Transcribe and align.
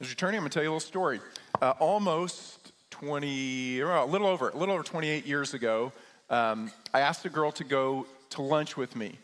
As 0.00 0.08
you're 0.08 0.16
turning, 0.16 0.38
I'm 0.38 0.44
going 0.44 0.50
to 0.50 0.54
tell 0.54 0.62
you 0.62 0.70
a 0.70 0.72
little 0.72 0.80
story. 0.80 1.20
Uh, 1.60 1.74
almost 1.78 2.72
20, 2.88 3.82
or 3.82 3.90
a 3.90 4.04
little 4.06 4.28
over, 4.28 4.48
a 4.48 4.56
little 4.56 4.74
over 4.74 4.82
28 4.82 5.26
years 5.26 5.52
ago, 5.52 5.92
um, 6.30 6.70
I 6.94 7.00
asked 7.00 7.26
a 7.26 7.28
girl 7.28 7.52
to 7.52 7.64
go 7.64 8.06
to 8.30 8.40
lunch 8.40 8.78
with 8.78 8.96
me. 8.96 9.18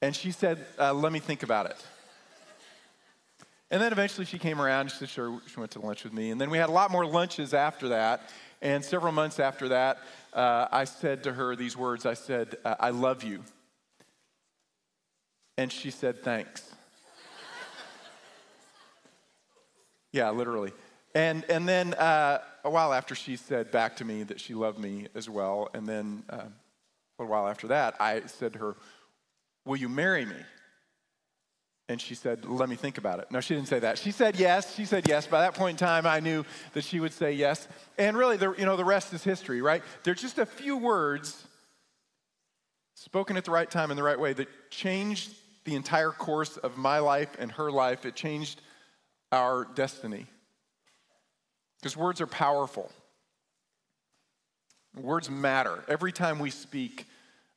And 0.00 0.16
she 0.16 0.32
said, 0.32 0.66
uh, 0.80 0.92
let 0.92 1.12
me 1.12 1.20
think 1.20 1.44
about 1.44 1.66
it. 1.66 1.76
And 3.70 3.80
then 3.80 3.92
eventually 3.92 4.26
she 4.26 4.40
came 4.40 4.60
around. 4.60 4.90
She 4.90 4.96
said, 4.96 5.10
sure, 5.10 5.40
she 5.46 5.60
went 5.60 5.70
to 5.72 5.80
lunch 5.80 6.02
with 6.02 6.12
me. 6.12 6.32
And 6.32 6.40
then 6.40 6.50
we 6.50 6.58
had 6.58 6.68
a 6.68 6.72
lot 6.72 6.90
more 6.90 7.06
lunches 7.06 7.54
after 7.54 7.90
that. 7.90 8.30
And 8.62 8.84
several 8.84 9.12
months 9.12 9.38
after 9.38 9.68
that, 9.68 9.98
uh, 10.32 10.66
I 10.72 10.84
said 10.84 11.22
to 11.22 11.32
her 11.32 11.54
these 11.54 11.76
words 11.76 12.04
I 12.04 12.14
said, 12.14 12.56
uh, 12.64 12.74
I 12.80 12.90
love 12.90 13.22
you. 13.22 13.44
And 15.56 15.70
she 15.70 15.92
said, 15.92 16.24
thanks. 16.24 16.71
Yeah, 20.12 20.30
literally. 20.30 20.72
And, 21.14 21.44
and 21.50 21.68
then 21.68 21.94
uh, 21.94 22.38
a 22.64 22.70
while 22.70 22.92
after, 22.92 23.14
she 23.14 23.36
said 23.36 23.70
back 23.70 23.96
to 23.96 24.04
me 24.04 24.22
that 24.24 24.40
she 24.40 24.54
loved 24.54 24.78
me 24.78 25.08
as 25.14 25.28
well. 25.28 25.68
And 25.74 25.86
then 25.86 26.22
uh, 26.30 26.44
a 27.18 27.24
while 27.24 27.48
after 27.48 27.68
that, 27.68 27.96
I 28.00 28.22
said 28.26 28.54
to 28.54 28.58
her, 28.58 28.76
Will 29.64 29.76
you 29.76 29.88
marry 29.88 30.26
me? 30.26 30.36
And 31.88 32.00
she 32.00 32.14
said, 32.14 32.44
Let 32.44 32.68
me 32.68 32.76
think 32.76 32.98
about 32.98 33.20
it. 33.20 33.30
No, 33.30 33.40
she 33.40 33.54
didn't 33.54 33.68
say 33.68 33.78
that. 33.80 33.98
She 33.98 34.10
said 34.10 34.36
yes. 34.36 34.74
She 34.74 34.84
said 34.84 35.06
yes. 35.06 35.26
By 35.26 35.40
that 35.42 35.54
point 35.54 35.80
in 35.80 35.86
time, 35.86 36.06
I 36.06 36.20
knew 36.20 36.44
that 36.72 36.84
she 36.84 37.00
would 37.00 37.12
say 37.12 37.32
yes. 37.32 37.68
And 37.98 38.16
really, 38.16 38.36
the, 38.36 38.54
you 38.58 38.64
know, 38.64 38.76
the 38.76 38.84
rest 38.84 39.12
is 39.12 39.22
history, 39.22 39.60
right? 39.60 39.82
There's 40.02 40.20
just 40.20 40.38
a 40.38 40.46
few 40.46 40.76
words 40.76 41.46
spoken 42.94 43.36
at 43.36 43.44
the 43.44 43.50
right 43.50 43.70
time 43.70 43.90
in 43.90 43.96
the 43.96 44.02
right 44.02 44.18
way 44.18 44.32
that 44.32 44.48
changed 44.70 45.32
the 45.64 45.74
entire 45.74 46.10
course 46.10 46.56
of 46.56 46.76
my 46.76 46.98
life 46.98 47.36
and 47.38 47.52
her 47.52 47.70
life. 47.70 48.06
It 48.06 48.14
changed 48.14 48.62
our 49.32 49.66
destiny. 49.74 50.26
Because 51.80 51.96
words 51.96 52.20
are 52.20 52.26
powerful. 52.26 52.92
Words 54.94 55.30
matter. 55.30 55.82
Every 55.88 56.12
time 56.12 56.38
we 56.38 56.50
speak, 56.50 57.06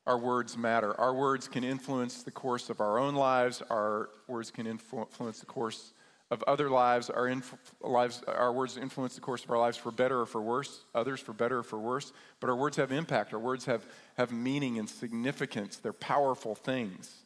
our 0.08 0.18
words 0.18 0.58
matter. 0.58 1.00
Our 1.00 1.14
words 1.14 1.48
can 1.48 1.64
influence 1.64 2.24
the 2.24 2.32
course 2.32 2.70
of 2.70 2.80
our 2.80 2.98
own 2.98 3.16
lives. 3.16 3.62
Our 3.70 4.10
words 4.28 4.52
can 4.52 4.66
influence 4.66 5.40
the 5.40 5.46
course 5.46 5.94
of 6.32 6.44
other 6.44 6.70
lives. 6.70 7.10
Our, 7.10 7.28
inf- 7.28 7.56
lives. 7.82 8.24
our 8.28 8.54
words 8.54 8.78
influence 8.78 9.16
the 9.16 9.22
course 9.22 9.44
of 9.44 9.52
our 9.52 9.60
lives 9.60 9.78
for 9.78 9.92
better 9.92 10.22
or 10.22 10.26
for 10.26 10.42
worse, 10.42 10.86
others 10.96 11.20
for 11.20 11.34
better 11.34 11.60
or 11.60 11.64
for 11.64 11.78
worse. 11.78 12.14
But 12.40 12.50
our 12.50 12.56
words 12.56 12.78
have 12.78 12.92
impact. 12.92 13.34
Our 13.34 13.40
words 13.40 13.66
have, 13.66 13.86
have 14.18 14.32
meaning 14.32 14.80
and 14.80 14.90
significance. 14.90 15.78
They're 15.78 15.94
powerful 15.94 16.56
things. 16.56 17.25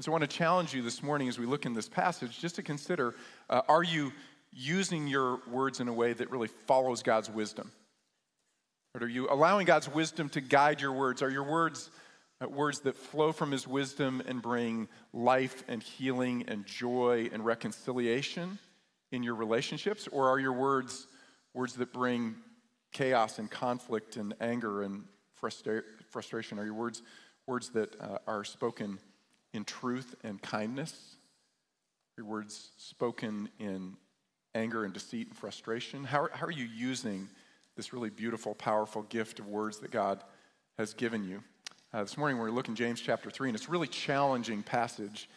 And 0.00 0.04
so 0.06 0.12
I 0.12 0.14
want 0.14 0.30
to 0.30 0.34
challenge 0.34 0.72
you 0.72 0.80
this 0.80 1.02
morning 1.02 1.28
as 1.28 1.38
we 1.38 1.44
look 1.44 1.66
in 1.66 1.74
this 1.74 1.86
passage 1.86 2.40
just 2.40 2.54
to 2.54 2.62
consider 2.62 3.14
uh, 3.50 3.60
are 3.68 3.82
you 3.82 4.14
using 4.50 5.06
your 5.06 5.40
words 5.46 5.78
in 5.78 5.88
a 5.88 5.92
way 5.92 6.14
that 6.14 6.30
really 6.30 6.48
follows 6.48 7.02
God's 7.02 7.28
wisdom? 7.28 7.70
Or 8.94 9.02
are 9.02 9.08
you 9.10 9.28
allowing 9.30 9.66
God's 9.66 9.90
wisdom 9.90 10.30
to 10.30 10.40
guide 10.40 10.80
your 10.80 10.92
words? 10.92 11.20
Are 11.20 11.28
your 11.28 11.42
words 11.42 11.90
uh, 12.42 12.48
words 12.48 12.80
that 12.80 12.96
flow 12.96 13.30
from 13.30 13.50
his 13.50 13.68
wisdom 13.68 14.22
and 14.26 14.40
bring 14.40 14.88
life 15.12 15.64
and 15.68 15.82
healing 15.82 16.44
and 16.48 16.64
joy 16.64 17.28
and 17.30 17.44
reconciliation 17.44 18.58
in 19.12 19.22
your 19.22 19.34
relationships? 19.34 20.08
Or 20.10 20.30
are 20.30 20.38
your 20.38 20.54
words 20.54 21.08
words 21.52 21.74
that 21.74 21.92
bring 21.92 22.36
chaos 22.94 23.38
and 23.38 23.50
conflict 23.50 24.16
and 24.16 24.32
anger 24.40 24.82
and 24.82 25.04
frustra- 25.34 25.82
frustration? 26.08 26.58
Are 26.58 26.64
your 26.64 26.72
words 26.72 27.02
words 27.46 27.68
that 27.72 28.00
uh, 28.00 28.16
are 28.26 28.44
spoken 28.44 28.98
in 29.52 29.64
truth 29.64 30.14
and 30.22 30.40
kindness? 30.40 31.16
Your 32.16 32.26
words 32.26 32.70
spoken 32.76 33.48
in 33.58 33.96
anger 34.54 34.84
and 34.84 34.92
deceit 34.92 35.28
and 35.28 35.36
frustration? 35.36 36.04
How, 36.04 36.28
how 36.32 36.46
are 36.46 36.50
you 36.50 36.66
using 36.66 37.28
this 37.76 37.92
really 37.92 38.10
beautiful, 38.10 38.54
powerful 38.54 39.02
gift 39.02 39.38
of 39.38 39.46
words 39.46 39.78
that 39.78 39.90
God 39.90 40.22
has 40.78 40.94
given 40.94 41.24
you? 41.24 41.42
Uh, 41.92 42.02
this 42.02 42.16
morning 42.16 42.38
we're 42.38 42.50
looking 42.50 42.74
James 42.74 43.00
chapter 43.00 43.30
3, 43.30 43.48
and 43.48 43.56
it's 43.56 43.68
a 43.68 43.70
really 43.70 43.88
challenging 43.88 44.62
passage. 44.62 45.28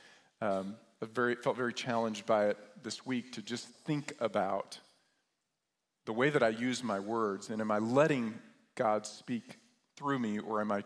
Um, 0.41 0.75
I 1.01 1.07
very, 1.07 1.35
felt 1.35 1.57
very 1.57 1.74
challenged 1.74 2.25
by 2.25 2.47
it 2.47 2.57
this 2.84 3.06
week 3.06 3.31
to 3.34 3.41
just 3.41 3.68
think 3.68 4.13
about 4.19 4.80
the 6.06 6.13
way 6.13 6.30
that 6.30 6.44
I 6.44 6.50
use 6.50 6.84
my 6.84 7.00
words, 7.00 7.50
and 7.50 7.62
am 7.62 7.72
I 7.72 7.80
letting 7.80 8.35
God 8.75 9.07
speak 9.07 9.57
through 9.95 10.19
me, 10.19 10.40
or 10.40 10.62
am 10.62 10.72
I 10.72 10.84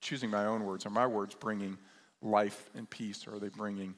choosing 0.00 0.30
my 0.30 0.46
own 0.46 0.64
words? 0.64 0.86
Are 0.86 0.90
my 0.90 1.06
words 1.06 1.34
bringing 1.34 1.76
life 2.22 2.70
and 2.74 2.88
peace, 2.88 3.26
or 3.26 3.36
are 3.36 3.38
they 3.38 3.48
bringing 3.48 3.94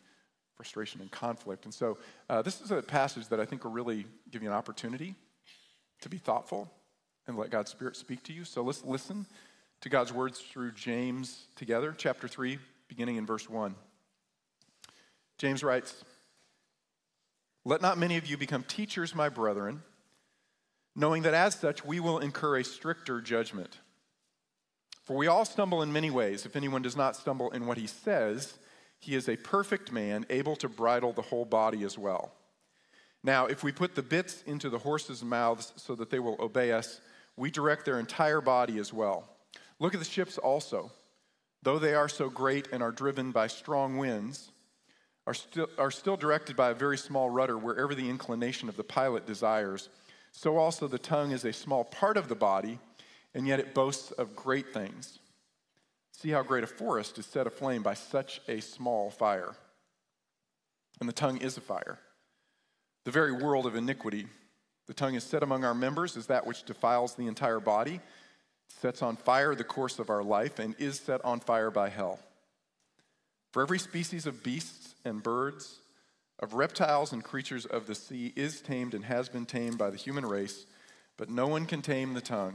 frustration 0.57 1.01
and 1.01 1.11
conflict? 1.11 1.65
And 1.65 1.75
so 1.75 1.99
uh, 2.29 2.43
this 2.43 2.61
is 2.61 2.71
a 2.71 2.83
passage 2.83 3.29
that 3.29 3.41
I 3.41 3.45
think 3.45 3.65
will 3.65 3.73
really 3.73 4.07
give 4.31 4.43
you 4.43 4.49
an 4.49 4.55
opportunity 4.55 5.15
to 6.03 6.09
be 6.09 6.19
thoughtful 6.19 6.71
and 7.27 7.37
let 7.37 7.51
God's 7.51 7.71
Spirit 7.71 7.97
speak 7.97 8.23
to 8.25 8.33
you. 8.33 8.45
So 8.45 8.63
let's 8.63 8.85
listen 8.85 9.27
to 9.81 9.89
God's 9.89 10.13
words 10.13 10.41
through 10.41 10.73
James 10.73 11.47
together, 11.57 11.95
chapter 11.97 12.29
3, 12.29 12.59
beginning 12.89 13.17
in 13.17 13.27
verse 13.27 13.49
1. 13.49 13.75
James 15.39 15.65
writes, 15.65 16.05
Let 17.65 17.83
not 17.83 17.99
many 17.99 18.17
of 18.17 18.27
you 18.27 18.37
become 18.37 18.63
teachers, 18.63 19.15
my 19.15 19.29
brethren, 19.29 19.83
knowing 20.95 21.23
that 21.23 21.35
as 21.35 21.55
such 21.55 21.85
we 21.85 22.01
will 22.01 22.19
incur 22.19 22.59
a 22.59 22.65
stricter 22.65 23.21
judgment. 23.21 23.79
For 25.05 25.17
we 25.17 25.27
all 25.27 25.45
stumble 25.45 25.83
in 25.83 25.93
many 25.93 26.11
ways. 26.11 26.47
If 26.47 26.57
anyone 26.57 26.83
does 26.83 26.97
not 26.97 27.17
stumble 27.17 27.51
in 27.51 27.67
what 27.67 27.79
he 27.79 27.87
says, 27.87 28.55
he 28.99 29.15
is 29.15 29.29
a 29.29 29.37
perfect 29.37 29.91
man, 29.91 30.25
able 30.31 30.55
to 30.57 30.69
bridle 30.69 31.13
the 31.13 31.23
whole 31.23 31.45
body 31.45 31.83
as 31.83 31.99
well. 31.99 32.33
Now, 33.25 33.47
if 33.47 33.63
we 33.63 33.73
put 33.73 33.95
the 33.95 34.03
bits 34.03 34.43
into 34.47 34.69
the 34.69 34.79
horses' 34.79 35.23
mouths 35.23 35.73
so 35.77 35.95
that 35.97 36.11
they 36.11 36.19
will 36.19 36.37
obey 36.41 36.73
us, 36.73 37.01
we 37.37 37.51
direct 37.51 37.85
their 37.85 37.99
entire 37.99 38.41
body 38.41 38.79
as 38.79 38.93
well. 38.93 39.29
Look 39.79 39.95
at 39.95 40.01
the 40.01 40.07
ships 40.07 40.39
also. 40.39 40.93
Though 41.63 41.79
they 41.79 41.95
are 41.95 42.09
so 42.09 42.29
great 42.29 42.69
and 42.73 42.83
are 42.83 42.93
driven 42.93 43.31
by 43.31 43.47
strong 43.47 43.97
winds, 43.97 44.51
are 45.27 45.35
still, 45.35 45.69
are 45.79 45.91
still 45.91 46.17
directed 46.17 46.57
by 46.57 46.71
a 46.71 46.75
very 46.75 46.99
small 46.99 47.31
rudder 47.31 47.57
wherever 47.57 47.95
the 47.95 48.11
inclination 48.11 48.69
of 48.69 48.77
the 48.77 48.85
pilot 48.85 49.27
desires. 49.27 49.89
So 50.33 50.57
also 50.57 50.89
the 50.89 50.99
tongue 50.99 51.31
is 51.31 51.45
a 51.45 51.53
small 51.53 51.85
part 51.85 52.17
of 52.17 52.29
the 52.29 52.35
body, 52.35 52.79
and 53.35 53.47
yet 53.47 53.61
it 53.61 53.75
boasts 53.75 54.11
of 54.13 54.37
great 54.37 54.73
things. 54.73 55.19
See 56.13 56.31
how 56.31 56.43
great 56.43 56.65
a 56.65 56.69
forest 56.69 57.19
is 57.19 57.27
set 57.27 57.47
aflame 57.47 57.83
by 57.83 57.95
such 57.95 58.41
a 58.49 58.61
small 58.61 59.11
fire. 59.11 59.55
And 61.01 61.09
the 61.09 61.15
tongue 61.15 61.39
is 61.39 61.57
a 61.57 61.63
fire, 61.63 61.99
the 63.05 63.11
very 63.11 63.33
world 63.33 63.67
of 63.67 63.75
iniquity. 63.75 64.27
The 64.87 64.95
tongue 64.95 65.15
is 65.15 65.25
set 65.25 65.43
among 65.43 65.65
our 65.65 65.75
members 65.75 66.17
as 66.17 66.27
that 66.27 66.47
which 66.47 66.65
defiles 66.65 67.15
the 67.15 67.27
entire 67.27 67.61
body 67.61 68.01
sets 68.81 69.03
on 69.03 69.17
fire 69.17 69.55
the 69.55 69.65
course 69.65 69.99
of 69.99 70.11
our 70.11 70.23
life, 70.23 70.59
and 70.59 70.75
is 70.79 70.99
set 70.99 71.25
on 71.25 71.41
fire 71.41 71.71
by 71.71 71.89
hell. 71.89 72.19
For 73.53 73.63
every 73.63 73.79
species 73.79 74.27
of 74.27 74.43
beasts 74.43 74.95
and 75.05 75.23
birds, 75.23 75.79
of 76.39 76.55
reptiles 76.55 77.13
and 77.13 77.23
creatures 77.23 77.67
of 77.67 77.87
the 77.87 77.95
sea 77.95 78.33
is 78.35 78.61
tamed 78.61 78.95
and 78.95 79.05
has 79.05 79.29
been 79.29 79.47
tamed 79.47 79.79
by 79.79 79.91
the 79.91 79.97
human 79.97 80.27
race, 80.27 80.67
but 81.17 81.31
no 81.31 81.47
one 81.47 81.67
can 81.67 81.83
tame 81.83 82.15
the 82.15 82.21
tongue. 82.21 82.55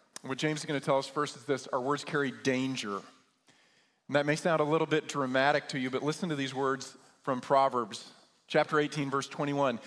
What 0.23 0.37
James 0.37 0.59
is 0.59 0.65
going 0.65 0.79
to 0.79 0.85
tell 0.85 0.99
us 0.99 1.07
first 1.07 1.35
is 1.35 1.43
this 1.45 1.67
our 1.67 1.81
words 1.81 2.03
carry 2.03 2.31
danger. 2.43 3.01
And 4.07 4.15
that 4.15 4.25
may 4.25 4.35
sound 4.35 4.61
a 4.61 4.65
little 4.65 4.87
bit 4.87 5.07
dramatic 5.07 5.69
to 5.69 5.79
you, 5.79 5.89
but 5.89 6.03
listen 6.03 6.29
to 6.29 6.35
these 6.35 6.53
words 6.53 6.95
from 7.23 7.41
Proverbs 7.41 8.11
chapter 8.47 8.79
18, 8.79 9.09
verse 9.09 9.27
21. 9.27 9.79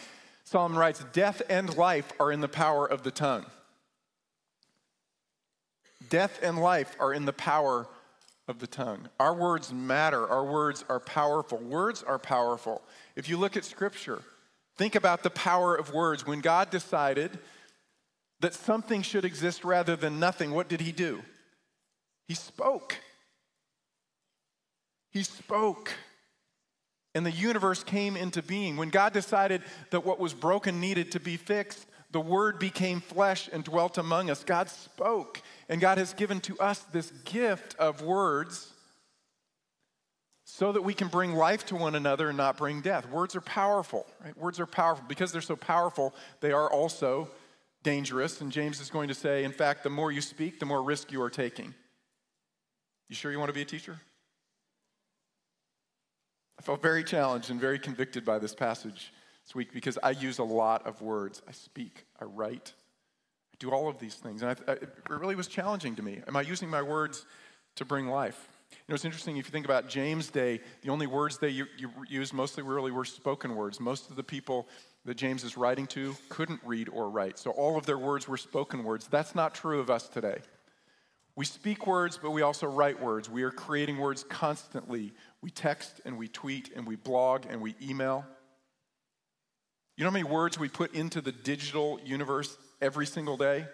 Solomon 0.44 0.78
writes, 0.78 1.04
Death 1.12 1.42
and 1.48 1.76
life 1.76 2.12
are 2.18 2.32
in 2.32 2.40
the 2.40 2.48
power 2.48 2.86
of 2.86 3.02
the 3.02 3.10
tongue. 3.10 3.44
Death 6.08 6.40
and 6.42 6.58
life 6.58 6.96
are 6.98 7.12
in 7.12 7.26
the 7.26 7.32
power 7.32 7.86
of 8.48 8.58
the 8.58 8.66
tongue. 8.66 9.08
Our 9.20 9.34
words 9.34 9.72
matter. 9.72 10.26
Our 10.26 10.44
words 10.44 10.84
are 10.88 11.00
powerful. 11.00 11.58
Words 11.58 12.02
are 12.02 12.18
powerful. 12.18 12.82
If 13.16 13.28
you 13.28 13.36
look 13.36 13.56
at 13.56 13.64
Scripture, 13.64 14.22
think 14.76 14.94
about 14.94 15.22
the 15.22 15.30
power 15.30 15.74
of 15.74 15.92
words. 15.92 16.26
When 16.26 16.40
God 16.40 16.70
decided 16.70 17.38
that 18.44 18.52
something 18.52 19.00
should 19.00 19.24
exist 19.24 19.64
rather 19.64 19.96
than 19.96 20.20
nothing, 20.20 20.50
what 20.50 20.68
did 20.68 20.82
He 20.82 20.92
do? 20.92 21.22
He 22.28 22.34
spoke. 22.34 22.98
He 25.10 25.22
spoke. 25.22 25.92
and 27.14 27.24
the 27.24 27.30
universe 27.30 27.82
came 27.82 28.16
into 28.16 28.42
being. 28.42 28.76
When 28.76 28.90
God 28.90 29.14
decided 29.14 29.62
that 29.90 30.04
what 30.04 30.18
was 30.18 30.34
broken 30.34 30.78
needed 30.78 31.12
to 31.12 31.20
be 31.20 31.38
fixed, 31.38 31.86
the 32.10 32.20
Word 32.20 32.58
became 32.58 33.00
flesh 33.00 33.48
and 33.50 33.64
dwelt 33.64 33.96
among 33.96 34.28
us. 34.28 34.44
God 34.44 34.68
spoke, 34.68 35.40
and 35.70 35.80
God 35.80 35.96
has 35.96 36.12
given 36.12 36.40
to 36.40 36.58
us 36.58 36.80
this 36.92 37.12
gift 37.24 37.74
of 37.78 38.02
words 38.02 38.70
so 40.44 40.70
that 40.72 40.82
we 40.82 40.92
can 40.92 41.08
bring 41.08 41.34
life 41.34 41.64
to 41.66 41.76
one 41.76 41.94
another 41.94 42.28
and 42.28 42.36
not 42.36 42.58
bring 42.58 42.82
death. 42.82 43.08
Words 43.08 43.34
are 43.34 43.40
powerful, 43.40 44.06
right? 44.22 44.36
Words 44.36 44.60
are 44.60 44.66
powerful. 44.66 45.04
Because 45.08 45.32
they're 45.32 45.40
so 45.40 45.56
powerful, 45.56 46.14
they 46.40 46.52
are 46.52 46.70
also 46.70 47.30
dangerous. 47.84 48.40
And 48.40 48.50
James 48.50 48.80
is 48.80 48.90
going 48.90 49.06
to 49.06 49.14
say, 49.14 49.44
in 49.44 49.52
fact, 49.52 49.84
the 49.84 49.90
more 49.90 50.10
you 50.10 50.20
speak, 50.20 50.58
the 50.58 50.66
more 50.66 50.82
risk 50.82 51.12
you 51.12 51.22
are 51.22 51.30
taking. 51.30 51.72
You 53.08 53.14
sure 53.14 53.30
you 53.30 53.38
want 53.38 53.50
to 53.50 53.54
be 53.54 53.62
a 53.62 53.66
teacher? 53.66 54.00
I 56.58 56.62
felt 56.62 56.82
very 56.82 57.04
challenged 57.04 57.50
and 57.50 57.60
very 57.60 57.78
convicted 57.78 58.24
by 58.24 58.38
this 58.38 58.54
passage 58.54 59.12
this 59.44 59.54
week 59.54 59.72
because 59.72 59.98
I 60.02 60.10
use 60.10 60.38
a 60.38 60.44
lot 60.44 60.86
of 60.86 61.00
words. 61.02 61.42
I 61.46 61.52
speak, 61.52 62.06
I 62.20 62.24
write, 62.24 62.72
I 63.52 63.56
do 63.60 63.70
all 63.70 63.88
of 63.88 63.98
these 63.98 64.14
things. 64.14 64.42
And 64.42 64.56
I, 64.66 64.72
it 64.72 64.88
really 65.08 65.36
was 65.36 65.46
challenging 65.46 65.94
to 65.96 66.02
me. 66.02 66.20
Am 66.26 66.36
I 66.36 66.40
using 66.40 66.68
my 66.68 66.82
words 66.82 67.26
to 67.76 67.84
bring 67.84 68.08
life? 68.08 68.48
You 68.70 68.78
know, 68.88 68.94
it's 68.94 69.04
interesting 69.04 69.36
if 69.36 69.46
you 69.46 69.52
think 69.52 69.66
about 69.66 69.88
James' 69.88 70.30
day, 70.30 70.60
the 70.82 70.90
only 70.90 71.06
words 71.06 71.38
they 71.38 71.50
you, 71.50 71.66
you 71.76 71.90
used 72.08 72.32
mostly 72.32 72.62
really 72.62 72.90
were 72.90 73.04
spoken 73.04 73.54
words. 73.54 73.78
Most 73.78 74.10
of 74.10 74.16
the 74.16 74.24
people 74.24 74.66
that 75.04 75.16
James 75.16 75.44
is 75.44 75.56
writing 75.56 75.86
to 75.88 76.16
couldn't 76.28 76.60
read 76.64 76.88
or 76.88 77.10
write, 77.10 77.38
so 77.38 77.50
all 77.50 77.76
of 77.76 77.86
their 77.86 77.98
words 77.98 78.26
were 78.26 78.36
spoken 78.36 78.84
words. 78.84 79.06
That's 79.06 79.34
not 79.34 79.54
true 79.54 79.80
of 79.80 79.90
us 79.90 80.08
today. 80.08 80.38
We 81.36 81.44
speak 81.44 81.86
words, 81.86 82.18
but 82.20 82.30
we 82.30 82.42
also 82.42 82.68
write 82.68 83.02
words. 83.02 83.28
We 83.28 83.42
are 83.42 83.50
creating 83.50 83.98
words 83.98 84.24
constantly. 84.28 85.12
We 85.42 85.50
text 85.50 86.00
and 86.04 86.16
we 86.16 86.28
tweet 86.28 86.70
and 86.76 86.86
we 86.86 86.94
blog 86.94 87.46
and 87.48 87.60
we 87.60 87.74
email. 87.82 88.24
You 89.96 90.04
know 90.04 90.10
how 90.10 90.14
many 90.14 90.24
words 90.24 90.58
we 90.58 90.68
put 90.68 90.94
into 90.94 91.20
the 91.20 91.32
digital 91.32 92.00
universe 92.04 92.56
every 92.80 93.06
single 93.06 93.36
day? 93.36 93.66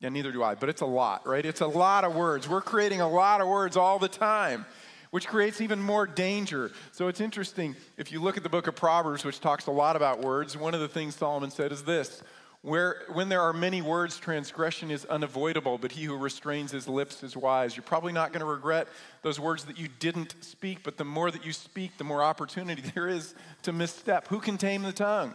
Yeah, 0.00 0.08
neither 0.10 0.32
do 0.32 0.42
I, 0.42 0.54
but 0.54 0.68
it's 0.68 0.80
a 0.80 0.86
lot, 0.86 1.26
right? 1.26 1.44
It's 1.44 1.60
a 1.60 1.66
lot 1.66 2.04
of 2.04 2.14
words. 2.14 2.48
We're 2.48 2.60
creating 2.60 3.00
a 3.00 3.08
lot 3.08 3.40
of 3.40 3.48
words 3.48 3.76
all 3.76 3.98
the 3.98 4.08
time, 4.08 4.66
which 5.12 5.28
creates 5.28 5.60
even 5.60 5.80
more 5.80 6.06
danger. 6.06 6.72
So 6.90 7.08
it's 7.08 7.20
interesting. 7.20 7.76
If 7.98 8.10
you 8.10 8.20
look 8.20 8.38
at 8.38 8.42
the 8.42 8.48
book 8.48 8.66
of 8.66 8.74
Proverbs, 8.74 9.26
which 9.26 9.40
talks 9.40 9.66
a 9.66 9.70
lot 9.70 9.94
about 9.94 10.22
words, 10.22 10.56
one 10.56 10.72
of 10.72 10.80
the 10.80 10.88
things 10.88 11.14
Solomon 11.14 11.50
said 11.50 11.70
is 11.70 11.84
this 11.84 12.22
where, 12.62 13.02
when 13.12 13.28
there 13.28 13.42
are 13.42 13.52
many 13.52 13.82
words, 13.82 14.18
transgression 14.18 14.90
is 14.90 15.04
unavoidable, 15.04 15.78
but 15.78 15.92
he 15.92 16.04
who 16.04 16.16
restrains 16.16 16.70
his 16.70 16.88
lips 16.88 17.22
is 17.22 17.36
wise. 17.36 17.76
You're 17.76 17.82
probably 17.82 18.12
not 18.12 18.32
going 18.32 18.40
to 18.40 18.46
regret 18.46 18.88
those 19.22 19.38
words 19.38 19.64
that 19.64 19.78
you 19.78 19.88
didn't 19.98 20.36
speak, 20.40 20.82
but 20.82 20.96
the 20.96 21.04
more 21.04 21.30
that 21.30 21.44
you 21.44 21.52
speak, 21.52 21.98
the 21.98 22.04
more 22.04 22.22
opportunity 22.22 22.80
there 22.94 23.08
is 23.08 23.34
to 23.62 23.72
misstep. 23.72 24.28
Who 24.28 24.40
can 24.40 24.56
tame 24.56 24.82
the 24.82 24.92
tongue? 24.92 25.34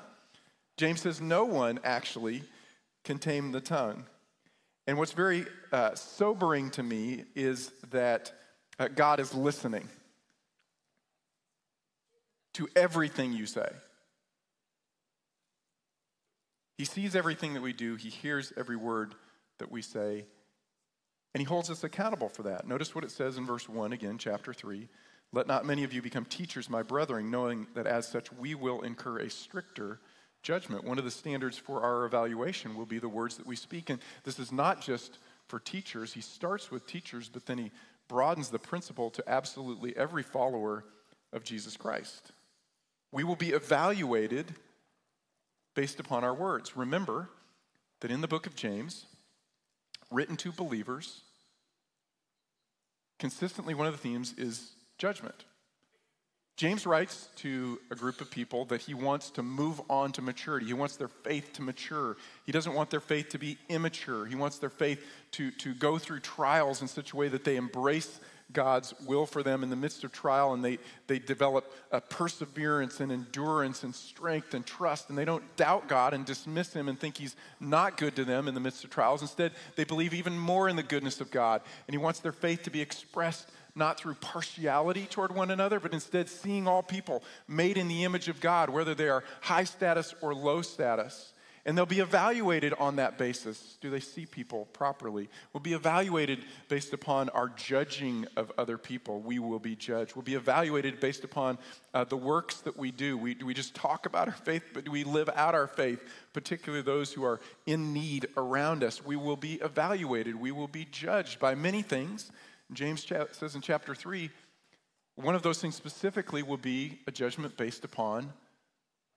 James 0.78 1.02
says, 1.02 1.22
No 1.22 1.46
one 1.46 1.80
actually 1.84 2.44
can 3.04 3.20
tame 3.20 3.52
the 3.52 3.62
tongue. 3.62 4.06
And 4.88 4.98
what's 4.98 5.12
very 5.12 5.46
uh, 5.72 5.94
sobering 5.94 6.72
to 6.72 6.82
me 6.82 7.26
is 7.36 7.74
that 7.92 8.32
uh, 8.80 8.88
God 8.88 9.20
is 9.20 9.34
listening 9.34 9.88
to 12.54 12.68
everything 12.76 13.34
you 13.34 13.46
say. 13.46 13.70
He 16.78 16.86
sees 16.86 17.16
everything 17.16 17.54
that 17.56 17.62
we 17.62 17.74
do, 17.74 17.96
He 17.96 18.10
hears 18.10 18.54
every 18.56 18.76
word 18.76 19.16
that 19.60 19.72
we 19.72 19.82
say, 19.82 20.26
and 21.34 21.42
He 21.42 21.46
holds 21.46 21.70
us 21.70 21.84
accountable 21.84 22.30
for 22.30 22.44
that. 22.44 22.68
Notice 22.68 22.94
what 22.94 23.04
it 23.04 23.12
says 23.12 23.38
in 23.38 23.46
verse 23.46 23.68
1 23.68 23.94
again, 23.94 24.18
chapter 24.18 24.54
3. 24.54 24.88
Let 25.34 25.48
not 25.48 25.66
many 25.66 25.84
of 25.84 25.92
you 25.92 26.02
become 26.02 26.26
teachers, 26.26 26.70
my 26.70 26.84
brethren, 26.84 27.30
knowing 27.30 27.68
that 27.76 27.86
as 27.86 28.08
such 28.08 28.32
we 28.32 28.56
will 28.56 28.82
incur 28.82 29.20
a 29.20 29.30
stricter 29.30 30.00
judgment. 30.42 30.86
One 30.86 30.98
of 30.98 31.04
the 31.04 31.12
standards 31.12 31.58
for 31.58 31.82
our 31.82 32.06
evaluation 32.06 32.76
will 32.76 32.86
be 32.86 33.00
the 33.00 33.10
words 33.10 33.36
that 33.38 33.46
we 33.46 33.56
speak. 33.56 33.90
And 33.90 34.00
this 34.24 34.40
is 34.40 34.52
not 34.52 34.82
just 34.82 35.18
for 35.48 35.60
teachers, 35.60 36.14
he 36.14 36.22
starts 36.22 36.72
with 36.72 36.88
teachers, 36.88 37.30
but 37.32 37.46
then 37.46 37.58
he 37.58 37.72
broadens 38.08 38.50
the 38.50 38.60
principle 38.60 39.10
to 39.12 39.24
absolutely 39.28 39.96
every 39.96 40.24
follower 40.24 40.86
of 41.34 41.44
Jesus 41.44 41.78
Christ. 41.78 42.32
We 43.12 43.24
will 43.24 43.36
be 43.36 43.52
evaluated 43.52 44.56
based 45.76 46.00
upon 46.00 46.24
our 46.24 46.34
words. 46.34 46.76
Remember 46.76 47.30
that 48.02 48.12
in 48.12 48.22
the 48.22 48.28
book 48.28 48.48
of 48.48 48.56
James, 48.56 49.06
written 50.12 50.38
to 50.38 50.52
believers, 50.52 51.22
consistently 53.20 53.74
one 53.74 53.88
of 53.88 53.94
the 53.94 54.00
themes 54.00 54.34
is 54.38 54.72
judgment. 54.98 55.46
James 56.58 56.88
writes 56.88 57.30
to 57.36 57.80
a 57.92 57.96
group 57.96 58.20
of 58.20 58.32
people 58.32 58.66
that 58.66 58.82
he 58.82 58.96
wants 58.96 59.30
to 59.30 59.44
move 59.44 59.80
on 59.92 60.12
to 60.12 60.24
maturity. 60.24 60.66
He 60.66 60.74
wants 60.74 60.96
their 60.96 61.08
faith 61.08 61.54
to 61.54 61.62
mature. 61.62 62.18
He 62.48 62.52
doesn't 62.52 62.74
want 62.74 62.90
their 62.90 63.00
faith 63.00 63.30
to 63.30 63.38
be 63.38 63.60
immature. 63.70 64.26
He 64.26 64.34
wants 64.34 64.58
their 64.58 64.72
faith 64.72 65.06
to, 65.34 65.52
to 65.52 65.76
go 65.76 66.00
through 66.00 66.22
trials 66.22 66.82
in 66.82 66.88
such 66.88 67.14
a 67.14 67.16
way 67.16 67.28
that 67.28 67.44
they 67.44 67.58
embrace 67.58 68.20
God's 68.52 68.96
will 69.06 69.26
for 69.26 69.44
them 69.44 69.62
in 69.62 69.70
the 69.70 69.76
midst 69.76 70.04
of 70.04 70.12
trial 70.12 70.54
and 70.54 70.64
they, 70.64 70.80
they 71.08 71.20
develop 71.20 71.72
a 71.92 72.00
perseverance 72.00 73.02
and 73.02 73.12
endurance 73.12 73.84
and 73.84 73.94
strength 73.94 74.54
and 74.54 74.66
trust 74.66 75.10
and 75.10 75.18
they 75.18 75.26
don't 75.26 75.44
doubt 75.58 75.88
God 75.88 76.14
and 76.14 76.26
dismiss 76.26 76.74
Him 76.74 76.88
and 76.88 77.00
think 77.00 77.18
He's 77.18 77.36
not 77.60 77.98
good 77.98 78.16
to 78.16 78.26
them 78.26 78.48
in 78.48 78.54
the 78.54 78.62
midst 78.62 78.84
of 78.84 78.90
trials. 78.90 79.22
Instead, 79.22 79.52
they 79.76 79.84
believe 79.84 80.14
even 80.14 80.40
more 80.40 80.70
in 80.70 80.76
the 80.76 80.84
goodness 80.84 81.20
of 81.20 81.30
God 81.30 81.62
and 81.88 81.94
He 81.94 81.98
wants 81.98 82.20
their 82.20 82.32
faith 82.32 82.64
to 82.64 82.72
be 82.72 82.82
expressed 82.82 83.52
not 83.78 84.00
through 84.00 84.16
partiality 84.16 85.06
toward 85.06 85.34
one 85.34 85.52
another, 85.52 85.80
but 85.80 85.94
instead 85.94 86.28
seeing 86.30 86.68
all 86.68 86.84
people 86.84 87.24
made 87.48 87.78
in 87.78 87.88
the 87.88 88.04
image 88.04 88.28
of 88.28 88.40
God, 88.42 88.70
whether 88.70 88.96
they 88.96 89.10
are 89.10 89.24
high 89.42 89.64
status 89.64 90.14
or 90.22 90.34
low 90.34 90.62
status. 90.62 91.34
And 91.68 91.78
they'll 91.78 91.86
be 91.86 92.00
evaluated 92.00 92.74
on 92.80 92.96
that 92.96 93.18
basis. 93.18 93.78
Do 93.82 93.90
they 93.90 94.00
see 94.00 94.26
people 94.26 94.70
properly? 94.72 95.28
We'll 95.52 95.60
be 95.60 95.74
evaluated 95.74 96.46
based 96.70 96.94
upon 96.94 97.28
our 97.30 97.50
judging 97.50 98.26
of 98.38 98.54
other 98.58 98.78
people. 98.78 99.20
We 99.20 99.40
will 99.40 99.60
be 99.60 99.76
judged. 99.76 100.16
We'll 100.16 100.24
be 100.24 100.36
evaluated 100.36 101.02
based 101.02 101.26
upon 101.26 101.58
uh, 101.94 102.06
the 102.06 102.16
works 102.16 102.62
that 102.62 102.78
we 102.78 102.92
do. 102.92 103.18
We, 103.18 103.34
do 103.34 103.46
we 103.46 103.54
just 103.54 103.76
talk 103.76 104.06
about 104.06 104.30
our 104.30 104.34
faith, 104.34 104.64
but 104.74 104.86
do 104.86 104.92
we 104.92 105.04
live 105.04 105.30
out 105.36 105.56
our 105.56 105.68
faith, 105.68 106.00
particularly 106.32 106.84
those 106.84 107.12
who 107.12 107.26
are 107.26 107.42
in 107.66 107.92
need 107.92 108.28
around 108.38 108.82
us? 108.82 109.06
We 109.06 109.18
will 109.18 109.36
be 109.36 109.56
evaluated. 109.56 110.40
We 110.40 110.54
will 110.54 110.70
be 110.70 110.88
judged 110.90 111.38
by 111.38 111.54
many 111.54 111.82
things. 111.82 112.32
James 112.74 113.06
says 113.32 113.56
in 113.56 113.62
chapter 113.62 113.96
3, 113.96 114.30
one 115.16 115.36
of 115.36 115.42
those 115.42 115.60
things 115.60 115.76
specifically 115.76 116.44
will 116.44 116.58
be 116.58 117.00
a 117.08 117.12
judgment 117.12 117.58
based 117.58 117.84
upon 117.84 118.32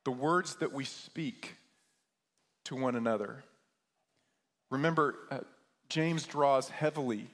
the 0.04 0.10
words 0.10 0.56
that 0.56 0.72
we 0.72 0.84
speak 0.84 1.56
to 2.64 2.74
one 2.74 2.96
another. 2.96 3.44
Remember, 4.70 5.16
uh, 5.30 5.40
James 5.88 6.26
draws 6.26 6.70
heavily 6.70 7.26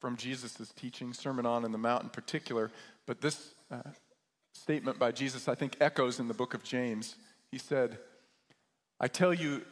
from 0.00 0.16
Jesus' 0.16 0.72
teaching, 0.74 1.12
Sermon 1.12 1.44
on 1.44 1.70
the 1.70 1.78
Mount 1.78 2.04
in 2.04 2.08
particular, 2.08 2.70
but 3.06 3.20
this 3.20 3.54
uh, 3.70 3.82
statement 4.54 4.98
by 4.98 5.12
Jesus, 5.12 5.48
I 5.48 5.54
think, 5.54 5.76
echoes 5.80 6.18
in 6.18 6.28
the 6.28 6.34
book 6.34 6.54
of 6.54 6.62
James. 6.62 7.16
He 7.50 7.58
said, 7.58 7.98
I 9.00 9.08
tell 9.08 9.34
you 9.34 9.62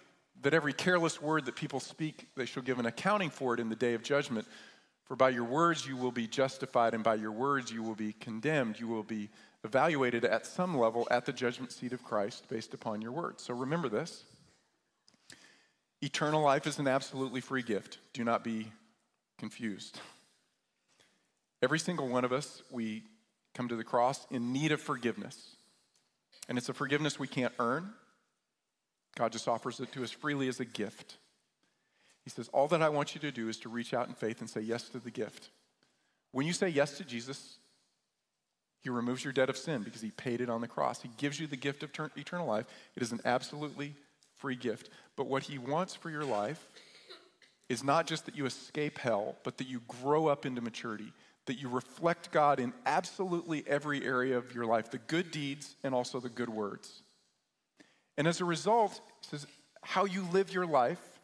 that 0.42 0.54
every 0.54 0.72
careless 0.72 1.20
word 1.22 1.46
that 1.46 1.56
people 1.56 1.80
speak, 1.80 2.28
they 2.36 2.46
shall 2.46 2.62
give 2.62 2.78
an 2.78 2.86
accounting 2.86 3.30
for 3.30 3.54
it 3.54 3.60
in 3.60 3.68
the 3.68 3.76
day 3.76 3.94
of 3.94 4.02
judgment. 4.02 4.46
For 5.10 5.16
by 5.16 5.30
your 5.30 5.42
words 5.42 5.88
you 5.88 5.96
will 5.96 6.12
be 6.12 6.28
justified, 6.28 6.94
and 6.94 7.02
by 7.02 7.16
your 7.16 7.32
words 7.32 7.72
you 7.72 7.82
will 7.82 7.96
be 7.96 8.12
condemned. 8.12 8.78
You 8.78 8.86
will 8.86 9.02
be 9.02 9.28
evaluated 9.64 10.24
at 10.24 10.46
some 10.46 10.78
level 10.78 11.08
at 11.10 11.26
the 11.26 11.32
judgment 11.32 11.72
seat 11.72 11.92
of 11.92 12.04
Christ 12.04 12.48
based 12.48 12.74
upon 12.74 13.02
your 13.02 13.10
words. 13.10 13.42
So 13.42 13.52
remember 13.52 13.88
this. 13.88 14.22
Eternal 16.00 16.42
life 16.42 16.64
is 16.64 16.78
an 16.78 16.86
absolutely 16.86 17.40
free 17.40 17.64
gift. 17.64 17.98
Do 18.12 18.22
not 18.22 18.44
be 18.44 18.70
confused. 19.36 19.98
Every 21.60 21.80
single 21.80 22.06
one 22.06 22.24
of 22.24 22.32
us, 22.32 22.62
we 22.70 23.02
come 23.52 23.66
to 23.66 23.74
the 23.74 23.82
cross 23.82 24.28
in 24.30 24.52
need 24.52 24.70
of 24.70 24.80
forgiveness. 24.80 25.56
And 26.48 26.56
it's 26.56 26.68
a 26.68 26.72
forgiveness 26.72 27.18
we 27.18 27.26
can't 27.26 27.52
earn. 27.58 27.90
God 29.16 29.32
just 29.32 29.48
offers 29.48 29.80
it 29.80 29.90
to 29.90 30.04
us 30.04 30.12
freely 30.12 30.46
as 30.46 30.60
a 30.60 30.64
gift. 30.64 31.16
He 32.30 32.42
says, 32.42 32.48
All 32.52 32.68
that 32.68 32.80
I 32.80 32.88
want 32.88 33.14
you 33.14 33.20
to 33.22 33.32
do 33.32 33.48
is 33.48 33.58
to 33.58 33.68
reach 33.68 33.92
out 33.92 34.06
in 34.06 34.14
faith 34.14 34.40
and 34.40 34.48
say 34.48 34.60
yes 34.60 34.88
to 34.90 35.00
the 35.00 35.10
gift. 35.10 35.50
When 36.30 36.46
you 36.46 36.52
say 36.52 36.68
yes 36.68 36.96
to 36.98 37.04
Jesus, 37.04 37.58
he 38.82 38.88
removes 38.88 39.24
your 39.24 39.32
debt 39.32 39.50
of 39.50 39.56
sin 39.56 39.82
because 39.82 40.00
he 40.00 40.12
paid 40.12 40.40
it 40.40 40.48
on 40.48 40.60
the 40.60 40.68
cross. 40.68 41.02
He 41.02 41.10
gives 41.16 41.40
you 41.40 41.48
the 41.48 41.56
gift 41.56 41.82
of 41.82 41.90
eternal 42.16 42.46
life. 42.46 42.66
It 42.94 43.02
is 43.02 43.10
an 43.10 43.20
absolutely 43.24 43.94
free 44.36 44.54
gift. 44.54 44.90
But 45.16 45.26
what 45.26 45.42
he 45.42 45.58
wants 45.58 45.96
for 45.96 46.08
your 46.08 46.24
life 46.24 46.64
is 47.68 47.82
not 47.82 48.06
just 48.06 48.26
that 48.26 48.36
you 48.36 48.46
escape 48.46 48.98
hell, 48.98 49.34
but 49.42 49.58
that 49.58 49.66
you 49.66 49.82
grow 50.00 50.28
up 50.28 50.46
into 50.46 50.60
maturity, 50.60 51.12
that 51.46 51.60
you 51.60 51.68
reflect 51.68 52.30
God 52.30 52.60
in 52.60 52.72
absolutely 52.86 53.64
every 53.66 54.04
area 54.04 54.38
of 54.38 54.54
your 54.54 54.66
life, 54.66 54.90
the 54.90 54.98
good 54.98 55.32
deeds 55.32 55.74
and 55.82 55.94
also 55.94 56.20
the 56.20 56.28
good 56.28 56.48
words. 56.48 57.02
And 58.16 58.28
as 58.28 58.40
a 58.40 58.44
result, 58.44 59.00
he 59.20 59.26
says 59.26 59.48
how 59.82 60.04
you 60.04 60.26
live 60.32 60.54
your 60.54 60.66
life 60.66 61.19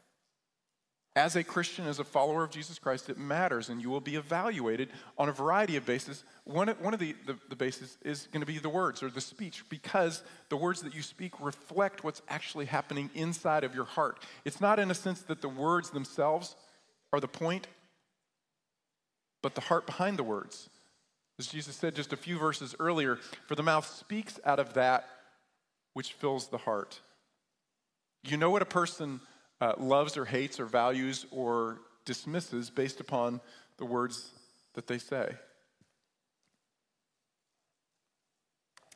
as 1.17 1.35
a 1.35 1.43
Christian, 1.43 1.87
as 1.87 1.99
a 1.99 2.05
follower 2.05 2.45
of 2.45 2.51
Jesus 2.51 2.79
Christ, 2.79 3.09
it 3.09 3.17
matters, 3.17 3.71
and 3.71 3.81
you 3.81 3.89
will 3.89 4.03
be 4.03 4.17
evaluated 4.17 4.91
on 5.17 5.31
a 5.31 5.33
variety 5.33 5.77
of 5.77 5.87
bases. 5.87 6.25
One, 6.45 6.69
one 6.69 6.93
of 6.93 7.01
the, 7.01 7.17
the, 7.25 7.39
the 7.49 7.57
bases 7.57 7.97
is 8.05 8.29
going 8.31 8.43
to 8.43 8.47
be 8.47 8.59
the 8.59 8.69
words 8.69 9.03
or 9.03 9.09
the 9.09 9.23
speech, 9.23 9.65
because 9.71 10.23
the 10.51 10.59
words 10.59 10.83
that 10.83 10.95
you 10.95 11.01
speak 11.01 11.33
reflect 11.41 12.05
what's 12.05 12.21
actually 12.29 12.67
happening 12.67 13.09
inside 13.15 13.65
of 13.65 13.75
your 13.75 13.87
heart. 13.87 14.23
It's 14.45 14.61
not 14.61 14.79
in 14.79 14.91
a 14.91 14.95
sense 14.95 15.23
that 15.23 15.41
the 15.41 15.49
words 15.49 15.89
themselves 15.89 16.55
are 17.15 17.21
the 17.21 17.29
point, 17.29 17.67
but 19.43 19.55
the 19.55 19.63
heart 19.63 19.87
behind 19.87 20.19
the 20.19 20.23
words. 20.23 20.69
As 21.39 21.47
Jesus 21.47 21.77
said 21.77 21.95
just 21.95 22.13
a 22.13 22.17
few 22.17 22.39
verses 22.39 22.75
earlier, 22.79 23.19
for 23.47 23.55
the 23.55 23.63
mouth 23.63 23.87
speaks 23.87 24.39
out 24.45 24.59
of 24.59 24.75
that 24.75 25.09
which 25.95 26.13
fills 26.13 26.49
the 26.49 26.59
heart. 26.59 27.01
You 28.23 28.37
know 28.37 28.51
what 28.51 28.61
a 28.61 28.67
person 28.67 29.21
uh, 29.61 29.75
loves 29.79 30.17
or 30.17 30.25
hates 30.25 30.61
or 30.61 30.67
values 30.67 31.27
or 31.31 31.79
dismisses 32.05 32.71
based 32.71 33.01
upon 33.01 33.41
the 33.79 33.85
words 33.85 34.31
that 34.75 34.87
they 34.87 34.99
say. 34.99 35.35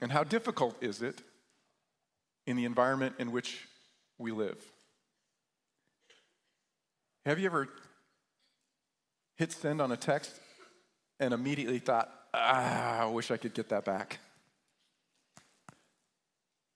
And 0.00 0.10
how 0.10 0.24
difficult 0.24 0.76
is 0.82 1.02
it 1.02 1.22
in 2.46 2.56
the 2.56 2.64
environment 2.64 3.16
in 3.18 3.32
which 3.32 3.66
we 4.18 4.32
live? 4.32 4.62
Have 7.26 7.38
you 7.38 7.46
ever 7.46 7.68
hit 9.36 9.52
send 9.52 9.80
on 9.80 9.92
a 9.92 9.96
text 9.96 10.40
and 11.18 11.34
immediately 11.34 11.78
thought, 11.78 12.10
ah, 12.32 13.00
I 13.02 13.06
wish 13.06 13.30
I 13.30 13.36
could 13.36 13.52
get 13.52 13.68
that 13.68 13.84
back? 13.84 14.18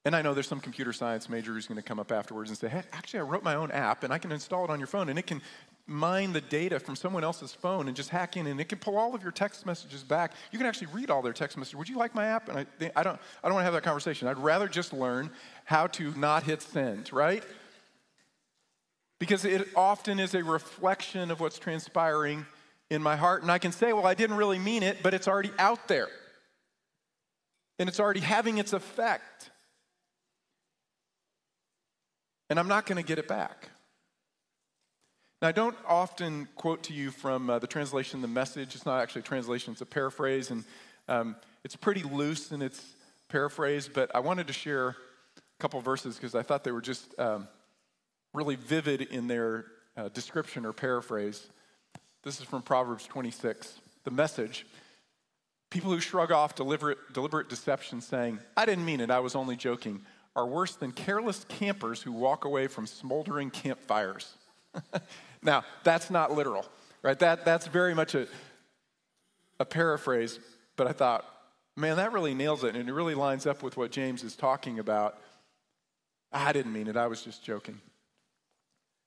And 0.06 0.14
I 0.14 0.20
know 0.20 0.34
there's 0.34 0.48
some 0.48 0.60
computer 0.60 0.92
science 0.92 1.30
major 1.30 1.52
who's 1.52 1.66
going 1.66 1.76
to 1.76 1.82
come 1.82 1.98
up 1.98 2.12
afterwards 2.12 2.50
and 2.50 2.58
say, 2.58 2.68
hey, 2.68 2.82
actually, 2.92 3.20
I 3.20 3.22
wrote 3.22 3.42
my 3.42 3.54
own 3.54 3.70
app 3.70 4.04
and 4.04 4.12
I 4.12 4.18
can 4.18 4.32
install 4.32 4.64
it 4.64 4.70
on 4.70 4.78
your 4.78 4.86
phone 4.86 5.08
and 5.08 5.18
it 5.18 5.26
can 5.26 5.40
mine 5.86 6.34
the 6.34 6.42
data 6.42 6.78
from 6.78 6.94
someone 6.94 7.24
else's 7.24 7.52
phone 7.52 7.88
and 7.88 7.96
just 7.96 8.10
hack 8.10 8.36
in 8.36 8.46
and 8.46 8.60
it 8.60 8.68
can 8.68 8.78
pull 8.78 8.98
all 8.98 9.14
of 9.14 9.22
your 9.22 9.32
text 9.32 9.64
messages 9.64 10.02
back. 10.02 10.32
You 10.52 10.58
can 10.58 10.66
actually 10.66 10.88
read 10.88 11.10
all 11.10 11.22
their 11.22 11.32
text 11.32 11.56
messages. 11.56 11.76
Would 11.76 11.88
you 11.88 11.96
like 11.96 12.14
my 12.14 12.26
app? 12.26 12.50
And 12.50 12.58
I, 12.58 12.66
I, 12.94 13.02
don't, 13.02 13.18
I 13.42 13.48
don't 13.48 13.54
want 13.54 13.62
to 13.62 13.64
have 13.64 13.72
that 13.72 13.82
conversation. 13.82 14.28
I'd 14.28 14.38
rather 14.38 14.68
just 14.68 14.92
learn 14.92 15.30
how 15.64 15.86
to 15.88 16.12
not 16.16 16.42
hit 16.42 16.60
send, 16.60 17.10
right? 17.10 17.42
Because 19.18 19.46
it 19.46 19.68
often 19.74 20.20
is 20.20 20.34
a 20.34 20.44
reflection 20.44 21.30
of 21.30 21.40
what's 21.40 21.58
transpiring 21.58 22.44
in 22.90 23.02
my 23.02 23.16
heart. 23.16 23.40
And 23.40 23.50
I 23.50 23.58
can 23.58 23.72
say, 23.72 23.94
well, 23.94 24.06
I 24.06 24.12
didn't 24.12 24.36
really 24.36 24.58
mean 24.58 24.82
it, 24.82 25.02
but 25.02 25.14
it's 25.14 25.28
already 25.28 25.50
out 25.58 25.88
there. 25.88 26.08
And 27.78 27.88
it's 27.88 27.98
already 27.98 28.20
having 28.20 28.58
its 28.58 28.74
effect 28.74 29.50
and 32.50 32.58
I'm 32.58 32.68
not 32.68 32.86
going 32.86 32.96
to 32.96 33.06
get 33.06 33.18
it 33.18 33.28
back. 33.28 33.70
Now, 35.42 35.48
I 35.48 35.52
don't 35.52 35.76
often 35.86 36.48
quote 36.56 36.84
to 36.84 36.92
you 36.92 37.10
from 37.10 37.50
uh, 37.50 37.58
the 37.58 37.66
translation, 37.66 38.22
the 38.22 38.28
message. 38.28 38.74
It's 38.74 38.86
not 38.86 39.02
actually 39.02 39.20
a 39.20 39.24
translation, 39.24 39.72
it's 39.72 39.82
a 39.82 39.86
paraphrase, 39.86 40.50
and 40.50 40.64
um, 41.08 41.36
it's 41.64 41.76
pretty 41.76 42.02
loose 42.02 42.50
in 42.52 42.62
its 42.62 42.82
paraphrase, 43.28 43.88
but 43.92 44.14
I 44.14 44.20
wanted 44.20 44.46
to 44.46 44.52
share 44.52 44.88
a 44.88 44.94
couple 45.58 45.80
verses 45.80 46.16
because 46.16 46.34
I 46.34 46.42
thought 46.42 46.64
they 46.64 46.72
were 46.72 46.80
just 46.80 47.18
um, 47.18 47.48
really 48.32 48.56
vivid 48.56 49.02
in 49.02 49.26
their 49.28 49.66
uh, 49.96 50.08
description 50.08 50.64
or 50.64 50.72
paraphrase. 50.72 51.46
This 52.22 52.40
is 52.40 52.46
from 52.46 52.62
Proverbs 52.62 53.06
26. 53.06 53.80
The 54.04 54.10
message 54.10 54.66
people 55.70 55.90
who 55.90 55.98
shrug 55.98 56.30
off 56.30 56.54
deliberate, 56.54 56.98
deliberate 57.12 57.48
deception, 57.48 58.00
saying, 58.00 58.38
I 58.56 58.64
didn't 58.64 58.84
mean 58.84 59.00
it, 59.00 59.10
I 59.10 59.18
was 59.18 59.34
only 59.34 59.56
joking 59.56 60.02
are 60.36 60.46
worse 60.46 60.74
than 60.74 60.92
careless 60.92 61.44
campers 61.48 62.02
who 62.02 62.12
walk 62.12 62.44
away 62.44 62.66
from 62.66 62.86
smoldering 62.86 63.50
campfires. 63.50 64.34
now, 65.42 65.64
that's 65.84 66.10
not 66.10 66.32
literal, 66.32 66.66
right? 67.02 67.18
That, 67.18 67.44
that's 67.44 67.66
very 67.66 67.94
much 67.94 68.14
a, 68.14 68.26
a 69.60 69.64
paraphrase, 69.64 70.40
but 70.76 70.86
I 70.86 70.92
thought, 70.92 71.24
man, 71.76 71.96
that 71.96 72.12
really 72.12 72.34
nails 72.34 72.64
it, 72.64 72.74
and 72.74 72.88
it 72.88 72.92
really 72.92 73.14
lines 73.14 73.46
up 73.46 73.62
with 73.62 73.76
what 73.76 73.90
James 73.90 74.24
is 74.24 74.34
talking 74.34 74.78
about. 74.78 75.18
I 76.32 76.52
didn't 76.52 76.72
mean 76.72 76.88
it, 76.88 76.96
I 76.96 77.06
was 77.06 77.22
just 77.22 77.44
joking. 77.44 77.80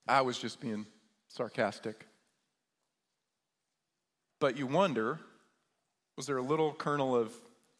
I 0.07 0.21
was 0.21 0.37
just 0.37 0.61
being 0.61 0.85
sarcastic. 1.27 2.05
But 4.39 4.57
you 4.57 4.67
wonder 4.67 5.19
was 6.17 6.25
there 6.25 6.37
a 6.37 6.41
little 6.41 6.73
kernel 6.73 7.15
of 7.15 7.31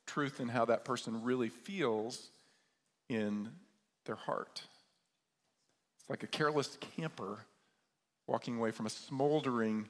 truth 0.06 0.39
in 0.39 0.48
how 0.48 0.66
that 0.66 0.86
person 0.86 1.24
really 1.24 1.50
feels 1.50 2.30
in 3.10 3.50
their 4.06 4.16
heart. 4.16 4.64
It's 6.00 6.10
like 6.10 6.24
a 6.24 6.28
careless 6.28 6.78
camper 6.96 7.46
walking 8.28 8.58
away 8.58 8.72
from 8.72 8.86
a 8.86 8.90
smoldering 8.90 9.88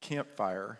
campfire. 0.00 0.78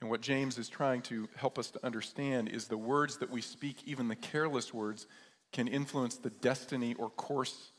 And 0.00 0.10
what 0.10 0.20
James 0.20 0.58
is 0.58 0.68
trying 0.68 1.02
to 1.02 1.28
help 1.36 1.58
us 1.58 1.70
to 1.72 1.84
understand 1.84 2.48
is 2.48 2.66
the 2.66 2.76
words 2.78 3.18
that 3.18 3.30
we 3.30 3.40
speak, 3.40 3.76
even 3.86 4.08
the 4.08 4.16
careless 4.16 4.72
words, 4.72 5.06
can 5.52 5.66
influence 5.68 6.16
the 6.16 6.30
destiny 6.30 6.94
or 6.94 7.10
course 7.10 7.72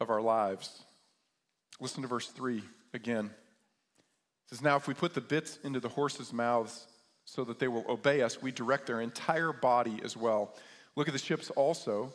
of 0.00 0.10
our 0.10 0.20
lives. 0.20 0.84
Listen 1.80 2.02
to 2.02 2.08
verse 2.08 2.28
3 2.28 2.62
again. 2.92 3.26
It 3.26 4.50
says, 4.50 4.62
Now, 4.62 4.76
if 4.76 4.86
we 4.86 4.94
put 4.94 5.14
the 5.14 5.20
bits 5.20 5.58
into 5.62 5.80
the 5.80 5.88
horses' 5.88 6.32
mouths 6.32 6.86
so 7.24 7.44
that 7.44 7.58
they 7.58 7.68
will 7.68 7.84
obey 7.88 8.22
us, 8.22 8.42
we 8.42 8.52
direct 8.52 8.86
their 8.86 9.00
entire 9.00 9.52
body 9.52 10.00
as 10.04 10.16
well. 10.16 10.54
Look 10.96 11.08
at 11.08 11.14
the 11.14 11.18
ships 11.18 11.50
also 11.50 12.12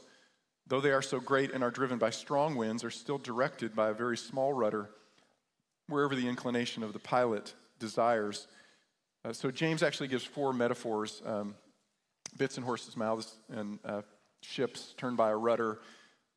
though 0.70 0.80
they 0.80 0.92
are 0.92 1.02
so 1.02 1.20
great 1.20 1.52
and 1.52 1.64
are 1.64 1.72
driven 1.72 1.98
by 1.98 2.12
strong 2.12 2.56
winds, 2.56 2.84
are 2.84 2.92
still 2.92 3.18
directed 3.18 3.76
by 3.76 3.90
a 3.90 3.94
very 3.94 4.18
small 4.18 4.54
rudder 4.54 4.90
wherever 5.88 6.16
the 6.16 6.28
inclination 6.28 6.84
of 6.84 6.94
the 6.94 7.00
pilot 7.00 7.54
desires. 7.80 8.48
Uh, 9.26 9.34
so 9.34 9.52
James 9.52 9.84
actually 9.84 10.08
gives 10.08 10.24
four 10.24 10.54
metaphors 10.54 11.22
um, 11.26 11.56
bits 12.38 12.58
in 12.58 12.64
horses' 12.64 12.96
mouths 12.96 13.36
and 13.50 13.80
uh, 13.84 14.02
ships 14.42 14.94
turned 14.98 15.18
by 15.18 15.32
a 15.32 15.36
rudder. 15.36 15.80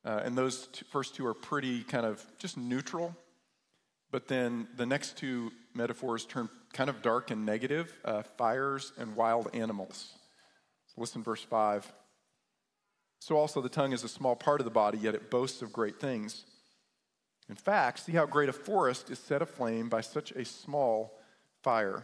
Uh, 0.03 0.21
and 0.25 0.37
those 0.37 0.67
first 0.91 1.15
two 1.15 1.25
are 1.25 1.33
pretty 1.33 1.83
kind 1.83 2.05
of 2.05 2.25
just 2.39 2.57
neutral. 2.57 3.15
But 4.11 4.27
then 4.27 4.67
the 4.75 4.85
next 4.85 5.17
two 5.17 5.51
metaphors 5.73 6.25
turn 6.25 6.49
kind 6.73 6.89
of 6.89 7.01
dark 7.01 7.31
and 7.31 7.45
negative 7.45 7.95
uh, 8.03 8.23
fires 8.37 8.91
and 8.97 9.15
wild 9.15 9.49
animals. 9.53 10.09
So 10.87 11.01
listen, 11.01 11.23
verse 11.23 11.43
5. 11.43 11.91
So 13.23 13.37
also 13.37 13.61
the 13.61 13.69
tongue 13.69 13.93
is 13.93 14.03
a 14.03 14.09
small 14.09 14.35
part 14.35 14.59
of 14.59 14.65
the 14.65 14.69
body, 14.69 14.97
yet 14.97 15.15
it 15.15 15.31
boasts 15.31 15.61
of 15.61 15.71
great 15.71 15.97
things. 15.97 16.43
In 17.47 17.55
fact, 17.55 17.99
see 17.99 18.11
how 18.11 18.25
great 18.25 18.49
a 18.49 18.53
forest 18.53 19.09
is 19.09 19.17
set 19.17 19.41
aflame 19.41 19.87
by 19.87 20.01
such 20.01 20.31
a 20.31 20.43
small 20.43 21.17
fire. 21.61 22.03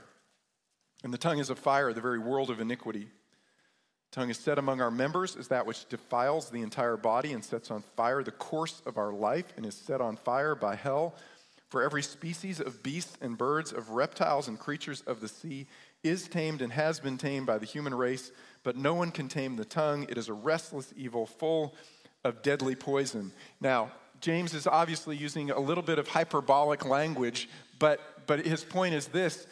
And 1.04 1.14
the 1.14 1.18
tongue 1.18 1.40
is 1.40 1.50
a 1.50 1.58
fire, 1.58 1.92
the 1.92 2.00
very 2.00 2.20
world 2.20 2.50
of 2.50 2.62
iniquity. 2.62 3.10
The 4.12 4.16
tongue 4.16 4.30
is 4.30 4.40
set 4.40 4.58
among 4.58 4.80
our 4.80 4.90
members 4.90 5.36
as 5.36 5.50
that 5.50 5.66
which 5.66 5.90
defiles 5.90 6.52
the 6.52 6.62
entire 6.62 6.96
body 6.96 7.34
and 7.34 7.44
sets 7.44 7.70
on 7.70 7.84
fire 7.98 8.24
the 8.24 8.32
course 8.32 8.82
of 8.86 8.98
our 8.98 9.12
life 9.12 9.52
and 9.58 9.66
is 9.66 9.76
set 9.76 10.00
on 10.00 10.16
fire 10.16 10.56
by 10.56 10.76
hell. 10.76 11.16
For 11.68 11.84
every 11.84 12.02
species 12.02 12.62
of 12.62 12.82
beasts 12.82 13.18
and 13.20 13.38
birds, 13.38 13.74
of 13.74 13.90
reptiles 13.90 14.48
and 14.48 14.58
creatures 14.58 15.02
of 15.02 15.20
the 15.20 15.28
sea 15.28 15.68
is 16.02 16.30
tamed 16.30 16.62
and 16.62 16.72
has 16.72 17.02
been 17.02 17.18
tamed 17.18 17.46
by 17.46 17.58
the 17.58 17.66
human 17.66 17.94
race 17.94 18.32
but 18.64 18.76
no 18.76 18.94
one 18.94 19.12
can 19.12 19.28
tame 19.28 19.56
the 19.56 19.66
tongue. 19.66 20.06
It 20.10 20.18
is 20.18 20.30
a 20.30 20.34
restless 20.34 20.94
evil 20.96 21.26
full 21.26 21.76
of 22.24 22.42
deadly 22.42 22.76
poison. 22.76 23.32
Now, 23.62 23.92
James 24.22 24.54
is 24.54 24.68
obviously 24.68 25.16
using 25.16 25.52
a 25.52 25.60
little 25.60 25.84
bit 25.84 25.98
of 25.98 26.08
hyperbolic 26.08 26.86
language, 26.86 27.50
but, 27.80 28.02
but 28.28 28.46
his 28.46 28.64
point 28.64 28.94
is 28.94 29.08
this 29.08 29.48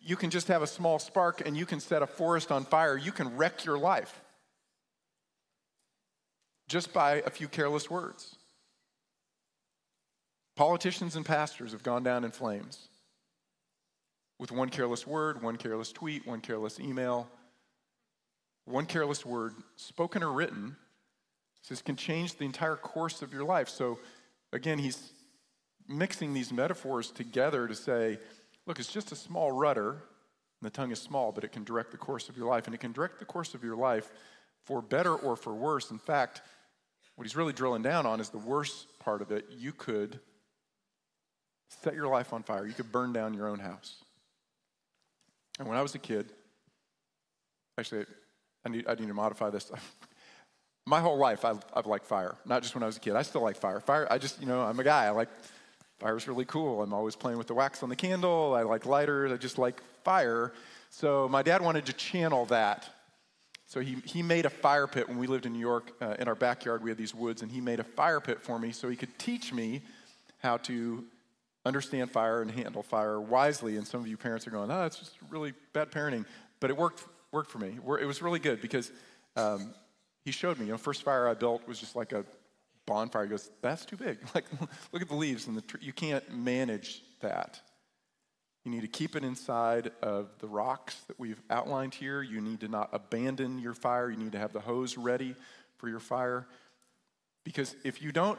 you 0.00 0.14
can 0.14 0.30
just 0.30 0.46
have 0.46 0.62
a 0.62 0.66
small 0.66 1.00
spark 1.00 1.42
and 1.44 1.56
you 1.56 1.66
can 1.66 1.80
set 1.80 2.02
a 2.02 2.06
forest 2.06 2.52
on 2.52 2.64
fire. 2.64 2.96
You 2.96 3.10
can 3.10 3.36
wreck 3.36 3.64
your 3.64 3.76
life 3.76 4.20
just 6.68 6.92
by 6.92 7.22
a 7.26 7.30
few 7.30 7.48
careless 7.48 7.90
words. 7.90 8.36
Politicians 10.54 11.16
and 11.16 11.26
pastors 11.26 11.72
have 11.72 11.82
gone 11.82 12.04
down 12.04 12.24
in 12.24 12.30
flames 12.30 12.88
with 14.38 14.52
one 14.52 14.68
careless 14.68 15.04
word, 15.04 15.42
one 15.42 15.56
careless 15.56 15.90
tweet, 15.90 16.26
one 16.26 16.40
careless 16.40 16.78
email 16.78 17.28
one 18.64 18.86
careless 18.86 19.26
word, 19.26 19.54
spoken 19.76 20.22
or 20.22 20.32
written, 20.32 20.76
says 21.62 21.82
can 21.82 21.96
change 21.96 22.36
the 22.36 22.44
entire 22.44 22.76
course 22.76 23.22
of 23.22 23.32
your 23.32 23.44
life. 23.44 23.68
So 23.68 23.98
again, 24.52 24.78
he's 24.78 25.12
mixing 25.88 26.34
these 26.34 26.52
metaphors 26.52 27.10
together 27.10 27.66
to 27.66 27.74
say, 27.74 28.18
look, 28.66 28.78
it's 28.78 28.92
just 28.92 29.12
a 29.12 29.16
small 29.16 29.52
rudder, 29.52 29.90
and 29.90 30.00
the 30.62 30.70
tongue 30.70 30.92
is 30.92 31.00
small, 31.00 31.32
but 31.32 31.44
it 31.44 31.52
can 31.52 31.64
direct 31.64 31.90
the 31.90 31.96
course 31.96 32.28
of 32.28 32.36
your 32.36 32.48
life, 32.48 32.66
and 32.66 32.74
it 32.74 32.78
can 32.78 32.92
direct 32.92 33.18
the 33.18 33.24
course 33.24 33.54
of 33.54 33.64
your 33.64 33.76
life 33.76 34.10
for 34.64 34.80
better 34.80 35.14
or 35.14 35.36
for 35.36 35.54
worse. 35.54 35.90
In 35.90 35.98
fact, 35.98 36.42
what 37.16 37.24
he's 37.24 37.36
really 37.36 37.52
drilling 37.52 37.82
down 37.82 38.06
on 38.06 38.20
is 38.20 38.30
the 38.30 38.38
worst 38.38 38.86
part 39.00 39.22
of 39.22 39.32
it. 39.32 39.46
You 39.50 39.72
could 39.72 40.20
set 41.82 41.94
your 41.94 42.06
life 42.06 42.32
on 42.32 42.42
fire. 42.42 42.66
You 42.66 42.74
could 42.74 42.92
burn 42.92 43.12
down 43.12 43.34
your 43.34 43.48
own 43.48 43.58
house. 43.58 43.96
And 45.58 45.68
when 45.68 45.76
I 45.76 45.82
was 45.82 45.94
a 45.94 45.98
kid, 45.98 46.32
actually, 47.78 48.06
I 48.64 48.68
need, 48.68 48.86
I 48.86 48.94
need 48.94 49.08
to 49.08 49.14
modify 49.14 49.50
this. 49.50 49.70
My 50.86 51.00
whole 51.00 51.16
life, 51.16 51.44
I've, 51.44 51.64
I've 51.74 51.86
liked 51.86 52.06
fire. 52.06 52.34
Not 52.44 52.62
just 52.62 52.74
when 52.74 52.82
I 52.82 52.86
was 52.86 52.96
a 52.96 53.00
kid. 53.00 53.14
I 53.14 53.22
still 53.22 53.42
like 53.42 53.56
fire. 53.56 53.80
Fire, 53.80 54.06
I 54.10 54.18
just, 54.18 54.40
you 54.40 54.46
know, 54.46 54.62
I'm 54.62 54.78
a 54.80 54.84
guy. 54.84 55.04
I 55.06 55.10
like 55.10 55.28
fire's 56.00 56.26
really 56.26 56.44
cool. 56.44 56.82
I'm 56.82 56.92
always 56.92 57.14
playing 57.14 57.38
with 57.38 57.46
the 57.46 57.54
wax 57.54 57.82
on 57.82 57.88
the 57.88 57.96
candle. 57.96 58.54
I 58.54 58.62
like 58.62 58.84
lighters. 58.84 59.30
I 59.30 59.36
just 59.36 59.58
like 59.58 59.80
fire. 60.02 60.52
So 60.90 61.28
my 61.28 61.42
dad 61.42 61.62
wanted 61.62 61.86
to 61.86 61.92
channel 61.92 62.46
that. 62.46 62.88
So 63.66 63.80
he, 63.80 63.96
he 64.04 64.22
made 64.22 64.44
a 64.44 64.50
fire 64.50 64.86
pit 64.86 65.08
when 65.08 65.16
we 65.18 65.26
lived 65.26 65.46
in 65.46 65.52
New 65.52 65.58
York. 65.58 65.92
Uh, 66.00 66.16
in 66.18 66.28
our 66.28 66.34
backyard, 66.34 66.82
we 66.82 66.90
had 66.90 66.98
these 66.98 67.14
woods, 67.14 67.40
and 67.40 67.50
he 67.50 67.60
made 67.60 67.80
a 67.80 67.84
fire 67.84 68.20
pit 68.20 68.42
for 68.42 68.58
me 68.58 68.72
so 68.72 68.88
he 68.88 68.96
could 68.96 69.18
teach 69.18 69.52
me 69.52 69.80
how 70.38 70.58
to 70.58 71.04
understand 71.64 72.10
fire 72.10 72.42
and 72.42 72.50
handle 72.50 72.82
fire 72.82 73.20
wisely. 73.20 73.76
And 73.76 73.86
some 73.86 74.00
of 74.00 74.06
you 74.06 74.16
parents 74.16 74.46
are 74.46 74.50
going, 74.50 74.70
oh, 74.70 74.80
that's 74.80 74.98
just 74.98 75.16
really 75.30 75.54
bad 75.72 75.90
parenting. 75.90 76.26
But 76.60 76.70
it 76.70 76.76
worked, 76.76 77.04
worked 77.32 77.50
for 77.50 77.58
me. 77.58 77.78
It 78.00 78.06
was 78.06 78.22
really 78.22 78.38
good 78.38 78.60
because 78.60 78.92
um, 79.36 79.74
he 80.24 80.30
showed 80.30 80.58
me. 80.58 80.66
You 80.66 80.72
know, 80.72 80.78
first 80.78 81.02
fire 81.02 81.26
I 81.26 81.34
built 81.34 81.66
was 81.66 81.80
just 81.80 81.96
like 81.96 82.12
a 82.12 82.24
bonfire. 82.86 83.24
He 83.24 83.30
goes, 83.30 83.50
that's 83.60 83.84
too 83.84 83.96
big. 83.96 84.18
Like, 84.34 84.44
look 84.92 85.02
at 85.02 85.08
the 85.08 85.14
leaves 85.14 85.46
and 85.46 85.56
the 85.56 85.62
tree. 85.62 85.80
You 85.82 85.92
can't 85.92 86.30
manage 86.32 87.02
that. 87.20 87.60
You 88.64 88.70
need 88.70 88.82
to 88.82 88.88
keep 88.88 89.16
it 89.16 89.24
inside 89.24 89.90
of 90.02 90.28
the 90.38 90.46
rocks 90.46 90.96
that 91.08 91.18
we've 91.18 91.40
outlined 91.50 91.94
here. 91.94 92.22
You 92.22 92.40
need 92.40 92.60
to 92.60 92.68
not 92.68 92.90
abandon 92.92 93.58
your 93.58 93.74
fire. 93.74 94.10
You 94.10 94.16
need 94.16 94.32
to 94.32 94.38
have 94.38 94.52
the 94.52 94.60
hose 94.60 94.96
ready 94.96 95.34
for 95.78 95.88
your 95.88 95.98
fire. 95.98 96.46
Because 97.44 97.74
if 97.82 98.00
you 98.00 98.12
don't 98.12 98.38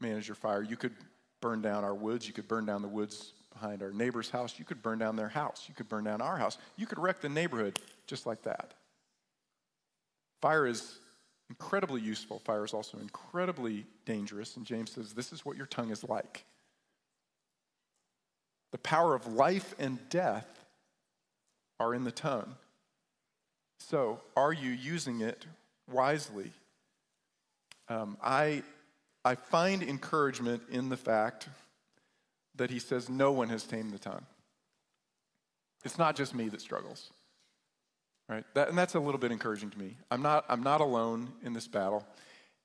manage 0.00 0.26
your 0.26 0.34
fire, 0.34 0.62
you 0.62 0.76
could 0.76 0.92
burn 1.40 1.62
down 1.62 1.84
our 1.84 1.94
woods. 1.94 2.26
You 2.26 2.32
could 2.32 2.48
burn 2.48 2.66
down 2.66 2.82
the 2.82 2.88
woods 2.88 3.32
behind 3.54 3.82
our 3.82 3.90
neighbor's 3.90 4.28
house. 4.28 4.58
You 4.58 4.64
could 4.64 4.82
burn 4.82 4.98
down 4.98 5.16
their 5.16 5.28
house. 5.28 5.64
You 5.68 5.74
could 5.74 5.88
burn 5.88 6.04
down 6.04 6.20
our 6.20 6.36
house. 6.36 6.58
You 6.76 6.86
could 6.86 6.98
wreck 6.98 7.20
the 7.20 7.28
neighborhood 7.28 7.78
just 8.06 8.26
like 8.26 8.42
that. 8.42 8.74
Fire 10.42 10.66
is 10.66 10.98
incredibly 11.48 12.02
useful. 12.02 12.40
Fire 12.40 12.64
is 12.64 12.74
also 12.74 12.98
incredibly 12.98 13.86
dangerous. 14.04 14.56
And 14.56 14.66
James 14.66 14.90
says, 14.90 15.14
This 15.14 15.32
is 15.32 15.44
what 15.44 15.56
your 15.56 15.66
tongue 15.66 15.90
is 15.90 16.04
like. 16.04 16.44
The 18.72 18.78
power 18.78 19.14
of 19.14 19.32
life 19.32 19.74
and 19.78 19.98
death 20.10 20.66
are 21.78 21.94
in 21.94 22.04
the 22.04 22.10
tongue. 22.10 22.56
So, 23.78 24.20
are 24.36 24.52
you 24.52 24.70
using 24.70 25.20
it 25.20 25.46
wisely? 25.90 26.50
Um, 27.88 28.16
I, 28.22 28.62
I 29.24 29.34
find 29.34 29.82
encouragement 29.82 30.62
in 30.70 30.88
the 30.88 30.96
fact 30.96 31.48
that 32.56 32.70
he 32.70 32.78
says 32.78 33.08
no 33.08 33.32
one 33.32 33.48
has 33.48 33.64
tamed 33.64 33.92
the 33.92 33.98
tongue. 33.98 34.24
It's 35.84 35.98
not 35.98 36.16
just 36.16 36.34
me 36.34 36.48
that 36.48 36.60
struggles, 36.60 37.10
right? 38.28 38.44
That, 38.54 38.68
and 38.68 38.78
that's 38.78 38.94
a 38.94 39.00
little 39.00 39.18
bit 39.18 39.32
encouraging 39.32 39.70
to 39.70 39.78
me. 39.78 39.96
I'm 40.10 40.22
not, 40.22 40.44
I'm 40.48 40.62
not 40.62 40.80
alone 40.80 41.32
in 41.42 41.52
this 41.52 41.68
battle. 41.68 42.06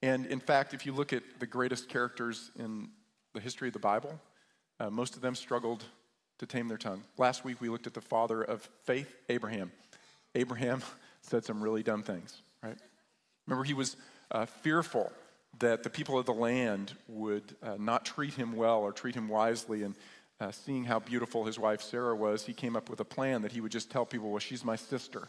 And 0.02 0.26
in 0.28 0.40
fact, 0.40 0.74
if 0.74 0.86
you 0.86 0.94
look 0.94 1.12
at 1.12 1.24
the 1.40 1.48
greatest 1.48 1.90
characters 1.90 2.52
in 2.58 2.90
the 3.34 3.42
history 3.42 3.68
of 3.68 3.74
the 3.74 3.80
Bible, 3.80 4.20
uh, 4.80 4.90
most 4.90 5.16
of 5.16 5.22
them 5.22 5.36
struggled 5.36 5.84
to 6.38 6.46
tame 6.46 6.70
their 6.70 6.78
tongue. 6.78 7.04
Last 7.18 7.44
week 7.44 7.60
we 7.60 7.68
looked 7.68 7.88
at 7.88 7.94
the 7.94 8.02
father 8.02 8.42
of 8.42 8.68
faith, 8.84 9.14
Abraham. 9.28 9.72
Abraham 10.36 10.82
said 11.22 11.44
some 11.44 11.62
really 11.62 11.84
dumb 11.84 12.04
things, 12.04 12.42
right? 12.64 12.78
Remember, 13.46 13.66
he 13.66 13.74
was 13.74 13.98
uh, 14.32 14.46
fearful 14.46 15.12
that 15.60 15.84
the 15.84 15.90
people 15.90 16.18
of 16.18 16.26
the 16.26 16.34
land 16.34 16.94
would 17.08 17.56
uh, 17.62 17.76
not 17.78 18.06
treat 18.06 18.34
him 18.34 18.56
well 18.56 18.80
or 18.80 18.92
treat 18.92 19.16
him 19.16 19.28
wisely. 19.28 19.84
And 19.84 19.96
uh, 20.40 20.52
seeing 20.52 20.86
how 20.86 21.00
beautiful 21.00 21.46
his 21.46 21.60
wife 21.60 21.82
Sarah 21.82 22.16
was, 22.16 22.46
he 22.46 22.54
came 22.54 22.76
up 22.76 22.90
with 22.90 23.00
a 23.00 23.06
plan 23.06 23.42
that 23.42 23.52
he 23.52 23.62
would 23.62 23.72
just 23.72 23.90
tell 23.90 24.06
people, 24.06 24.30
well, 24.30 24.40
she's 24.40 24.64
my 24.64 24.76
sister. 24.76 25.28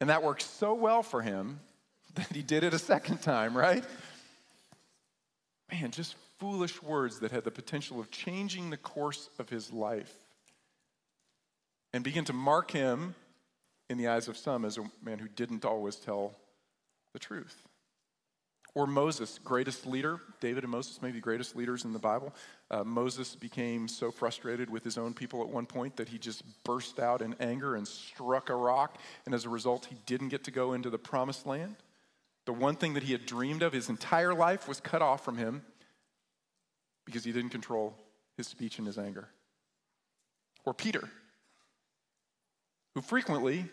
And 0.00 0.10
that 0.10 0.22
worked 0.22 0.42
so 0.42 0.74
well 0.74 1.02
for 1.02 1.22
him 1.22 1.60
that 2.14 2.26
he 2.32 2.42
did 2.42 2.64
it 2.64 2.74
a 2.74 2.78
second 2.78 3.18
time, 3.22 3.56
right? 3.56 3.84
Man, 5.72 5.90
just 5.90 6.14
foolish 6.38 6.82
words 6.82 7.20
that 7.20 7.32
had 7.32 7.44
the 7.44 7.50
potential 7.50 7.98
of 7.98 8.10
changing 8.10 8.70
the 8.70 8.76
course 8.76 9.28
of 9.38 9.48
his 9.48 9.72
life 9.72 10.12
and 11.92 12.04
begin 12.04 12.24
to 12.26 12.32
mark 12.32 12.70
him 12.70 13.14
in 13.88 13.98
the 13.98 14.08
eyes 14.08 14.28
of 14.28 14.36
some 14.36 14.64
as 14.64 14.78
a 14.78 14.82
man 15.02 15.18
who 15.18 15.28
didn't 15.28 15.64
always 15.64 15.96
tell 15.96 16.34
the 17.14 17.18
truth. 17.18 17.62
Or 18.74 18.88
Moses, 18.88 19.38
greatest 19.44 19.86
leader, 19.86 20.20
David 20.40 20.64
and 20.64 20.72
Moses, 20.72 21.00
maybe 21.00 21.20
greatest 21.20 21.54
leaders 21.54 21.84
in 21.84 21.92
the 21.92 21.98
Bible. 22.00 22.34
Uh, 22.72 22.82
Moses 22.82 23.36
became 23.36 23.86
so 23.86 24.10
frustrated 24.10 24.68
with 24.68 24.82
his 24.82 24.98
own 24.98 25.14
people 25.14 25.40
at 25.42 25.48
one 25.48 25.64
point 25.64 25.96
that 25.96 26.08
he 26.08 26.18
just 26.18 26.42
burst 26.64 26.98
out 26.98 27.22
in 27.22 27.36
anger 27.38 27.76
and 27.76 27.86
struck 27.86 28.50
a 28.50 28.54
rock. 28.54 28.98
And 29.26 29.34
as 29.34 29.44
a 29.44 29.48
result, 29.48 29.86
he 29.86 29.96
didn't 30.06 30.30
get 30.30 30.42
to 30.44 30.50
go 30.50 30.72
into 30.72 30.90
the 30.90 30.98
promised 30.98 31.46
land. 31.46 31.76
The 32.46 32.52
one 32.52 32.74
thing 32.74 32.94
that 32.94 33.04
he 33.04 33.12
had 33.12 33.26
dreamed 33.26 33.62
of 33.62 33.72
his 33.72 33.88
entire 33.88 34.34
life 34.34 34.66
was 34.66 34.80
cut 34.80 35.02
off 35.02 35.24
from 35.24 35.38
him 35.38 35.62
because 37.06 37.22
he 37.22 37.30
didn't 37.30 37.50
control 37.50 37.94
his 38.36 38.48
speech 38.48 38.78
and 38.78 38.86
his 38.88 38.98
anger. 38.98 39.28
Or 40.64 40.74
Peter, 40.74 41.08
who 42.94 43.02
frequently 43.02 43.66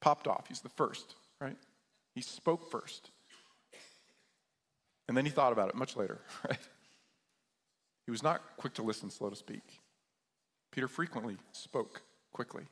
popped 0.00 0.26
off. 0.28 0.48
He's 0.48 0.60
the 0.60 0.68
first, 0.68 1.14
right? 1.40 1.56
He 2.20 2.24
spoke 2.24 2.70
first. 2.70 3.12
And 5.08 5.16
then 5.16 5.24
he 5.24 5.30
thought 5.30 5.52
about 5.52 5.70
it 5.70 5.74
much 5.74 5.96
later, 5.96 6.18
right? 6.46 6.58
He 8.04 8.10
was 8.10 8.22
not 8.22 8.42
quick 8.58 8.74
to 8.74 8.82
listen, 8.82 9.08
slow 9.08 9.30
to 9.30 9.36
speak. 9.36 9.62
Peter 10.70 10.86
frequently 10.86 11.38
spoke 11.52 12.02
quickly. 12.30 12.64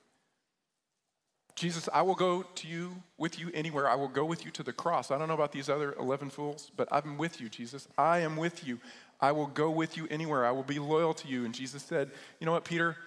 Jesus, 1.55 1.89
I 1.95 2.03
will 2.03 2.15
go 2.15 2.43
to 2.43 2.69
you 2.69 3.03
with 3.17 3.41
you 3.41 3.51
anywhere. 3.55 3.89
I 3.89 3.95
will 3.95 4.09
go 4.09 4.27
with 4.27 4.45
you 4.45 4.51
to 4.51 4.63
the 4.63 4.75
cross. 4.75 5.11
I 5.11 5.17
don't 5.17 5.29
know 5.29 5.35
about 5.35 5.53
these 5.53 5.71
other 5.71 5.95
11 5.99 6.29
fools, 6.29 6.71
but 6.77 6.87
I'm 6.93 7.17
with 7.17 7.41
you, 7.41 7.49
Jesus. 7.49 7.89
I 7.97 8.19
am 8.19 8.37
with 8.37 8.67
you. 8.67 8.79
I 9.19 9.33
will 9.33 9.47
go 9.47 9.71
with 9.71 9.97
you 9.97 10.07
anywhere. 10.11 10.45
I 10.45 10.51
will 10.51 10.63
be 10.63 10.79
loyal 10.79 11.15
to 11.15 11.27
you. 11.27 11.47
And 11.47 11.55
Jesus 11.55 11.83
said, 11.83 12.11
You 12.39 12.45
know 12.45 12.53
what, 12.53 12.67
Peter? 12.67 12.99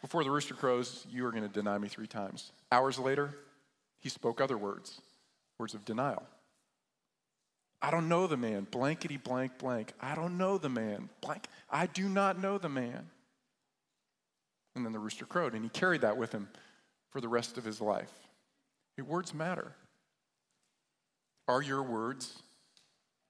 Before 0.00 0.22
the 0.22 0.30
rooster 0.30 0.54
crows, 0.54 1.04
you 1.10 1.26
are 1.26 1.32
going 1.32 1.42
to 1.42 1.48
deny 1.48 1.78
me 1.78 1.88
three 1.88 2.06
times. 2.06 2.52
Hours 2.70 2.96
later, 2.96 3.34
he 4.06 4.10
spoke 4.10 4.40
other 4.40 4.56
words, 4.56 5.00
words 5.58 5.74
of 5.74 5.84
denial. 5.84 6.22
I 7.80 7.90
don't 7.90 8.08
know 8.08 8.26
the 8.26 8.36
man. 8.36 8.66
Blankety 8.70 9.16
blank 9.16 9.58
blank. 9.58 9.92
I 10.00 10.14
don't 10.14 10.38
know 10.38 10.58
the 10.58 10.68
man. 10.68 11.08
Blank. 11.20 11.46
I 11.70 11.86
do 11.86 12.08
not 12.08 12.40
know 12.40 12.58
the 12.58 12.68
man. 12.68 13.10
And 14.74 14.84
then 14.84 14.92
the 14.92 14.98
rooster 14.98 15.24
crowed, 15.24 15.54
and 15.54 15.62
he 15.62 15.70
carried 15.70 16.02
that 16.02 16.16
with 16.16 16.32
him 16.32 16.48
for 17.10 17.20
the 17.20 17.28
rest 17.28 17.56
of 17.56 17.64
his 17.64 17.80
life. 17.80 18.12
Words 19.06 19.34
matter. 19.34 19.72
Are 21.48 21.62
your 21.62 21.82
words 21.82 22.42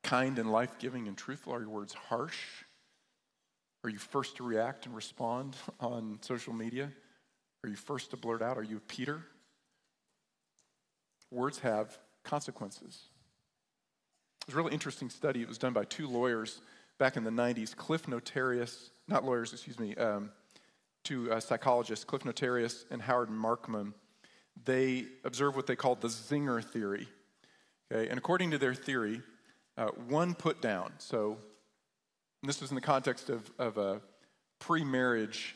kind 0.02 0.38
and 0.38 0.50
life 0.50 0.78
giving 0.78 1.08
and 1.08 1.16
truthful? 1.16 1.52
Are 1.52 1.60
your 1.60 1.68
words 1.68 1.92
harsh? 1.92 2.38
Are 3.84 3.90
you 3.90 3.98
first 3.98 4.36
to 4.36 4.42
react 4.42 4.86
and 4.86 4.94
respond 4.94 5.56
on 5.80 6.18
social 6.22 6.52
media? 6.52 6.90
Are 7.64 7.68
you 7.68 7.76
first 7.76 8.10
to 8.10 8.16
blurt 8.16 8.42
out? 8.42 8.56
Are 8.56 8.62
you 8.62 8.80
Peter? 8.88 9.22
Words 11.30 11.58
have 11.58 11.98
consequences. 12.26 13.04
It 14.42 14.48
was 14.48 14.54
a 14.54 14.56
really 14.58 14.74
interesting 14.74 15.08
study. 15.08 15.40
It 15.40 15.48
was 15.48 15.58
done 15.58 15.72
by 15.72 15.84
two 15.84 16.06
lawyers 16.06 16.60
back 16.98 17.16
in 17.16 17.24
the 17.24 17.30
90s, 17.30 17.74
Cliff 17.74 18.06
Notarius, 18.06 18.90
not 19.08 19.24
lawyers, 19.24 19.52
excuse 19.52 19.78
me, 19.78 19.94
um, 19.96 20.30
two 21.04 21.32
uh, 21.32 21.40
psychologists, 21.40 22.04
Cliff 22.04 22.22
Notarius 22.22 22.84
and 22.90 23.00
Howard 23.00 23.28
Markman. 23.30 23.92
They 24.64 25.06
observed 25.24 25.56
what 25.56 25.66
they 25.66 25.76
called 25.76 26.00
the 26.00 26.08
Zinger 26.08 26.62
theory. 26.64 27.08
Okay? 27.92 28.08
And 28.08 28.18
according 28.18 28.50
to 28.52 28.58
their 28.58 28.74
theory, 28.74 29.22
uh, 29.76 29.88
one 30.08 30.34
put 30.34 30.60
down. 30.60 30.92
So, 30.98 31.38
this 32.42 32.60
was 32.60 32.70
in 32.70 32.74
the 32.74 32.80
context 32.80 33.30
of, 33.30 33.50
of 33.58 33.78
a 33.78 34.00
pre 34.58 34.84
marriage 34.84 35.54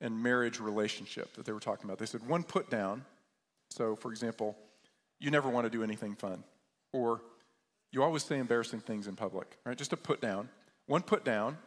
and 0.00 0.22
marriage 0.22 0.60
relationship 0.60 1.34
that 1.34 1.44
they 1.44 1.52
were 1.52 1.60
talking 1.60 1.84
about. 1.84 1.98
They 1.98 2.06
said 2.06 2.26
one 2.26 2.42
put 2.42 2.70
down. 2.70 3.04
So, 3.70 3.96
for 3.96 4.10
example, 4.10 4.56
you 5.20 5.30
never 5.30 5.48
want 5.48 5.66
to 5.66 5.70
do 5.70 5.82
anything 5.82 6.16
fun, 6.16 6.42
or 6.92 7.20
you 7.92 8.02
always 8.02 8.24
say 8.24 8.38
embarrassing 8.38 8.80
things 8.80 9.06
in 9.06 9.16
public, 9.16 9.58
right? 9.64 9.76
Just 9.76 9.92
a 9.92 9.96
put 9.96 10.20
down. 10.20 10.48
One 10.86 11.02
put 11.02 11.24
down 11.24 11.58